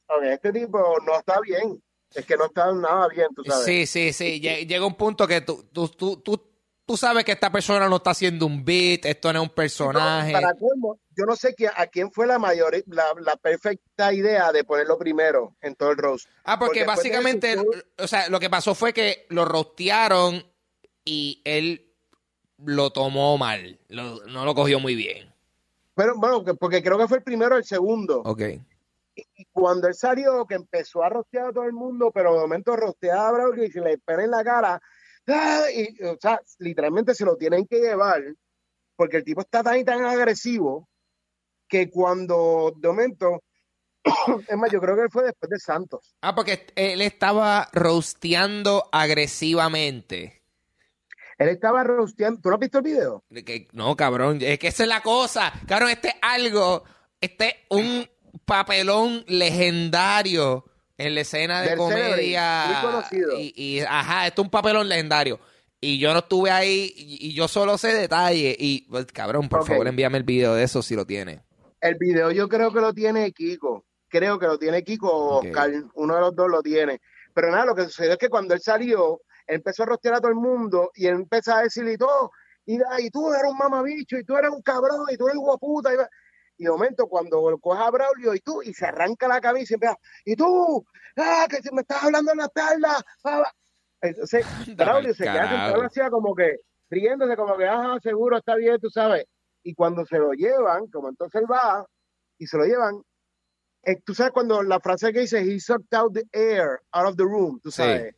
ok, 0.09 0.23
este 0.25 0.53
tipo 0.53 0.99
no 1.07 1.17
está 1.19 1.41
bien, 1.41 1.83
es 2.11 2.27
que 2.27 2.37
no 2.37 2.47
está 2.47 2.73
nada 2.73 3.09
bien, 3.09 3.29
tú 3.35 3.45
sabes. 3.45 3.65
Sí, 3.65 3.87
sí, 3.87 4.13
sí. 4.13 4.41
Lle- 4.41 4.67
Llega 4.67 4.85
un 4.87 4.97
punto 4.97 5.27
que 5.27 5.41
tú, 5.41 5.65
tú, 5.73 5.89
tú, 5.89 6.17
tú, 6.19 6.54
tú 6.87 6.97
sabes 6.97 7.25
que 7.25 7.33
esta 7.33 7.51
persona 7.51 7.89
no 7.89 7.97
está 7.97 8.11
haciendo 8.11 8.47
un 8.47 8.65
beat, 8.65 9.05
esto 9.07 9.33
no 9.33 9.43
es 9.43 9.49
un 9.49 9.55
personaje. 9.55 10.33
Para 10.33 10.53
colmo, 10.55 10.99
yo 11.17 11.25
no 11.25 11.35
sé 11.37 11.55
quién- 11.55 11.71
a 11.77 11.87
quién 11.87 12.11
fue 12.13 12.27
la 12.27 12.39
mayor, 12.39 12.75
la, 12.87 13.05
la 13.21 13.37
perfecta 13.37 14.13
idea 14.13 14.53
de 14.53 14.65
ponerlo 14.65 14.99
primero 14.99 15.55
en 15.63 15.75
todo 15.75 15.91
el 15.93 15.97
roast. 15.97 16.29
Ah, 16.45 16.59
porque, 16.59 16.85
básicamente, 16.85 17.53
eso, 17.53 17.65
o 17.99 18.07
sea, 18.07 18.29
lo 18.29 18.39
que 18.41 18.51
pasó 18.51 18.75
fue 18.75 18.93
que 18.93 19.27
lo 19.31 19.45
rostearon 19.45 20.45
y 21.05 21.41
él 21.45 21.91
lo 22.65 22.91
tomó 22.91 23.37
mal. 23.39 23.79
Lo- 23.89 24.25
no 24.27 24.45
lo 24.45 24.55
cogió 24.55 24.79
muy 24.81 24.95
bien. 24.95 25.33
Pero 25.95 26.15
bueno, 26.17 26.45
que- 26.45 26.55
porque 26.55 26.83
creo 26.83 26.99
que 26.99 27.09
fue 27.09 27.19
el 27.19 27.23
primero 27.25 27.55
o 27.55 27.59
el 27.59 27.65
segundo. 27.65 28.21
Ok. 28.25 28.41
Y 29.17 29.45
cuando 29.53 29.87
él 29.87 29.95
salió, 29.95 30.45
que 30.45 30.57
empezó 30.57 31.03
a 31.05 31.09
rostear 31.09 31.47
a 31.49 31.53
todo 31.53 31.65
el 31.65 31.73
mundo, 31.73 32.11
pero 32.13 32.35
de 32.35 32.41
momento 32.41 32.75
rosteaba 32.75 33.29
a 33.29 33.33
Braulio 33.33 33.65
y 33.65 33.71
se 33.71 33.81
le 33.81 33.97
pone 33.99 34.25
en 34.25 34.31
la 34.33 34.43
cara. 34.43 34.83
¡Ah! 35.29 35.65
Y, 35.75 36.03
o 36.05 36.17
sea, 36.21 36.41
literalmente 36.59 37.15
se 37.15 37.25
lo 37.25 37.37
tienen 37.37 37.67
que 37.67 37.79
llevar, 37.81 38.23
porque 38.97 39.19
el 39.19 39.25
tipo 39.25 39.41
está 39.41 39.63
tan 39.63 39.79
y 39.79 39.85
tan 39.85 40.05
agresivo 40.05 40.89
que 41.69 41.91
cuando 41.91 42.73
de 42.77 42.89
momento, 42.89 43.43
es 44.49 44.57
más, 44.57 44.71
yo 44.71 44.81
creo 44.81 44.97
que 44.97 45.09
fue 45.11 45.25
después 45.25 45.51
de 45.51 45.59
Santos. 45.59 46.15
Ah, 46.21 46.35
porque 46.35 46.67
él 46.77 47.01
estaba 47.01 47.69
rosteando 47.73 48.89
agresivamente. 48.93 50.43
Él 51.39 51.49
estaba 51.49 51.83
rosteando. 51.83 52.41
¿Tú 52.41 52.49
no 52.49 52.55
has 52.55 52.61
visto 52.61 52.79
el 52.79 52.85
video? 52.85 53.25
De 53.29 53.45
que- 53.45 53.67
no, 53.73 53.97
cabrón, 53.97 54.39
es 54.41 54.59
que 54.59 54.69
esa 54.69 54.85
es 54.85 54.89
la 54.89 55.03
cosa. 55.03 55.53
Cabrón, 55.67 55.91
este 55.91 56.09
es 56.09 56.15
algo, 56.23 56.85
este 57.21 57.49
es 57.49 57.55
un 57.71 58.09
papelón 58.45 59.25
legendario 59.27 60.65
en 60.99 61.15
la 61.15 61.21
escena 61.23 61.63
de 61.63 61.71
Del 61.71 61.79
comedia. 61.79 62.63
celebrity, 62.65 62.83
muy 62.83 62.93
conocido. 62.93 63.41
Y, 63.41 63.53
y, 63.57 63.81
ajá, 63.81 64.27
esto 64.27 64.43
es 64.43 64.47
un 64.47 64.51
papelón 64.51 64.89
legendario. 64.89 65.41
Y 65.81 65.99
yo 65.99 66.13
no 66.13 66.21
estuve 66.21 66.51
ahí 66.51 66.93
y, 66.97 67.29
y 67.29 67.35
yo 67.35 67.47
solo 67.49 67.77
sé 67.77 67.93
detalles. 67.95 68.57
Y, 68.59 68.87
pues, 68.89 69.07
cabrón, 69.07 69.49
por 69.49 69.67
favor, 69.67 69.87
envíame 69.87 70.19
el 70.19 70.25
video 70.25 70.55
de 70.55 70.63
eso 70.65 70.83
si 70.83 70.95
lo 70.95 71.05
tiene. 71.05 71.43
El 71.81 71.97
video 71.97 72.31
yo 72.31 72.49
creo 72.49 72.73
que 72.73 72.81
lo 72.81 72.95
tiene 72.95 73.31
Kiko. 73.33 73.85
Creo 74.09 74.39
que 74.39 74.47
lo 74.47 74.59
tiene 74.59 74.83
Kiko 74.83 75.09
o 75.11 75.39
Ok. 75.39 75.47
Oscar. 75.47 75.71
Uno 75.95 76.15
de 76.15 76.21
los 76.21 76.35
dos 76.35 76.49
lo 76.49 76.63
tiene. 76.63 77.01
Pero 77.35 77.51
nada, 77.51 77.67
lo 77.67 77.75
que 77.75 77.83
sucedió 77.85 78.13
es 78.13 78.19
que 78.19 78.29
cuando 78.29 78.55
él 78.55 78.61
salió, 78.61 79.21
empezó 79.47 79.83
a 79.83 79.87
rostear 79.87 80.15
a 80.15 80.21
todo 80.21 80.29
el 80.31 80.37
mundo 80.37 80.91
y 80.95 81.07
él 81.07 81.15
empezó 81.17 81.53
a 81.55 81.63
decirle 81.63 81.99
todo. 81.99 82.31
Y, 82.65 82.77
y 82.77 83.11
tú 83.11 83.31
eres 83.35 83.51
un 83.51 83.59
mamabicho, 83.59 84.17
y 84.17 84.25
tú 84.25 84.37
eres 84.39 84.51
un 84.51 84.63
cabrón, 84.63 85.05
y 85.13 85.17
tú 85.19 85.27
eres 85.27 85.37
un 85.37 85.45
guaputa. 85.45 85.93
Y, 85.93 85.97
y 86.57 86.65
de 86.65 86.71
momento, 86.71 87.07
cuando 87.09 87.59
coge 87.61 87.83
a 87.83 87.91
Braulio 87.91 88.35
y 88.35 88.41
tú, 88.41 88.63
y 88.63 88.73
se 88.73 88.87
arranca 88.87 89.29
la 89.29 89.41
cabeza 89.41 89.73
y 89.73 89.75
empieza, 89.75 89.97
y 90.25 90.37
tú, 90.37 90.85
ah, 91.17 91.47
que 91.49 91.59
me 91.73 91.83
estás 91.83 92.05
hablando 92.05 92.33
en 92.33 92.39
la 92.39 92.51
ah, 92.55 93.03
ah". 93.25 93.53
Entonces, 94.01 94.45
Braulio 94.77 95.15
se 95.15 95.25
queda 95.25 95.49
sentado 95.49 95.83
así 95.83 96.01
como 96.11 96.35
que, 96.35 96.57
riéndose, 96.91 97.37
como 97.37 97.57
que, 97.57 97.67
ajá, 97.67 97.99
seguro, 98.01 98.37
está 98.39 98.55
bien, 98.57 98.79
tú 98.81 98.91
sabes. 98.91 99.25
Y 99.63 99.75
cuando 99.75 100.05
se 100.05 100.19
lo 100.19 100.33
llevan, 100.33 100.87
como 100.89 101.09
entonces 101.09 101.41
él 101.41 101.51
va, 101.51 101.87
y 102.39 102.47
se 102.47 102.59
lo 102.59 102.65
llevan, 102.65 103.03
eh, 103.83 104.01
tú 104.05 104.15
sabes 104.15 104.33
cuando 104.33 104.63
la 104.63 104.81
frase 104.81 105.13
que 105.13 105.21
dice, 105.21 105.41
he 105.41 105.59
sucked 105.59 105.93
out 105.95 106.13
the 106.15 106.25
air 106.33 106.81
out 106.93 107.09
of 107.09 107.17
the 107.17 107.25
room, 107.25 107.61
tú 107.61 107.71
Sí. 107.71 107.83
sabes. 107.83 108.15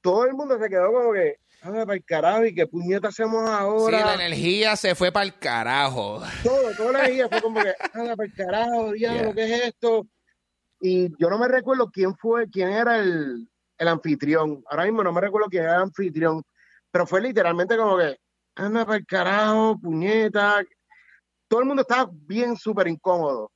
Todo 0.00 0.24
el 0.26 0.34
mundo 0.34 0.58
se 0.58 0.68
quedó 0.68 0.92
como 0.92 1.12
que, 1.12 1.36
ah, 1.66 1.84
para 1.86 1.94
el 1.94 2.04
carajo, 2.04 2.44
¿y 2.46 2.54
qué 2.54 2.66
puñeta 2.66 3.08
hacemos 3.08 3.44
Sí, 3.48 3.54
ahora? 3.54 4.06
la 4.06 4.14
energía 4.14 4.76
se 4.76 4.94
fue 4.94 5.12
para 5.12 5.24
el 5.26 5.38
carajo. 5.38 6.22
todo, 6.42 6.74
toda 6.76 6.92
la 6.92 6.98
energía 7.00 7.28
fue 7.28 7.42
como 7.42 7.62
que, 7.62 7.70
ah, 7.70 8.14
para 8.16 8.24
el 8.24 8.34
carajo, 8.34 8.92
diablo, 8.92 9.22
Yeah. 9.22 9.34
¿qué 9.34 9.54
es 9.54 9.62
esto? 9.68 10.06
Y 10.80 11.08
yo 11.18 11.30
no 11.30 11.38
me 11.38 11.48
recuerdo 11.48 11.90
quién 11.90 12.14
fue, 12.16 12.48
quién 12.50 12.70
era 12.70 12.98
el, 12.98 13.48
el 13.78 13.88
anfitrión. 13.88 14.62
Ahora 14.70 14.84
mismo 14.84 15.02
no 15.02 15.12
me 15.12 15.20
recuerdo 15.20 15.48
quién 15.48 15.64
era 15.64 15.76
el 15.76 15.82
anfitrión, 15.82 16.42
pero 16.90 17.06
fue 17.06 17.20
literalmente 17.20 17.76
como 17.76 17.96
que, 17.98 18.16
anda 18.56 18.84
para 18.84 18.98
el 18.98 19.06
carajo, 19.06 19.78
puñeta. 19.80 20.62
Todo 21.48 21.60
el 21.60 21.66
mundo 21.66 21.82
estaba 21.82 22.10
bien 22.12 22.56
súper 22.56 22.88
incómodo. 22.88 23.52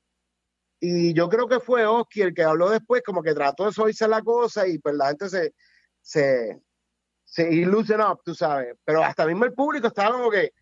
Y 0.79 1.13
yo 1.13 1.29
creo 1.29 1.47
que 1.47 1.61
fue 1.61 1.85
Oski 1.87 2.23
el 2.23 2.33
que 2.35 2.43
habló 2.43 2.71
después, 2.71 3.03
como 3.05 3.23
que 3.23 3.35
trató 3.35 3.67
de 3.67 3.73
suavizar 3.73 4.09
la 4.09 4.23
cosa 4.23 4.67
y 4.67 4.79
pues 4.79 4.95
la 4.95 5.09
gente 5.09 5.29
se, 5.29 5.55
se, 6.01 6.59
se 7.33 7.49
y 7.53 7.65
loosen 7.65 8.01
up, 8.01 8.21
tú 8.25 8.35
sabes. 8.35 8.75
Pero 8.85 9.03
hasta 9.05 9.25
mismo 9.25 9.45
el 9.45 9.53
público 9.53 9.87
estaba 9.87 10.17
como 10.17 10.31
que, 10.31 10.53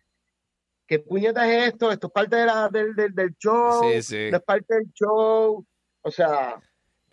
¿qué 0.85 0.99
puñeta 0.99 1.51
es 1.51 1.69
esto? 1.73 1.91
Esto 1.91 2.07
es 2.07 2.13
parte 2.13 2.35
de 2.35 2.45
la- 2.45 2.69
del, 2.69 2.95
del, 2.95 3.13
del 3.15 3.35
show, 3.37 3.81
Sí, 3.91 4.01
sí. 4.03 4.27
no 4.31 4.37
es 4.37 4.43
parte 4.43 4.75
del 4.75 4.91
show. 4.93 5.65
O 6.01 6.11
sea, 6.11 6.61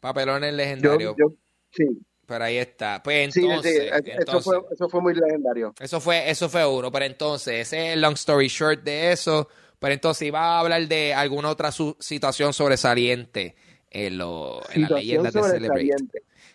Papelones 0.01 0.53
legendarios. 0.55 1.15
yo 1.19 1.33
sí, 1.73 1.87
Pero 2.27 2.45
ahí 2.45 2.59
está. 2.59 3.03
Pues 3.03 3.33
sí, 3.33 3.41
entonces, 3.45 3.73
sí, 3.75 3.81
eso, 3.89 4.21
entonces 4.21 4.45
fue, 4.45 4.75
eso 4.75 4.89
fue 4.89 5.01
muy 5.01 5.15
legendario. 5.15 5.75
eso 5.81 6.01
fue, 6.01 6.29
eso 6.31 6.49
fue 6.49 6.67
uno. 6.67 6.93
Pero 6.93 7.05
entonces, 7.07 7.55
ese 7.67 7.89
es 7.89 7.93
el 7.95 8.01
long 8.03 8.15
story 8.15 8.49
short 8.49 8.83
de 8.83 9.13
eso. 9.13 9.49
Pero 9.79 9.95
entonces 9.95 10.29
iba 10.29 10.41
a 10.41 10.61
hablar 10.61 10.87
de 10.87 11.15
alguna 11.15 11.49
otra 11.51 11.71
su- 11.73 11.97
situación 11.99 12.53
sobresaliente 12.53 13.55
en, 13.91 14.19
lo, 14.19 14.61
en 14.71 14.83
Situación 14.83 14.99
leyendas 14.99 15.33
de 15.35 15.43
Celebrate. 15.43 15.95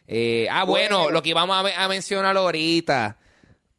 Eh, 0.07 0.47
ah, 0.51 0.63
bueno, 0.65 0.99
Bueno. 1.03 1.11
lo 1.11 1.21
que 1.21 1.29
íbamos 1.29 1.55
a, 1.57 1.63
me- 1.63 1.73
a 1.75 1.87
mencionar 1.87 2.35
ahorita. 2.37 3.17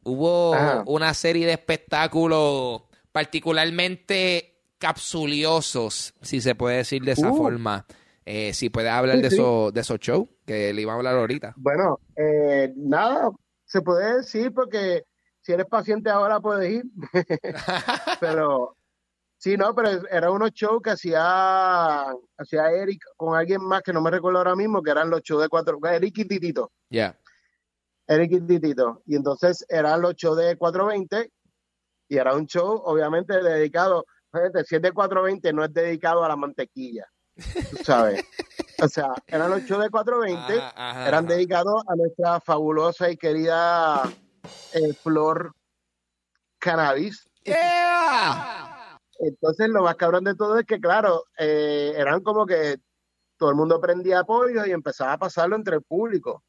Hubo 0.03 0.53
Ajá. 0.53 0.83
una 0.87 1.13
serie 1.13 1.45
de 1.45 1.53
espectáculos 1.53 2.83
particularmente 3.11 4.59
capsuliosos, 4.79 6.13
si 6.21 6.41
se 6.41 6.55
puede 6.55 6.77
decir 6.77 7.03
de 7.03 7.13
esa 7.13 7.31
Uh. 7.31 7.37
forma. 7.37 7.85
Eh, 8.25 8.53
si 8.53 8.69
puedes 8.69 8.91
hablar 8.91 9.17
Sí, 9.17 9.21
de, 9.21 9.29
sí. 9.29 9.35
esos, 9.35 9.73
de 9.73 9.81
esos 9.81 9.99
shows, 9.99 10.27
que 10.45 10.73
le 10.73 10.81
iba 10.81 10.93
a 10.93 10.95
hablar 10.95 11.15
ahorita. 11.15 11.53
Bueno, 11.57 11.99
eh, 12.15 12.71
nada, 12.75 13.29
se 13.65 13.81
puede 13.81 14.17
decir 14.17 14.53
porque 14.53 15.03
si 15.41 15.51
eres 15.51 15.65
paciente 15.67 16.09
ahora 16.09 16.39
puedes 16.39 16.71
ir. 16.71 16.83
pero 18.19 18.75
sí, 19.43 19.57
no, 19.57 19.75
pero 19.75 19.89
era 20.09 20.31
unos 20.31 20.51
shows 20.51 20.81
que 20.81 20.91
hacía, 20.91 22.05
hacía 22.37 22.71
Eric 22.71 23.03
con 23.17 23.35
alguien 23.35 23.61
más 23.61 23.81
que 23.81 23.91
no 23.91 23.99
me 23.99 24.09
recuerdo 24.09 24.37
ahora 24.37 24.55
mismo, 24.55 24.81
que 24.81 24.91
eran 24.91 25.09
los 25.09 25.21
shows 25.21 25.41
de 25.41 25.49
cuatro, 25.49 25.77
Eric 25.83 26.17
y 26.19 26.25
Titito. 26.25 26.71
Ya. 26.89 27.19
Eric 28.07 28.31
y 28.31 28.41
Titito. 28.41 29.01
Y 29.05 29.17
entonces 29.17 29.65
eran 29.67 30.01
los 30.01 30.15
shows 30.15 30.37
de 30.37 30.55
420 30.55 31.29
y 32.07 32.17
era 32.17 32.33
un 32.35 32.47
show 32.47 32.81
obviamente 32.85 33.43
dedicado, 33.43 34.05
fíjate, 34.31 34.63
si 34.63 34.77
es 34.77 34.81
de 34.81 34.93
420 34.93 35.51
no 35.51 35.65
es 35.65 35.73
dedicado 35.73 36.23
a 36.23 36.29
la 36.29 36.37
mantequilla, 36.37 37.05
tú 37.35 37.83
sabes. 37.83 38.23
o 38.81 38.87
sea, 38.87 39.09
eran 39.27 39.49
los 39.49 39.63
shows 39.63 39.83
de 39.83 39.89
420, 39.89 40.53
Ajá, 40.53 40.73
ajá, 40.73 41.07
eran 41.09 41.25
ajá. 41.25 41.33
dedicados 41.33 41.83
a 41.89 41.95
nuestra 41.97 42.39
fabulosa 42.39 43.09
y 43.09 43.17
querida 43.17 44.03
eh, 44.71 44.93
Flor 44.93 45.53
Cannabis. 46.59 47.27
Yeah. 47.43 48.72
Entonces 49.19 49.69
lo 49.69 49.83
más 49.83 49.95
cabrón 49.95 50.23
de 50.23 50.35
todo 50.35 50.57
es 50.59 50.65
que, 50.65 50.79
claro, 50.79 51.23
eh, 51.37 51.93
eran 51.95 52.21
como 52.21 52.45
que 52.45 52.77
todo 53.37 53.49
el 53.49 53.55
mundo 53.55 53.79
prendía 53.79 54.19
apoyo 54.19 54.65
y 54.65 54.71
empezaba 54.71 55.13
a 55.13 55.17
pasarlo 55.17 55.55
entre 55.55 55.75
el 55.75 55.83
público. 55.83 56.43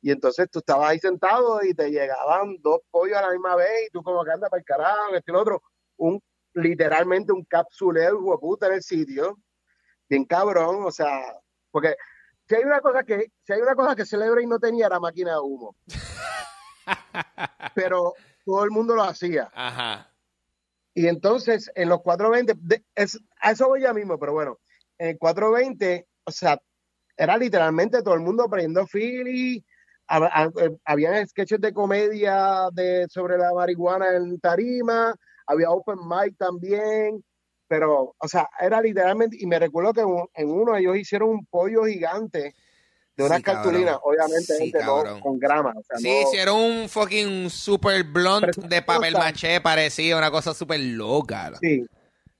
Y 0.00 0.10
entonces 0.10 0.48
tú 0.50 0.58
estabas 0.58 0.90
ahí 0.90 0.98
sentado 0.98 1.62
y 1.62 1.72
te 1.74 1.90
llegaban 1.90 2.58
dos 2.60 2.80
pollos 2.90 3.16
a 3.16 3.22
la 3.22 3.30
misma 3.30 3.56
vez 3.56 3.86
y 3.86 3.90
tú 3.90 4.02
como 4.02 4.22
que 4.24 4.32
andas 4.32 4.50
para 4.50 4.60
el 4.60 4.64
carajo, 4.64 5.14
este 5.14 5.30
y 5.30 5.34
lo 5.34 5.40
otro. 5.40 5.62
Un, 5.96 6.20
literalmente 6.52 7.32
un 7.32 7.44
capsuleo 7.44 8.18
hueputa 8.20 8.66
en 8.66 8.74
el 8.74 8.82
sitio. 8.82 9.38
Bien 10.08 10.24
cabrón, 10.26 10.84
o 10.84 10.90
sea, 10.90 11.40
porque 11.70 11.96
si 12.46 12.56
hay 12.56 12.64
una 12.64 12.80
cosa 12.80 13.02
que, 13.04 13.32
si 13.42 13.52
hay 13.54 13.62
una 13.62 13.74
cosa 13.74 13.96
que 13.96 14.04
celebra 14.04 14.42
y 14.42 14.46
no 14.46 14.58
tenía 14.58 14.86
era 14.86 15.00
máquina 15.00 15.32
de 15.32 15.40
humo. 15.40 15.76
Pero 17.74 18.12
todo 18.44 18.64
el 18.64 18.70
mundo 18.70 18.94
lo 18.94 19.04
hacía. 19.04 19.50
Ajá. 19.54 20.13
Y 20.94 21.08
entonces 21.08 21.70
en 21.74 21.88
los 21.88 22.02
420, 22.02 22.54
de- 22.60 22.84
es, 22.94 23.18
a 23.40 23.52
eso 23.52 23.68
voy 23.68 23.82
ya 23.82 23.92
mismo, 23.92 24.18
pero 24.18 24.32
bueno, 24.32 24.58
en 24.98 25.08
el 25.10 25.18
420, 25.18 26.06
o 26.24 26.30
sea, 26.30 26.58
era 27.16 27.36
literalmente 27.36 28.02
todo 28.02 28.14
el 28.14 28.20
mundo 28.20 28.48
prendiendo 28.48 28.86
Philly, 28.86 29.64
hab- 30.08 30.30
hab- 30.32 30.60
eh, 30.62 30.76
habían 30.84 31.26
sketches 31.28 31.60
de 31.60 31.72
comedia 31.72 32.68
de, 32.72 33.06
sobre 33.08 33.38
la 33.38 33.52
marihuana 33.54 34.16
en 34.16 34.38
tarima, 34.40 35.14
había 35.46 35.70
open 35.70 35.98
mic 36.08 36.36
también, 36.38 37.24
pero, 37.68 38.14
o 38.18 38.28
sea, 38.28 38.48
era 38.60 38.80
literalmente, 38.80 39.36
y 39.40 39.46
me 39.46 39.58
recuerdo 39.58 39.92
que 39.92 40.02
en 40.42 40.50
uno 40.50 40.76
ellos 40.76 40.96
hicieron 40.96 41.30
un 41.30 41.46
pollo 41.46 41.84
gigante 41.84 42.54
de 43.16 43.24
unas 43.24 43.36
Sí, 43.38 43.42
cartulinas, 43.44 43.96
obviamente, 44.02 44.54
Sí, 44.54 44.62
gente, 44.64 44.78
cabrón. 44.80 45.18
no 45.18 45.20
con 45.20 45.38
grama. 45.38 45.72
O 45.76 45.82
sea, 45.82 45.98
Sí, 45.98 46.08
no- 46.10 46.28
hicieron 46.28 46.56
un 46.60 46.88
fucking 46.88 47.48
super 47.50 48.02
blunt 48.04 48.56
de 48.56 48.82
papel 48.82 49.14
maché, 49.14 49.60
parecía 49.60 50.16
una 50.16 50.30
cosa 50.30 50.52
súper 50.54 50.80
loca. 50.80 51.52
Sí, 51.60 51.86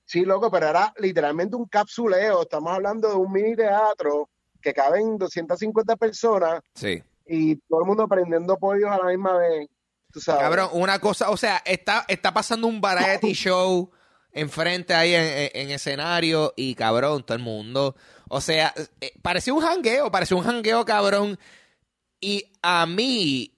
sí, 0.05 0.25
loco, 0.25 0.51
pero 0.51 0.69
era 0.69 0.93
literalmente 0.99 1.55
un 1.57 1.67
capsuleo. 1.67 2.43
Estamos 2.43 2.73
hablando 2.73 3.09
de 3.09 3.15
un 3.15 3.31
mini 3.33 3.55
teatro 3.55 4.29
que 4.61 4.73
caben 4.75 5.17
250 5.19 5.95
personas 5.97 6.61
Sí. 6.75 7.03
y 7.27 7.57
todo 7.69 7.81
el 7.83 7.87
mundo 7.87 8.09
prendiendo 8.09 8.57
pollos 8.59 8.91
a 8.91 8.99
la 8.99 9.05
misma 9.11 9.37
vez. 9.37 9.69
Tú 10.13 10.21
sabes. 10.21 10.43
Cabrón, 10.43 10.69
una 10.73 10.99
cosa, 11.01 11.31
o 11.31 11.37
sea, 11.37 11.61
está, 11.65 12.05
está 12.09 12.33
pasando 12.33 12.67
un 12.67 12.81
variety 12.81 13.33
show 13.35 13.91
enfrente 14.33 14.95
ahí 14.95 15.15
en, 15.15 15.23
en- 15.23 15.51
en 15.55 15.71
escenario 15.71 16.53
y 16.57 16.75
cabrón, 16.75 17.25
todo 17.25 17.37
el 17.37 17.43
mundo. 17.43 17.95
O 18.29 18.41
sea, 18.41 18.73
eh, 19.01 19.13
pareció 19.23 19.55
un 19.55 19.61
jangueo, 19.63 20.11
pareció 20.11 20.37
un 20.37 20.45
jangueo 20.45 20.85
cabrón. 20.85 21.39
Y 22.21 22.53
a 22.63 22.87
mí 22.87 23.57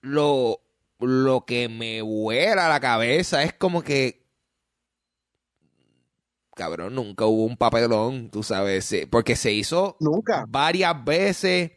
lo, 0.00 0.60
lo 0.98 1.44
que 1.44 1.68
me 1.68 2.02
vuela 2.02 2.68
la 2.68 2.80
cabeza 2.80 3.42
es 3.42 3.52
como 3.54 3.82
que 3.82 4.20
cabrón, 6.54 6.94
nunca 6.94 7.24
hubo 7.24 7.44
un 7.44 7.56
papelón, 7.56 8.28
tú 8.30 8.42
sabes, 8.42 8.84
se- 8.84 9.06
porque 9.06 9.34
se 9.36 9.50
hizo 9.52 9.96
Nunca. 10.00 10.44
varias 10.48 11.02
veces 11.04 11.72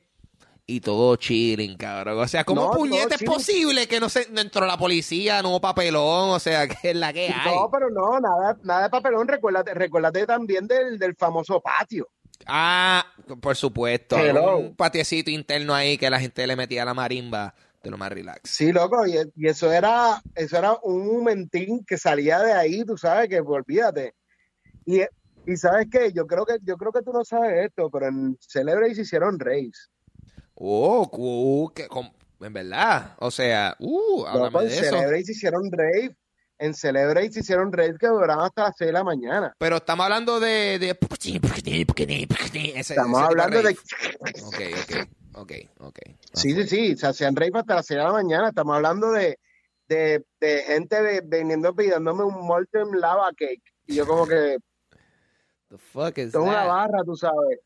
y 0.66 0.82
todo 0.82 1.16
chilling, 1.16 1.78
cabrón. 1.78 2.20
O 2.20 2.28
sea, 2.28 2.44
¿cómo 2.44 2.64
No, 2.66 2.72
puñete 2.72 3.16
es 3.16 3.24
posible 3.24 3.88
que 3.88 4.00
no 4.02 4.10
se 4.10 4.28
entró 4.36 4.66
la 4.66 4.78
policía, 4.78 5.42
no 5.42 5.50
hubo 5.52 5.62
papelón? 5.62 6.32
O 6.32 6.40
sea, 6.40 6.68
que 6.82 6.90
es 6.92 6.96
la 6.96 7.14
que 7.14 7.30
hay. 7.30 7.56
No, 7.56 7.70
pero 7.72 7.90
no, 7.92 8.20
nada, 8.20 8.58
nada 8.64 8.84
de 8.84 8.90
papelón. 8.90 9.28
Recuérdate, 9.28 9.74
recuérdate 9.74 10.26
también 10.26 10.68
del, 10.68 10.98
del 11.00 11.16
famoso 11.16 11.62
patio. 11.62 12.10
Ah, 12.46 13.06
por 13.42 13.56
supuesto. 13.56 14.18
Hello. 14.18 14.58
Un 14.58 14.76
patiecito 14.76 15.32
interno 15.32 15.74
ahí 15.74 15.98
que 15.98 16.10
la 16.10 16.20
gente 16.20 16.46
le 16.46 16.56
metía 16.56 16.86
la 16.86 16.94
marimba 16.94 17.54
de 17.82 17.90
lo 17.90 17.98
más 17.98 18.12
relax. 18.12 18.50
Sí, 18.50 18.72
loco, 18.72 19.06
y, 19.06 19.18
y 19.36 19.48
eso 19.48 19.72
era, 19.72 20.22
eso 20.36 20.58
era 20.58 20.78
un 20.84 21.18
momentín 21.18 21.84
que 21.86 21.98
salía 21.98 22.40
de 22.40 22.54
ahí, 22.54 22.86
tú 22.86 22.98
sabes 22.98 23.28
que 23.28 23.40
olvídate. 23.42 24.16
Y, 24.86 25.02
y 25.46 25.58
sabes 25.58 25.88
qué, 25.92 26.14
yo 26.14 26.26
creo 26.26 26.46
que, 26.46 26.58
yo 26.64 26.78
creo 26.78 26.92
que 26.92 27.02
tú 27.02 27.12
no 27.12 27.26
sabes 27.26 27.66
esto, 27.66 27.90
pero 27.90 28.08
en 28.08 28.38
Celebrate 28.40 28.96
se 28.96 29.02
hicieron 29.02 29.38
raves. 29.38 29.90
Oh, 30.56 31.72
que 31.76 31.88
en 32.40 32.54
verdad. 32.54 33.16
O 33.20 33.32
sea, 33.32 33.76
uh, 33.80 34.20
Loco, 34.20 34.28
háblame 34.28 34.60
en 34.60 34.70
de 34.70 34.74
eso. 34.76 34.84
Celebrate 34.86 35.26
se 35.26 35.32
hicieron 35.34 35.72
rave. 35.72 36.16
En 36.60 36.74
Celebrate 36.74 37.32
se 37.32 37.40
hicieron 37.42 37.72
raves 37.74 37.98
que 37.98 38.08
duraban 38.08 38.46
hasta 38.46 38.64
las 38.64 38.76
6 38.78 38.88
de 38.88 38.94
la 38.94 39.04
mañana. 39.04 39.54
Pero 39.58 39.78
estamos 39.78 40.04
hablando 40.06 40.40
de. 40.40 40.78
de... 40.80 40.92
ese- 42.76 42.94
Estamos 42.94 43.20
ese 43.20 43.28
hablando 43.28 43.62
de... 43.64 43.70
Ok, 44.44 44.60
ok, 44.84 45.08
ok, 45.34 45.52
ok. 45.80 46.00
Sí, 46.34 46.54
sí, 46.54 46.68
sí, 46.68 46.96
se 46.96 47.08
hacían 47.08 47.36
rave 47.36 47.52
hasta 47.56 47.76
las 47.76 47.86
6 47.88 47.98
de 47.98 48.04
la 48.04 48.12
mañana. 48.12 48.50
Estamos 48.50 48.76
hablando 48.76 49.12
de, 49.12 49.40
de, 49.88 50.24
de 50.40 50.62
gente 50.64 51.02
de, 51.02 51.22
viniendo 51.22 51.76
pidiéndome 51.76 52.24
un 52.24 52.46
molten 52.46 53.00
lava 53.00 53.30
cake. 53.36 53.64
Y 53.88 53.96
yo 53.96 54.06
como 54.08 54.26
que, 54.28 54.58
The 55.70 55.78
fuck 55.78 56.18
is 56.20 56.28
es 56.28 56.36
una 56.36 56.66
barra, 56.66 57.00
tú 57.04 57.16
sabes. 57.16 57.60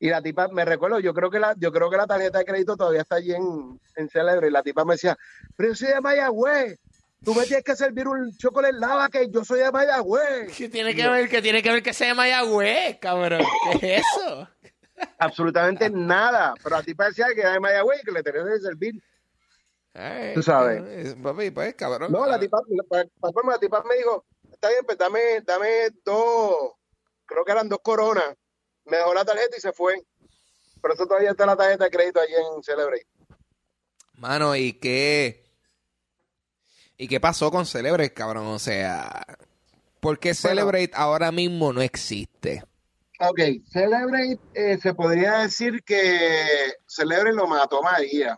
Y 0.00 0.10
la 0.10 0.22
tipa, 0.22 0.46
me 0.48 0.64
recuerdo, 0.64 1.00
yo 1.00 1.12
creo 1.12 1.28
que 1.30 1.40
la, 1.40 1.54
yo 1.58 1.72
creo 1.72 1.90
que 1.90 1.96
la 1.96 2.06
tarjeta 2.06 2.38
de 2.38 2.44
crédito 2.44 2.76
todavía 2.76 3.00
está 3.00 3.16
allí 3.16 3.32
en, 3.34 3.80
en 3.96 4.08
Celebre. 4.08 4.46
Y 4.46 4.50
la 4.52 4.62
tipa 4.62 4.84
me 4.84 4.94
decía, 4.94 5.16
pero 5.56 5.70
yo 5.70 5.74
soy 5.74 5.88
de 5.88 6.00
Mayagüez. 6.00 6.78
Tú 7.24 7.34
me 7.34 7.44
tienes 7.46 7.64
que 7.64 7.74
servir 7.76 8.06
un 8.06 8.34
chocolate 8.36 8.74
lava 8.78 9.08
que 9.08 9.28
yo 9.30 9.44
soy 9.44 9.60
de 9.60 9.72
Mayagüez. 9.72 10.56
¿Qué 10.56 10.68
tiene 10.68 10.94
que 10.94 11.08
ver? 11.08 11.28
que 11.28 11.42
tiene 11.42 11.62
que 11.62 11.70
ver 11.70 11.82
que 11.82 11.92
sea 11.92 12.14
Mayagüez, 12.14 12.98
cabrón? 12.98 13.42
¿Qué 13.80 13.96
es 13.96 14.02
eso? 14.16 14.48
Absolutamente 15.18 15.90
nada. 15.90 16.54
Pero 16.62 16.76
la 16.76 16.82
tipa 16.82 17.06
decía 17.06 17.26
que 17.34 17.40
era 17.40 17.52
de 17.52 17.60
Mayagüez 17.60 18.00
y 18.02 18.04
que 18.04 18.12
le 18.12 18.22
tenía 18.22 18.44
que 18.44 18.60
servir. 18.60 19.02
Ay, 19.94 20.34
Tú 20.34 20.42
sabes. 20.42 21.14
Papi, 21.16 21.50
pues, 21.50 21.74
cabrón. 21.74 22.12
No, 22.12 22.24
la 22.26 22.38
tipa, 22.38 22.60
la- 22.68 23.04
la 23.52 23.58
tipa 23.58 23.82
me 23.82 23.96
dijo, 23.96 24.24
está 24.52 24.68
bien, 24.68 24.82
pues 24.86 24.96
dame, 24.96 25.40
dame 25.44 25.88
dos, 26.04 26.72
creo 27.26 27.44
que 27.44 27.52
eran 27.52 27.68
dos 27.68 27.80
coronas. 27.82 28.36
Me 28.84 28.96
dejó 28.98 29.12
la 29.12 29.24
tarjeta 29.24 29.56
y 29.56 29.60
se 29.60 29.72
fue. 29.72 30.00
Pero 30.80 30.94
eso 30.94 31.06
todavía 31.06 31.30
está 31.30 31.44
la 31.46 31.56
tarjeta 31.56 31.84
de 31.84 31.90
crédito 31.90 32.20
allí 32.20 32.32
en 32.32 32.62
Celebrate. 32.62 33.06
Mano, 34.14 34.54
¿y 34.54 34.72
qué? 34.74 35.44
¿Y 36.98 37.06
qué 37.08 37.20
pasó 37.20 37.50
con 37.50 37.64
Celebrate, 37.64 38.12
cabrón? 38.12 38.46
O 38.48 38.58
sea, 38.58 39.24
¿por 40.00 40.18
qué 40.18 40.34
Celebrate 40.34 40.90
ahora 40.94 41.30
mismo 41.30 41.72
no 41.72 41.80
existe? 41.80 42.64
Ok, 43.20 43.40
Celebrate 43.70 44.38
eh, 44.54 44.78
se 44.82 44.94
podría 44.94 45.38
decir 45.38 45.82
que 45.84 46.72
Celebrate 46.86 47.34
lo 47.36 47.46
mató 47.46 47.82
María. 47.82 48.36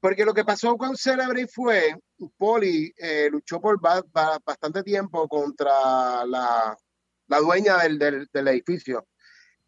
Porque 0.00 0.24
lo 0.26 0.34
que 0.34 0.44
pasó 0.44 0.76
con 0.76 0.96
Celebrate 0.96 1.46
fue, 1.48 1.96
Poli 2.36 2.92
eh, 2.98 3.28
luchó 3.30 3.58
por 3.58 3.80
ba- 3.80 4.04
ba- 4.12 4.38
bastante 4.44 4.82
tiempo 4.82 5.26
contra 5.26 6.26
la, 6.26 6.76
la 7.28 7.38
dueña 7.38 7.78
del, 7.78 7.98
del- 7.98 8.28
del 8.30 8.48
edificio. 8.48 9.06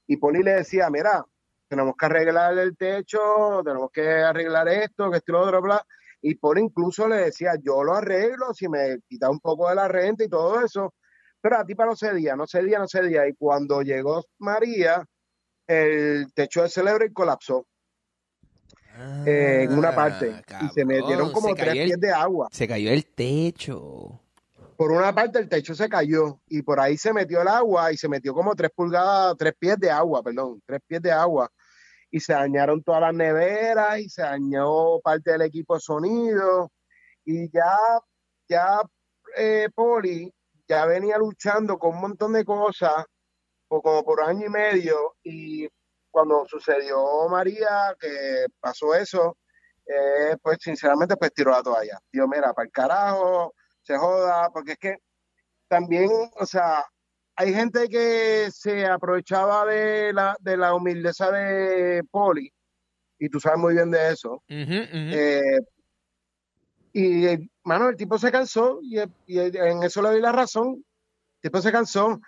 Y 0.06 0.18
Poli 0.18 0.42
le 0.42 0.52
decía, 0.56 0.90
mira, 0.90 1.24
tenemos 1.68 1.94
que 1.98 2.04
arreglar 2.06 2.56
el 2.58 2.76
techo, 2.76 3.62
tenemos 3.64 3.90
que 3.90 4.06
arreglar 4.06 4.68
esto, 4.68 5.10
que 5.10 5.16
esto 5.16 5.32
y 5.32 5.34
lo 5.34 5.40
otro, 5.40 5.62
bla. 5.62 5.86
Y 6.28 6.34
Poli 6.34 6.60
incluso 6.62 7.06
le 7.06 7.16
decía, 7.26 7.52
yo 7.62 7.84
lo 7.84 7.94
arreglo 7.94 8.52
si 8.52 8.68
me 8.68 8.98
quita 9.08 9.30
un 9.30 9.38
poco 9.38 9.68
de 9.68 9.76
la 9.76 9.86
renta 9.86 10.24
y 10.24 10.28
todo 10.28 10.60
eso. 10.60 10.92
Pero 11.40 11.56
la 11.58 11.64
tipa 11.64 11.86
no 11.86 11.94
cedía, 11.94 12.34
no 12.34 12.48
cedía, 12.48 12.80
no 12.80 12.88
cedía. 12.88 13.28
Y 13.28 13.34
cuando 13.34 13.80
llegó 13.82 14.24
María, 14.38 15.06
el 15.68 16.26
techo 16.34 16.62
de 16.64 16.68
Celebrate 16.68 17.12
colapsó 17.12 17.64
eh, 19.24 19.62
en 19.64 19.78
una 19.78 19.94
parte. 19.94 20.30
y 20.30 20.68
se 20.68 20.82
Ah, 20.82 20.84
metieron 20.84 21.30
como 21.32 21.50
se 21.50 21.54
tres 21.54 21.76
el- 21.76 21.84
pies 21.86 22.00
de 22.00 22.10
agua. 22.10 22.48
Se 22.50 22.66
cayó 22.66 22.90
el 22.90 23.06
techo. 23.06 24.20
Por 24.76 24.90
una 24.90 25.14
parte 25.14 25.38
el 25.38 25.48
techo 25.48 25.74
se 25.76 25.88
cayó 25.88 26.40
y 26.48 26.62
por 26.62 26.80
ahí 26.80 26.96
se 26.98 27.12
metió 27.12 27.40
el 27.40 27.48
agua 27.48 27.92
y 27.92 27.96
se 27.96 28.08
metió 28.08 28.34
como 28.34 28.54
tres 28.56 28.70
pulgadas, 28.74 29.36
tres 29.38 29.54
pies 29.58 29.78
de 29.78 29.90
agua, 29.90 30.22
perdón, 30.24 30.60
tres 30.66 30.80
pies 30.86 31.00
de 31.02 31.12
agua. 31.12 31.50
Y 32.10 32.20
se 32.20 32.32
dañaron 32.32 32.82
todas 32.82 33.00
las 33.00 33.14
neveras 33.14 33.98
y 33.98 34.08
se 34.08 34.22
dañó 34.22 35.00
parte 35.00 35.32
del 35.32 35.42
equipo 35.42 35.78
sonido. 35.80 36.70
Y 37.24 37.50
ya, 37.50 37.76
ya 38.48 38.80
eh, 39.36 39.68
Poli 39.74 40.32
ya 40.68 40.86
venía 40.86 41.18
luchando 41.18 41.78
con 41.78 41.94
un 41.94 42.00
montón 42.00 42.32
de 42.32 42.44
cosas, 42.44 43.04
o 43.68 43.82
como 43.82 44.04
por 44.04 44.22
año 44.22 44.46
y 44.46 44.50
medio, 44.50 45.16
y 45.22 45.68
cuando 46.10 46.46
sucedió 46.46 47.28
María, 47.28 47.94
que 48.00 48.46
pasó 48.60 48.94
eso, 48.94 49.36
eh, 49.86 50.36
pues 50.42 50.58
sinceramente 50.60 51.16
pues 51.16 51.32
tiró 51.32 51.50
la 51.50 51.62
toalla. 51.62 51.98
Digo, 52.12 52.26
mira, 52.28 52.52
para 52.52 52.66
el 52.66 52.72
carajo, 52.72 53.54
se 53.82 53.96
joda, 53.96 54.50
porque 54.50 54.72
es 54.72 54.78
que 54.78 54.96
también, 55.68 56.10
o 56.38 56.46
sea, 56.46 56.84
hay 57.36 57.52
gente 57.52 57.88
que 57.88 58.48
se 58.50 58.86
aprovechaba 58.86 59.66
de 59.66 60.12
la, 60.12 60.36
de 60.40 60.56
la 60.56 60.74
humildeza 60.74 61.30
de 61.30 62.02
Poli, 62.10 62.50
y 63.18 63.28
tú 63.28 63.40
sabes 63.40 63.58
muy 63.58 63.74
bien 63.74 63.90
de 63.90 64.10
eso. 64.10 64.42
Eh, 64.48 65.58
y, 66.92 67.50
mano, 67.64 67.88
el 67.88 67.96
tipo 67.96 68.18
se 68.18 68.32
cansó 68.32 68.80
y, 68.82 68.98
y 69.26 69.38
en 69.38 69.82
eso 69.82 70.02
le 70.02 70.10
doy 70.10 70.20
la 70.20 70.32
razón. 70.32 70.84
El 71.42 71.50
tipo 71.50 71.60
se 71.60 71.72
cansó. 71.72 72.20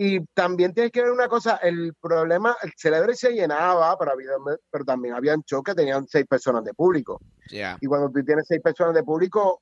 Y 0.00 0.24
también 0.26 0.72
tienes 0.72 0.92
que 0.92 1.02
ver 1.02 1.10
una 1.10 1.28
cosa, 1.28 1.56
el 1.56 1.92
problema, 2.00 2.56
el 2.62 2.72
celebre 2.76 3.16
se 3.16 3.32
llenaba, 3.32 3.98
pero, 3.98 4.12
había, 4.12 4.30
pero 4.70 4.84
también 4.84 5.14
habían 5.14 5.42
shows 5.42 5.64
que 5.64 5.74
tenían 5.74 6.06
seis 6.06 6.24
personas 6.24 6.62
de 6.62 6.72
público. 6.72 7.20
Ya. 7.50 7.76
Y 7.80 7.86
cuando 7.86 8.08
tú 8.08 8.24
tienes 8.24 8.46
seis 8.46 8.62
personas 8.62 8.94
de 8.94 9.02
público, 9.02 9.60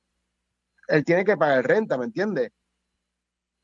él 0.87 1.03
tiene 1.03 1.25
que 1.25 1.35
pagar 1.35 1.65
renta, 1.65 1.97
¿me 1.97 2.05
entiendes? 2.05 2.51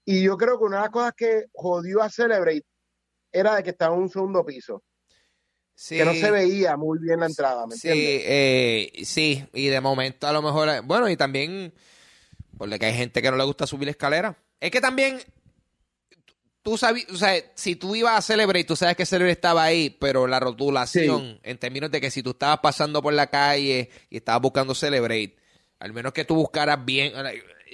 Y 0.06 0.24
yo 0.24 0.38
creo 0.38 0.58
que 0.58 0.66
una 0.66 0.78
de 0.78 0.82
las 0.84 0.92
cosas 0.92 1.14
que 1.16 1.46
jodió 1.54 2.02
a 2.02 2.10
Celebrate 2.10 2.66
era 3.32 3.56
de 3.56 3.64
que 3.64 3.70
estaba 3.72 3.96
en 3.96 4.02
un 4.04 4.10
segundo 4.10 4.46
piso, 4.46 4.84
Sí. 5.76 5.98
que 5.98 6.06
no 6.06 6.14
se 6.14 6.30
veía 6.30 6.78
muy 6.78 7.00
bien 7.00 7.20
la 7.22 7.26
entrada, 7.26 7.66
¿me 7.66 7.76
Sí, 7.76 7.88
entiendes? 7.90 8.22
eh, 8.28 8.92
sí, 9.06 9.44
y 9.54 9.68
de 9.68 9.82
momento 9.82 10.28
a 10.28 10.34
lo 10.34 10.42
mejor, 10.42 10.70
bueno, 10.84 11.10
y 11.10 11.18
también, 11.18 11.74
porque 12.58 12.78
que 12.78 12.86
hay 12.86 12.94
gente 12.94 13.22
que 13.22 13.32
no 13.32 13.38
le 13.38 13.44
gusta 13.44 13.66
subir 13.66 13.90
escaleras. 13.90 14.36
Es 14.60 14.70
que 14.70 14.80
también, 14.82 15.20
tú 16.62 16.78
sabes, 16.78 17.08
o 17.10 17.16
sea, 17.18 17.34
si 17.56 17.76
tú 17.76 17.96
ibas 17.96 18.18
a 18.18 18.22
Celebrate, 18.22 18.66
tú 18.66 18.76
sabes 18.76 18.96
que 18.96 19.06
Celebrate 19.06 19.34
estaba 19.34 19.64
ahí, 19.64 19.90
pero 19.90 20.28
la 20.28 20.40
rotulación, 20.40 21.40
en 21.42 21.58
términos 21.58 21.90
de 21.90 22.00
que 22.00 22.12
si 22.12 22.22
tú 22.22 22.32
estabas 22.32 22.60
pasando 22.60 23.02
por 23.02 23.14
la 23.14 23.28
calle 23.28 23.90
y 24.10 24.18
estabas 24.18 24.42
buscando 24.42 24.76
Celebrate, 24.76 25.36
al 25.80 25.92
menos 25.92 26.14
que 26.14 26.24
tú 26.24 26.36
buscaras 26.36 26.84
bien, 26.86 27.14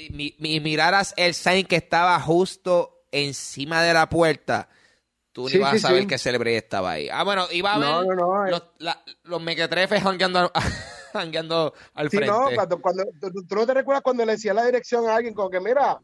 y 0.07 0.09
mi- 0.11 0.35
y 0.55 0.59
miraras 0.59 1.13
el 1.17 1.33
sign 1.33 1.65
que 1.65 1.75
estaba 1.75 2.19
justo 2.19 3.03
encima 3.11 3.81
de 3.83 3.93
la 3.93 4.07
puerta, 4.09 4.69
tú 5.31 5.43
no 5.43 5.49
Sí, 5.49 5.57
ibas 5.57 5.71
sí, 5.71 5.77
a 5.77 5.79
saber 5.79 6.01
sí. 6.03 6.07
que 6.07 6.17
Celebrate 6.17 6.57
estaba 6.57 6.91
ahí. 6.91 7.09
Ah, 7.09 7.23
bueno, 7.23 7.45
iba 7.51 7.73
a 7.73 7.79
ver 7.79 7.89
No, 7.89 8.03
no, 8.03 8.15
no, 8.15 8.45
eh. 8.47 8.51
los, 8.51 8.63
la- 8.77 9.03
los 9.23 9.41
mequetrefes 9.41 10.01
jangueando, 10.01 10.51
jangueando 11.13 11.73
al 11.93 12.09
frente. 12.09 12.27
no, 12.31 12.49
cuando, 12.55 12.81
cuando, 12.81 13.03
tú, 13.19 13.45
tú 13.47 13.55
no 13.55 13.65
te 13.65 13.73
recuerdas 13.73 14.03
cuando 14.03 14.25
le 14.25 14.33
decía 14.33 14.53
la 14.53 14.65
dirección 14.65 15.07
a 15.07 15.15
alguien, 15.15 15.33
como 15.33 15.49
que 15.49 15.59
mira, 15.59 15.99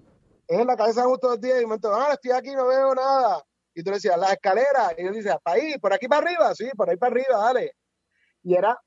es 0.47 0.59
en 0.59 0.67
la 0.67 0.75
calle 0.75 0.93
San 0.93 1.07
Justo 1.07 1.29
dos 1.29 1.41
días, 1.41 1.61
y 1.61 1.65
me 1.65 1.75
ah, 1.83 2.09
estoy 2.13 2.31
aquí, 2.31 2.51
no 2.55 2.67
veo 2.67 2.93
nada. 2.93 3.43
Y 3.73 3.83
tú 3.83 3.89
le 3.89 3.97
decías, 3.97 4.17
las 4.17 4.31
escaleras, 4.33 4.93
y 4.97 5.01
él 5.01 5.13
decía, 5.13 5.37
para 5.39 5.57
ahí, 5.57 5.77
por 5.79 5.93
aquí 5.93 6.07
para 6.07 6.25
arriba, 6.25 6.55
sí, 6.55 6.69
por 6.75 6.89
ahí 6.89 6.97
para 6.97 7.11
arriba, 7.11 7.37
dale. 7.37 7.73
Y 8.43 8.55
era, 8.55 8.79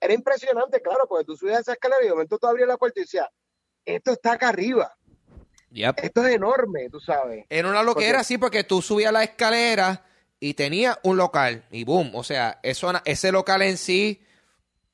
era 0.00 0.12
impresionante, 0.12 0.82
claro, 0.82 1.06
porque 1.08 1.24
tú 1.24 1.36
subías 1.36 1.60
esa 1.60 1.72
escalera 1.72 2.02
y 2.02 2.06
de 2.06 2.10
momento 2.12 2.38
tú 2.38 2.46
abrías 2.46 2.68
la 2.68 2.76
puerta 2.76 3.00
y 3.00 3.04
decías, 3.04 3.28
esto 3.84 4.12
está 4.12 4.32
acá 4.32 4.48
arriba, 4.50 4.96
Yep. 5.70 5.96
esto 6.02 6.24
es 6.26 6.34
enorme, 6.36 6.88
tú 6.90 7.00
sabes. 7.00 7.44
Era 7.48 7.68
una 7.68 7.82
loquera, 7.82 8.18
Porque- 8.18 8.24
sí, 8.24 8.38
porque 8.38 8.64
tú 8.64 8.80
subías 8.82 9.12
la 9.12 9.24
escalera 9.24 10.04
y 10.40 10.54
tenía 10.54 10.98
un 11.02 11.16
local 11.16 11.64
y 11.70 11.84
boom, 11.84 12.12
o 12.14 12.22
sea, 12.24 12.60
eso, 12.62 12.92
ese 13.04 13.32
local 13.32 13.62
en 13.62 13.76
sí, 13.76 14.22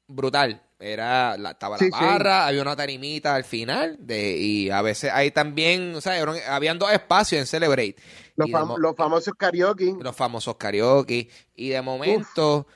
brutal. 0.07 0.63
Era, 0.83 1.37
la, 1.37 1.51
estaba 1.51 1.77
Sí, 1.77 1.91
la 1.91 1.99
sí. 1.99 2.05
barra, 2.07 2.47
había 2.47 2.63
una 2.63 2.75
tarimita 2.75 3.35
al 3.35 3.45
final, 3.45 3.97
de, 4.01 4.39
y 4.39 4.71
a 4.71 4.81
veces 4.81 5.11
ahí 5.13 5.31
también, 5.31 5.95
o 5.95 6.01
sea, 6.01 6.17
eran- 6.19 6.39
habían 6.49 6.79
dos 6.79 6.91
espacios 6.91 7.39
en 7.39 7.47
Celebrate. 7.47 7.97
Fam- 8.39 8.79
los 8.79 8.97
famosos 8.97 9.35
karaoke. 9.35 9.95
los 10.01 10.17
famosos 10.17 10.57
karaoke. 10.57 11.29
Y 11.55 11.69
de 11.69 11.83
momento, 11.83 12.67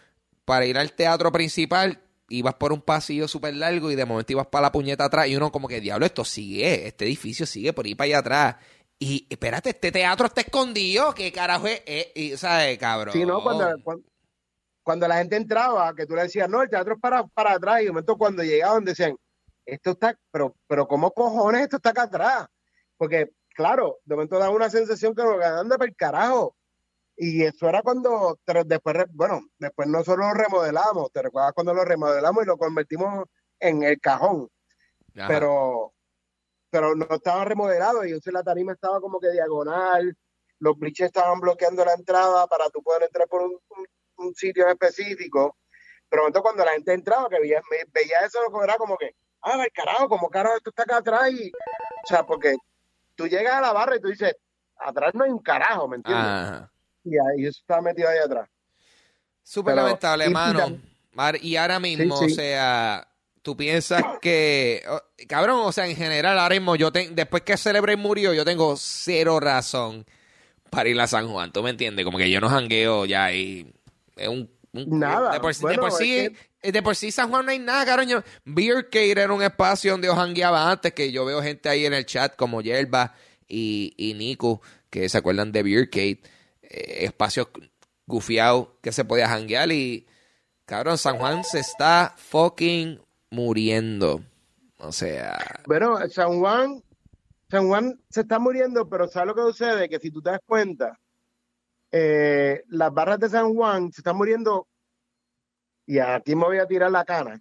para 0.45 0.67
ir 0.67 0.77
al 0.77 0.93
teatro 0.93 1.33
principal, 1.33 1.99
ibas 2.29 2.55
por 2.55 2.73
un 2.73 2.81
pasillo 2.81 3.29
súper 3.29 3.55
largo 3.55 3.91
y 3.91 3.97
de 3.97 4.05
momento 4.05 4.33
ibas 4.33 4.47
para 4.47 4.63
la 4.63 4.73
puñeta 4.73 5.05
atrás 5.05 5.29
y 5.29 5.37
uno 5.37 5.53
como 5.53 5.69
que, 5.69 5.81
diablo, 5.81 6.07
esto 6.07 6.25
sigue, 6.25 6.87
este 6.87 7.05
edificio 7.05 7.47
sigue 7.47 7.73
por 7.73 7.87
ahí 7.87 7.95
para 7.95 8.07
allá 8.07 8.19
atrás. 8.19 8.57
Y 8.99 9.27
espérate, 9.29 9.71
este 9.71 9.93
teatro 9.93 10.27
está 10.27 10.43
escondido, 10.43 11.15
¿qué 11.15 11.33
carajo 11.33 11.67
es? 11.67 11.83
Eh, 11.85 12.13
y, 12.15 12.37
¿Sabes, 12.37 12.79
cabrón? 12.79 13.13
Sí, 13.13 13.25
¿no? 13.25 13.43
Cuando, 13.43 14.03
cuando, 14.83 15.09
la 15.09 15.17
gente 15.19 15.37
entraba, 15.37 15.95
que 15.95 16.07
tú 16.07 16.15
le 16.15 16.23
decías, 16.23 16.49
no, 16.49 16.63
el 16.63 16.71
teatro 16.71 16.95
es 16.95 17.01
para, 17.01 17.25
para 17.27 17.53
atrás, 17.53 17.83
y 17.83 17.85
de 17.85 17.91
momento 17.91 18.17
cuando 18.17 18.43
llegaban 18.43 18.85
decían, 18.85 19.17
esto 19.67 19.93
está, 19.93 20.17
pero, 20.31 20.57
pero 20.67 20.87
¿cómo 20.87 21.11
cojones 21.11 21.63
esto 21.63 21.77
está 21.77 21.91
acá 21.91 22.03
atrás? 22.03 22.47
Porque, 22.97 23.31
claro, 23.55 23.99
de 24.05 24.15
momento 24.15 24.39
da 24.39 24.51
una 24.51 24.71
sensación 24.71 25.15
que 25.15 25.23
nos 25.23 25.43
anda 25.43 25.77
para 25.77 25.89
el 25.89 25.97
carajo. 25.97 26.57
Y 27.17 27.45
eso 27.45 27.69
era 27.69 27.83
cuando, 27.83 28.39
después, 28.67 28.97
bueno, 29.13 29.41
después 29.59 29.89
nosotros 29.89 30.27
lo 30.27 30.35
remodelamos, 30.35 31.13
¿te 31.13 31.23
recuerdas 31.23 31.53
cuando 31.53 31.73
lo 31.73 31.85
remodelamos 31.85 32.43
y 32.43 32.47
lo 32.47 32.57
convertimos 32.57 33.25
en 33.61 33.83
el 33.85 34.01
cajón? 34.01 34.49
Ajá. 35.17 35.29
pero 35.29 35.93
pero 36.71 36.97
no 36.97 37.07
estaba 37.09 37.45
remodelado 37.45 38.05
y 38.05 38.09
entonces 38.09 38.33
la 38.33 38.43
tarima 38.43 38.73
estaba 38.73 39.01
como 39.01 39.21
que 39.21 39.31
diagonal, 39.31 40.17
los 40.59 40.77
briches 40.77 41.07
estaban 41.07 41.39
bloqueando 41.39 41.85
la 41.85 41.95
entrada 41.95 42.49
para 42.49 42.69
tú 42.71 42.83
poder 42.83 43.05
entrar 43.05 43.29
por 43.29 43.43
un, 43.43 43.53
un- 43.53 43.87
un 44.27 44.35
sitio 44.35 44.67
específico, 44.69 45.57
pero 46.09 46.23
momento 46.23 46.43
cuando 46.43 46.65
la 46.65 46.73
gente 46.73 46.93
entraba, 46.93 47.29
que 47.29 47.39
veía, 47.39 47.61
me- 47.71 47.85
veía 47.93 48.19
eso, 48.27 48.39
era 48.65 48.77
como 48.77 48.97
que, 48.97 49.15
ah, 49.43 49.63
el 49.65 49.71
carajo, 49.73 50.09
como 50.09 50.29
carajo 50.29 50.57
esto 50.57 50.71
está 50.71 50.83
acá 50.83 50.97
atrás 50.97 51.31
y, 51.31 51.53
o 51.53 52.07
sea, 52.09 52.27
porque 52.27 52.57
tú 53.15 53.29
llegas 53.29 53.55
a 53.55 53.61
la 53.61 53.73
barra 53.73 53.95
y 53.95 54.01
tú 54.01 54.09
dices, 54.09 54.35
atrás 54.77 55.15
no 55.15 55.23
hay 55.23 55.31
un 55.31 55.43
carajo, 55.43 55.87
¿me 55.87 55.97
entiendes? 55.97 56.25
Ajá. 56.27 56.73
Y 57.05 57.13
ahí 57.17 57.47
eso 57.47 57.61
está 57.61 57.81
metido 57.81 58.09
ahí 58.09 58.19
atrás. 58.19 58.49
Súper 59.43 59.75
Pero- 59.75 59.85
lamentable, 59.87 60.25
y- 60.25 60.29
y 60.29 61.49
Y 61.49 61.57
ahora 61.57 61.79
mismo, 61.79 62.17
Sí, 62.17 62.27
sí. 62.27 62.33
o 62.33 62.35
sea, 62.37 63.09
tú 63.43 63.57
piensas 63.57 64.03
que, 64.23 64.83
cabrón, 65.29 65.61
o 65.63 65.71
sea, 65.73 65.87
en 65.87 65.95
general, 65.97 66.39
ahora 66.39 66.55
mismo, 66.55 66.77
yo 66.77 66.91
te- 66.91 67.11
después 67.11 67.43
que 67.43 67.57
Celebrate 67.57 67.97
murió, 67.99 68.33
yo 68.33 68.45
tengo 68.45 68.75
cero 68.77 69.39
razón 69.39 70.07
para 70.71 70.89
ir 70.89 70.99
a 71.01 71.07
San 71.07 71.29
Juan, 71.29 71.53
¿tú 71.53 71.63
me 71.63 71.71
entiendes? 71.71 72.05
Como 72.05 72.19
que 72.19 72.31
yo 72.31 72.41
no 72.41 72.49
jangueo 72.49 73.05
ya 73.05 73.27
ahí. 73.27 73.71
Es 74.17 74.29
un, 74.29 74.51
un- 74.73 74.99
Nada. 74.99 75.33
De 75.33 75.41
por, 75.41 75.55
de 75.55 75.75
es 75.89 75.97
sí, 75.99 76.29
eh, 76.63 76.73
de 76.73 76.83
por 76.83 76.97
sí 76.97 77.13
San 77.13 77.29
Juan 77.31 77.45
no 77.45 77.53
hay 77.53 77.59
nada, 77.59 77.85
cabrón. 77.85 78.09
Yo- 78.09 78.23
Beer 78.45 78.89
Cave 78.91 79.11
era 79.13 79.33
un 79.33 79.43
espacio 79.43 79.93
donde 79.93 80.07
yo 80.09 80.17
jangueaba 80.17 80.71
antes, 80.71 80.93
que 80.95 81.13
yo 81.13 81.25
veo 81.25 81.43
gente 81.43 81.69
ahí 81.69 81.85
en 81.87 81.93
el 81.95 82.07
chat 82.07 82.35
como 82.35 82.61
Yerba 82.63 83.15
y, 83.47 83.93
y 83.99 84.15
Nico, 84.15 84.63
que 84.91 85.09
se 85.09 85.19
acuerdan 85.19 85.53
de 85.53 85.63
Beer 85.63 85.91
Cave. 85.91 86.21
Espacios 87.05 87.49
gufiados 88.07 88.69
que 88.83 88.93
se 88.93 89.05
podía 89.05 89.29
janguear 89.29 89.71
y 89.73 90.07
Cabrón, 90.67 90.97
San 90.97 91.19
Juan 91.19 91.45
se 91.45 91.59
está 91.59 92.15
fucking 92.17 93.01
muriendo. 93.31 94.23
O 94.79 94.93
sea, 94.93 95.39
Bueno, 95.67 95.99
San 96.09 96.39
Juan, 96.39 96.83
San 97.51 97.69
Juan 97.69 98.01
se 98.09 98.23
está 98.23 98.39
muriendo, 98.39 98.89
pero 98.89 99.07
¿sabes 99.09 99.29
lo 99.29 99.35
que 99.35 99.53
sucede? 99.53 99.89
Que 99.89 99.99
si 99.99 100.11
tú 100.11 100.23
te 100.23 100.31
das 100.31 100.41
cuenta, 100.47 100.99
eh, 101.93 102.65
las 102.69 102.93
barras 102.93 103.19
de 103.19 103.29
San 103.29 103.55
Juan 103.55 103.93
se 103.93 104.01
están 104.01 104.17
muriendo, 104.17 104.67
y 105.87 105.99
aquí 105.99 106.35
me 106.35 106.45
voy 106.45 106.59
a 106.59 106.67
tirar 106.67 106.91
la 106.91 107.05
cana, 107.05 107.41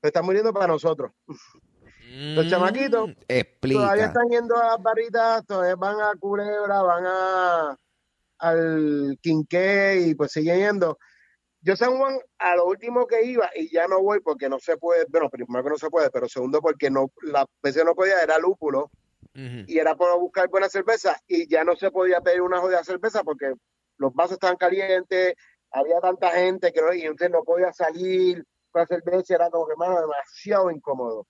se 0.00 0.08
están 0.08 0.24
muriendo 0.24 0.52
para 0.52 0.68
nosotros. 0.68 1.12
Los 1.26 2.46
mm, 2.46 2.48
chamaquitos 2.48 3.10
Explica. 3.28 3.80
Todavía 3.80 4.06
están 4.06 4.28
yendo 4.28 4.56
a 4.56 4.66
las 4.68 4.82
barritas, 4.82 5.44
todavía 5.44 5.76
van 5.76 6.00
a 6.00 6.14
Culebra, 6.18 6.82
van 6.82 7.04
a 7.06 7.78
al 8.38 9.18
Quinqué 9.20 10.04
y 10.06 10.14
pues 10.14 10.32
siguen 10.32 10.58
yendo. 10.58 10.98
Yo 11.60 11.74
San 11.76 11.96
Juan, 11.96 12.18
a 12.38 12.54
lo 12.56 12.66
último 12.66 13.06
que 13.06 13.24
iba, 13.24 13.50
y 13.54 13.72
ya 13.72 13.88
no 13.88 14.00
voy 14.00 14.20
porque 14.20 14.48
no 14.48 14.58
se 14.60 14.76
puede, 14.76 15.04
bueno, 15.08 15.28
primero 15.28 15.64
que 15.64 15.70
no 15.70 15.78
se 15.78 15.90
puede, 15.90 16.10
pero 16.10 16.28
segundo 16.28 16.60
porque 16.60 16.90
no, 16.90 17.10
las 17.22 17.46
veces 17.62 17.84
no 17.84 17.94
podía, 17.94 18.22
era 18.22 18.38
lúpulo, 18.38 18.90
y 19.34 19.78
era 19.78 19.94
por 19.94 20.18
buscar 20.18 20.48
buena 20.48 20.68
cerveza 20.70 21.14
y 21.26 21.46
ya 21.46 21.62
no 21.62 21.76
se 21.76 21.90
podía 21.90 22.22
pedir 22.22 22.40
una 22.40 22.58
jodida 22.58 22.82
cerveza 22.82 23.22
porque 23.22 23.52
los 23.98 24.14
vasos 24.14 24.34
estaban 24.34 24.56
calientes, 24.56 25.34
había 25.72 26.00
tanta 26.00 26.30
gente 26.30 26.72
que 26.72 26.80
no, 26.80 26.94
y 26.94 27.02
entonces 27.02 27.30
no 27.30 27.42
podía 27.42 27.70
salir 27.72 28.44
con 28.70 28.80
la 28.80 28.86
cerveza, 28.86 29.34
era 29.34 29.50
como 29.50 29.66
que, 29.66 29.76
mano, 29.76 30.00
demasiado 30.00 30.70
incómodo. 30.70 31.26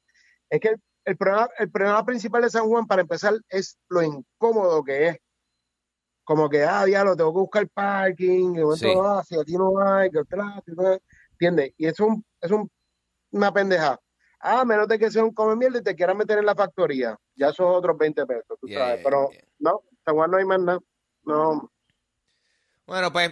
Es 0.49 0.61
que 0.61 0.69
el, 0.69 0.81
el 1.05 1.17
problema, 1.17 1.49
el 1.59 1.71
problema 1.71 2.05
principal 2.05 2.43
de 2.43 2.51
San 2.51 2.69
Juan, 2.69 2.87
para 2.87 3.03
empezar, 3.03 3.35
es 3.49 3.79
lo 3.89 4.03
incómodo 4.03 4.85
que 4.85 5.09
es. 5.09 5.19
Como 6.27 6.49
que, 6.51 6.65
ah, 6.65 6.85
diablo, 6.85 7.15
tengo 7.15 7.33
que 7.33 7.39
buscar 7.39 7.69
parking, 7.69 8.49
momento, 8.55 8.75
Sí. 8.77 8.93
ah, 9.01 9.23
si 9.25 9.39
aquí 9.39 9.53
no 9.53 9.81
hay, 9.81 10.11
que 10.11 10.19
que 10.29 10.37
hay", 10.41 10.99
¿entiendes? 11.31 11.73
Y 11.79 11.87
es, 11.87 12.01
un, 12.01 12.25
es 12.41 12.51
un, 12.51 12.69
una 13.31 13.53
pendeja. 13.53 13.97
Ah, 14.41 14.65
menos 14.65 14.89
de 14.89 14.99
que 14.99 15.09
sea 15.09 15.23
un 15.23 15.33
come 15.33 15.55
mierda 15.55 15.79
y 15.79 15.83
te 15.85 15.95
quieran 15.95 16.17
meter 16.17 16.39
en 16.39 16.47
la 16.47 16.57
factoría. 16.57 17.17
Ya 17.37 17.53
son 17.53 17.67
otros 17.77 17.97
20 17.97 18.27
pesos, 18.27 18.59
tú 18.61 18.67
Yeah, 18.67 18.81
sabes. 18.81 19.05
Pero 19.05 19.31
yeah. 19.31 19.41
no, 19.61 19.83
San 20.05 20.17
Juan 20.17 20.31
no 20.33 20.37
hay 20.39 20.45
más 20.45 20.59
nada. 20.61 20.81
No, 21.23 21.71
Bueno, 22.89 23.13
pues 23.13 23.31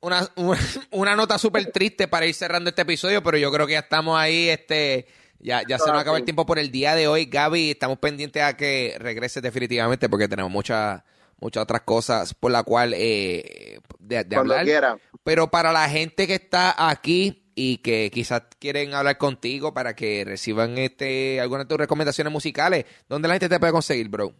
una, 0.00 0.20
una, 0.36 0.58
una 0.90 1.16
nota 1.16 1.38
súper 1.38 1.72
triste 1.72 2.06
para 2.06 2.26
ir 2.26 2.34
cerrando 2.34 2.68
este 2.68 2.82
episodio, 2.82 3.22
pero 3.22 3.38
yo 3.38 3.50
creo 3.50 3.66
que 3.66 3.72
ya 3.72 3.78
estamos 3.78 4.18
ahí, 4.18 4.50
este, 4.50 5.06
ya, 5.38 5.62
ya 5.66 5.78
se 5.78 5.90
nos 5.90 6.02
acaba 6.02 6.18
el 6.18 6.24
tiempo 6.24 6.44
por 6.44 6.58
el 6.58 6.70
día 6.70 6.94
de 6.94 7.08
hoy. 7.08 7.24
Gaby, 7.24 7.70
estamos 7.70 7.98
pendientes 7.98 8.42
a 8.42 8.58
que 8.58 8.94
regreses 8.98 9.42
definitivamente 9.42 10.10
porque 10.10 10.28
tenemos 10.28 10.52
muchas 10.52 11.02
muchas 11.40 11.62
otras 11.62 11.82
cosas 11.82 12.34
por 12.34 12.50
la 12.50 12.62
cual 12.62 12.94
eh, 12.94 13.80
de, 13.98 14.24
de 14.24 14.36
hablar. 14.36 14.64
quiera. 14.64 14.98
Pero 15.24 15.50
para 15.50 15.72
la 15.72 15.88
gente 15.88 16.26
que 16.26 16.34
está 16.34 16.88
aquí 16.88 17.50
y 17.54 17.78
que 17.78 18.10
quizás 18.12 18.42
quieren 18.58 18.94
hablar 18.94 19.18
contigo 19.18 19.72
para 19.72 19.94
que 19.96 20.24
reciban 20.24 20.78
este 20.78 21.40
algunas 21.40 21.66
de 21.66 21.68
tus 21.68 21.78
recomendaciones 21.78 22.32
musicales, 22.32 22.84
¿dónde 23.08 23.28
la 23.28 23.34
gente 23.34 23.48
te 23.48 23.58
puede 23.58 23.72
conseguir, 23.72 24.08
bro? 24.08 24.34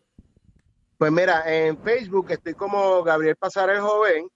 Pues 0.99 1.13
mira, 1.13 1.43
en 1.47 1.79
Facebook 1.83 2.31
estoy 2.31 2.55
como 2.55 3.03
Gabriel 3.03 3.37
Pasarel 3.37 3.81
Joven. 3.81 4.29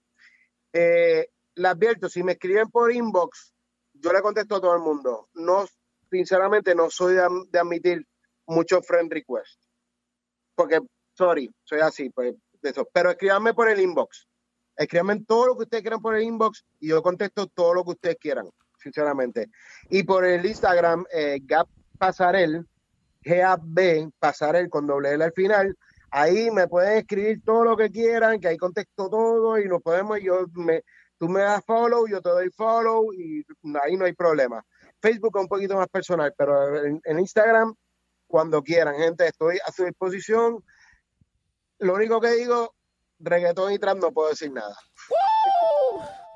Eh, 0.73 1.27
le 1.55 1.67
advierto, 1.67 2.07
si 2.07 2.23
me 2.23 2.33
escriben 2.33 2.69
por 2.69 2.91
inbox, 2.91 3.53
yo 3.93 4.13
le 4.13 4.21
contesto 4.21 4.55
a 4.55 4.61
todo 4.61 4.75
el 4.75 4.81
mundo. 4.81 5.27
No, 5.33 5.65
sinceramente, 6.09 6.75
no 6.75 6.89
soy 6.89 7.15
de, 7.15 7.27
de 7.49 7.59
admitir 7.59 8.07
muchos 8.45 8.85
friend 8.85 9.11
requests. 9.11 9.67
Porque, 10.55 10.79
sorry, 11.13 11.49
soy 11.63 11.79
así, 11.79 12.09
pues, 12.09 12.35
Pero 12.93 13.11
escríbanme 13.11 13.53
por 13.53 13.69
el 13.69 13.79
inbox. 13.79 14.27
Escríbanme 14.75 15.23
todo 15.25 15.47
lo 15.47 15.57
que 15.57 15.63
ustedes 15.63 15.83
quieran 15.83 16.01
por 16.01 16.15
el 16.15 16.23
inbox 16.23 16.65
y 16.79 16.89
yo 16.89 17.01
contesto 17.01 17.47
todo 17.47 17.73
lo 17.73 17.83
que 17.83 17.91
ustedes 17.91 18.17
quieran, 18.19 18.49
sinceramente. 18.77 19.49
Y 19.89 20.03
por 20.03 20.25
el 20.25 20.45
Instagram, 20.45 21.05
eh, 21.11 21.39
Gab 21.43 21.67
Pasarel, 21.97 22.65
G-A-B, 23.23 24.11
Pasarel 24.19 24.69
con 24.69 24.87
doble 24.87 25.11
L 25.11 25.23
al 25.23 25.33
final. 25.33 25.77
Ahí 26.09 26.51
me 26.51 26.67
pueden 26.67 26.97
escribir 26.97 27.41
todo 27.43 27.63
lo 27.63 27.77
que 27.77 27.89
quieran, 27.89 28.39
que 28.39 28.49
ahí 28.49 28.57
contesto 28.57 29.09
todo 29.09 29.59
y 29.59 29.67
nos 29.67 29.81
podemos, 29.81 30.19
yo 30.19 30.45
me, 30.53 30.83
tú 31.17 31.29
me 31.29 31.41
das 31.41 31.63
follow, 31.65 32.07
yo 32.07 32.21
te 32.21 32.29
doy 32.29 32.49
follow 32.49 33.13
y 33.13 33.45
ahí 33.83 33.95
no 33.95 34.05
hay 34.05 34.13
problema. 34.13 34.63
Facebook 35.01 35.31
es 35.35 35.41
un 35.43 35.47
poquito 35.47 35.75
más 35.75 35.87
personal, 35.87 36.33
pero 36.37 36.75
en 36.85 37.19
Instagram, 37.19 37.73
cuando 38.27 38.63
quieran, 38.63 38.95
gente, 38.95 39.27
estoy 39.27 39.59
a 39.65 39.71
su 39.71 39.85
disposición. 39.85 40.63
Lo 41.81 41.95
único 41.95 42.21
que 42.21 42.31
digo, 42.33 42.75
reggaetón 43.19 43.73
y 43.73 43.79
trap 43.79 43.97
no 43.97 44.11
puedo 44.11 44.29
decir 44.29 44.51
nada. 44.51 44.75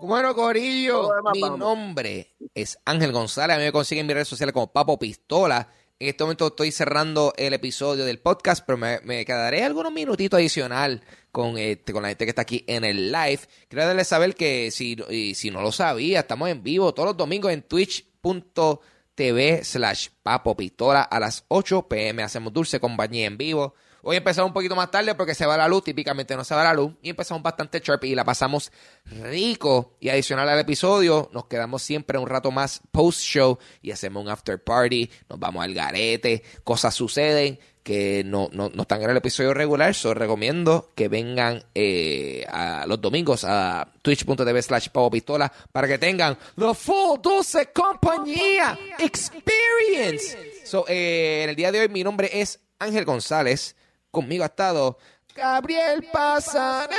Bueno, 0.02 0.34
Corillo, 0.36 1.10
mi 1.34 1.42
vamos. 1.42 1.60
nombre 1.60 2.36
es 2.56 2.80
Ángel 2.84 3.12
González. 3.12 3.56
A 3.56 3.60
mí 3.60 3.66
me 3.66 3.72
consiguen 3.72 4.02
en 4.02 4.08
mis 4.08 4.16
redes 4.16 4.28
sociales 4.28 4.54
como 4.54 4.74
Papo 4.74 4.98
Pistola. 4.98 5.70
En 6.00 6.10
este 6.10 6.24
momento 6.24 6.48
estoy 6.48 6.72
cerrando 6.72 7.32
el 7.38 7.54
episodio 7.54 8.06
del 8.06 8.20
podcast, 8.20 8.66
pero 8.66 8.78
me, 8.78 9.00
me 9.02 9.24
quedaré 9.24 9.64
algunos 9.64 9.94
minutitos 9.94 10.40
adicional 10.40 11.04
con, 11.32 11.60
este, 11.60 11.94
con 11.94 12.02
la 12.02 12.10
gente 12.10 12.26
que 12.26 12.32
está 12.32 12.42
aquí 12.42 12.66
en 12.68 12.84
el 12.84 13.12
live. 13.12 13.40
Quiero 13.70 13.86
darles 13.86 14.08
saber 14.08 14.34
que 14.36 14.72
si, 14.72 14.98
y 15.10 15.36
si 15.36 15.52
no 15.52 15.62
lo 15.62 15.72
sabía, 15.72 16.22
estamos 16.22 16.50
en 16.50 16.64
vivo 16.64 16.92
todos 16.94 17.10
los 17.10 17.18
domingos 17.18 17.52
en 17.54 17.62
twitch.tv 17.62 19.64
slash 19.64 20.10
Papo 20.24 20.58
Pistola 20.58 21.04
a 21.04 21.20
las 21.20 21.46
8 21.50 21.88
pm. 21.88 22.24
Hacemos 22.24 22.52
dulce 22.52 22.80
compañía 22.80 23.28
en 23.28 23.38
vivo. 23.38 23.76
Hoy 24.08 24.18
empezamos 24.18 24.50
un 24.50 24.54
poquito 24.54 24.76
más 24.76 24.92
tarde 24.92 25.16
porque 25.16 25.34
se 25.34 25.48
va 25.48 25.58
la 25.58 25.68
luz, 25.68 25.84
típicamente 25.84 26.36
no 26.36 26.44
se 26.44 26.54
va 26.54 26.64
la 26.64 26.76
luz, 26.76 26.94
y 27.02 27.10
empezamos 27.10 27.42
bastante 27.42 27.80
sharp 27.80 28.04
y 28.04 28.14
la 28.14 28.24
pasamos 28.24 28.72
rico. 29.06 29.96
Y 30.00 30.10
adicional 30.10 30.48
al 30.48 30.60
episodio, 30.60 31.32
nos 31.34 31.48
quedamos 31.48 31.82
siempre 31.82 32.20
un 32.20 32.28
rato 32.28 32.52
más 32.52 32.82
post-show 32.92 33.58
y 33.82 33.90
hacemos 33.90 34.24
un 34.24 34.30
after 34.30 34.64
party, 34.64 35.10
nos 35.28 35.40
vamos 35.40 35.64
al 35.64 35.74
garete, 35.74 36.44
cosas 36.64 36.94
suceden 36.94 37.58
que 37.82 38.24
no, 38.24 38.48
no, 38.52 38.70
no 38.70 38.84
están 38.84 39.02
en 39.02 39.10
el 39.10 39.18
episodio 39.18 39.56
regular, 39.56 39.96
so 39.96 40.14
recomiendo 40.14 40.92
que 40.94 41.08
vengan 41.08 41.64
eh, 41.74 42.46
los 42.86 43.02
domingos 43.02 43.44
a 43.44 43.92
twitch.tv 44.04 44.62
slash 44.62 44.90
pistola 45.12 45.52
para 45.72 45.88
que 45.88 45.98
tengan 45.98 46.38
the 46.56 46.76
full 46.76 47.20
dulce 47.24 47.72
compañía 47.74 48.78
experience. 49.00 50.38
So, 50.64 50.86
eh, 50.88 51.42
en 51.44 51.50
el 51.50 51.56
día 51.56 51.72
de 51.72 51.80
hoy 51.80 51.90
mi 51.90 52.04
nombre 52.04 52.30
es 52.32 52.60
Ángel 52.78 53.06
González, 53.06 53.76
conmigo 54.16 54.44
ha 54.44 54.48
estado 54.48 54.98
Gabriel 55.36 56.08
Pasané. 56.12 56.96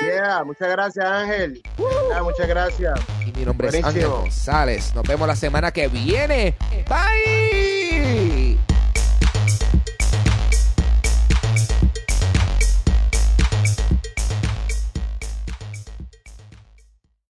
Yeah, 0.00 0.42
muchas 0.44 0.68
gracias 0.70 1.04
Ángel. 1.04 1.62
Yeah, 1.76 2.22
muchas 2.22 2.48
gracias. 2.48 3.00
Y 3.26 3.32
mi 3.38 3.44
nombre 3.44 3.68
es 3.68 3.84
Ángel. 3.84 4.08
González. 4.08 4.94
Nos 4.94 5.06
vemos 5.06 5.28
la 5.28 5.36
semana 5.36 5.70
que 5.70 5.88
viene. 5.88 6.56
Bye. 6.88 8.47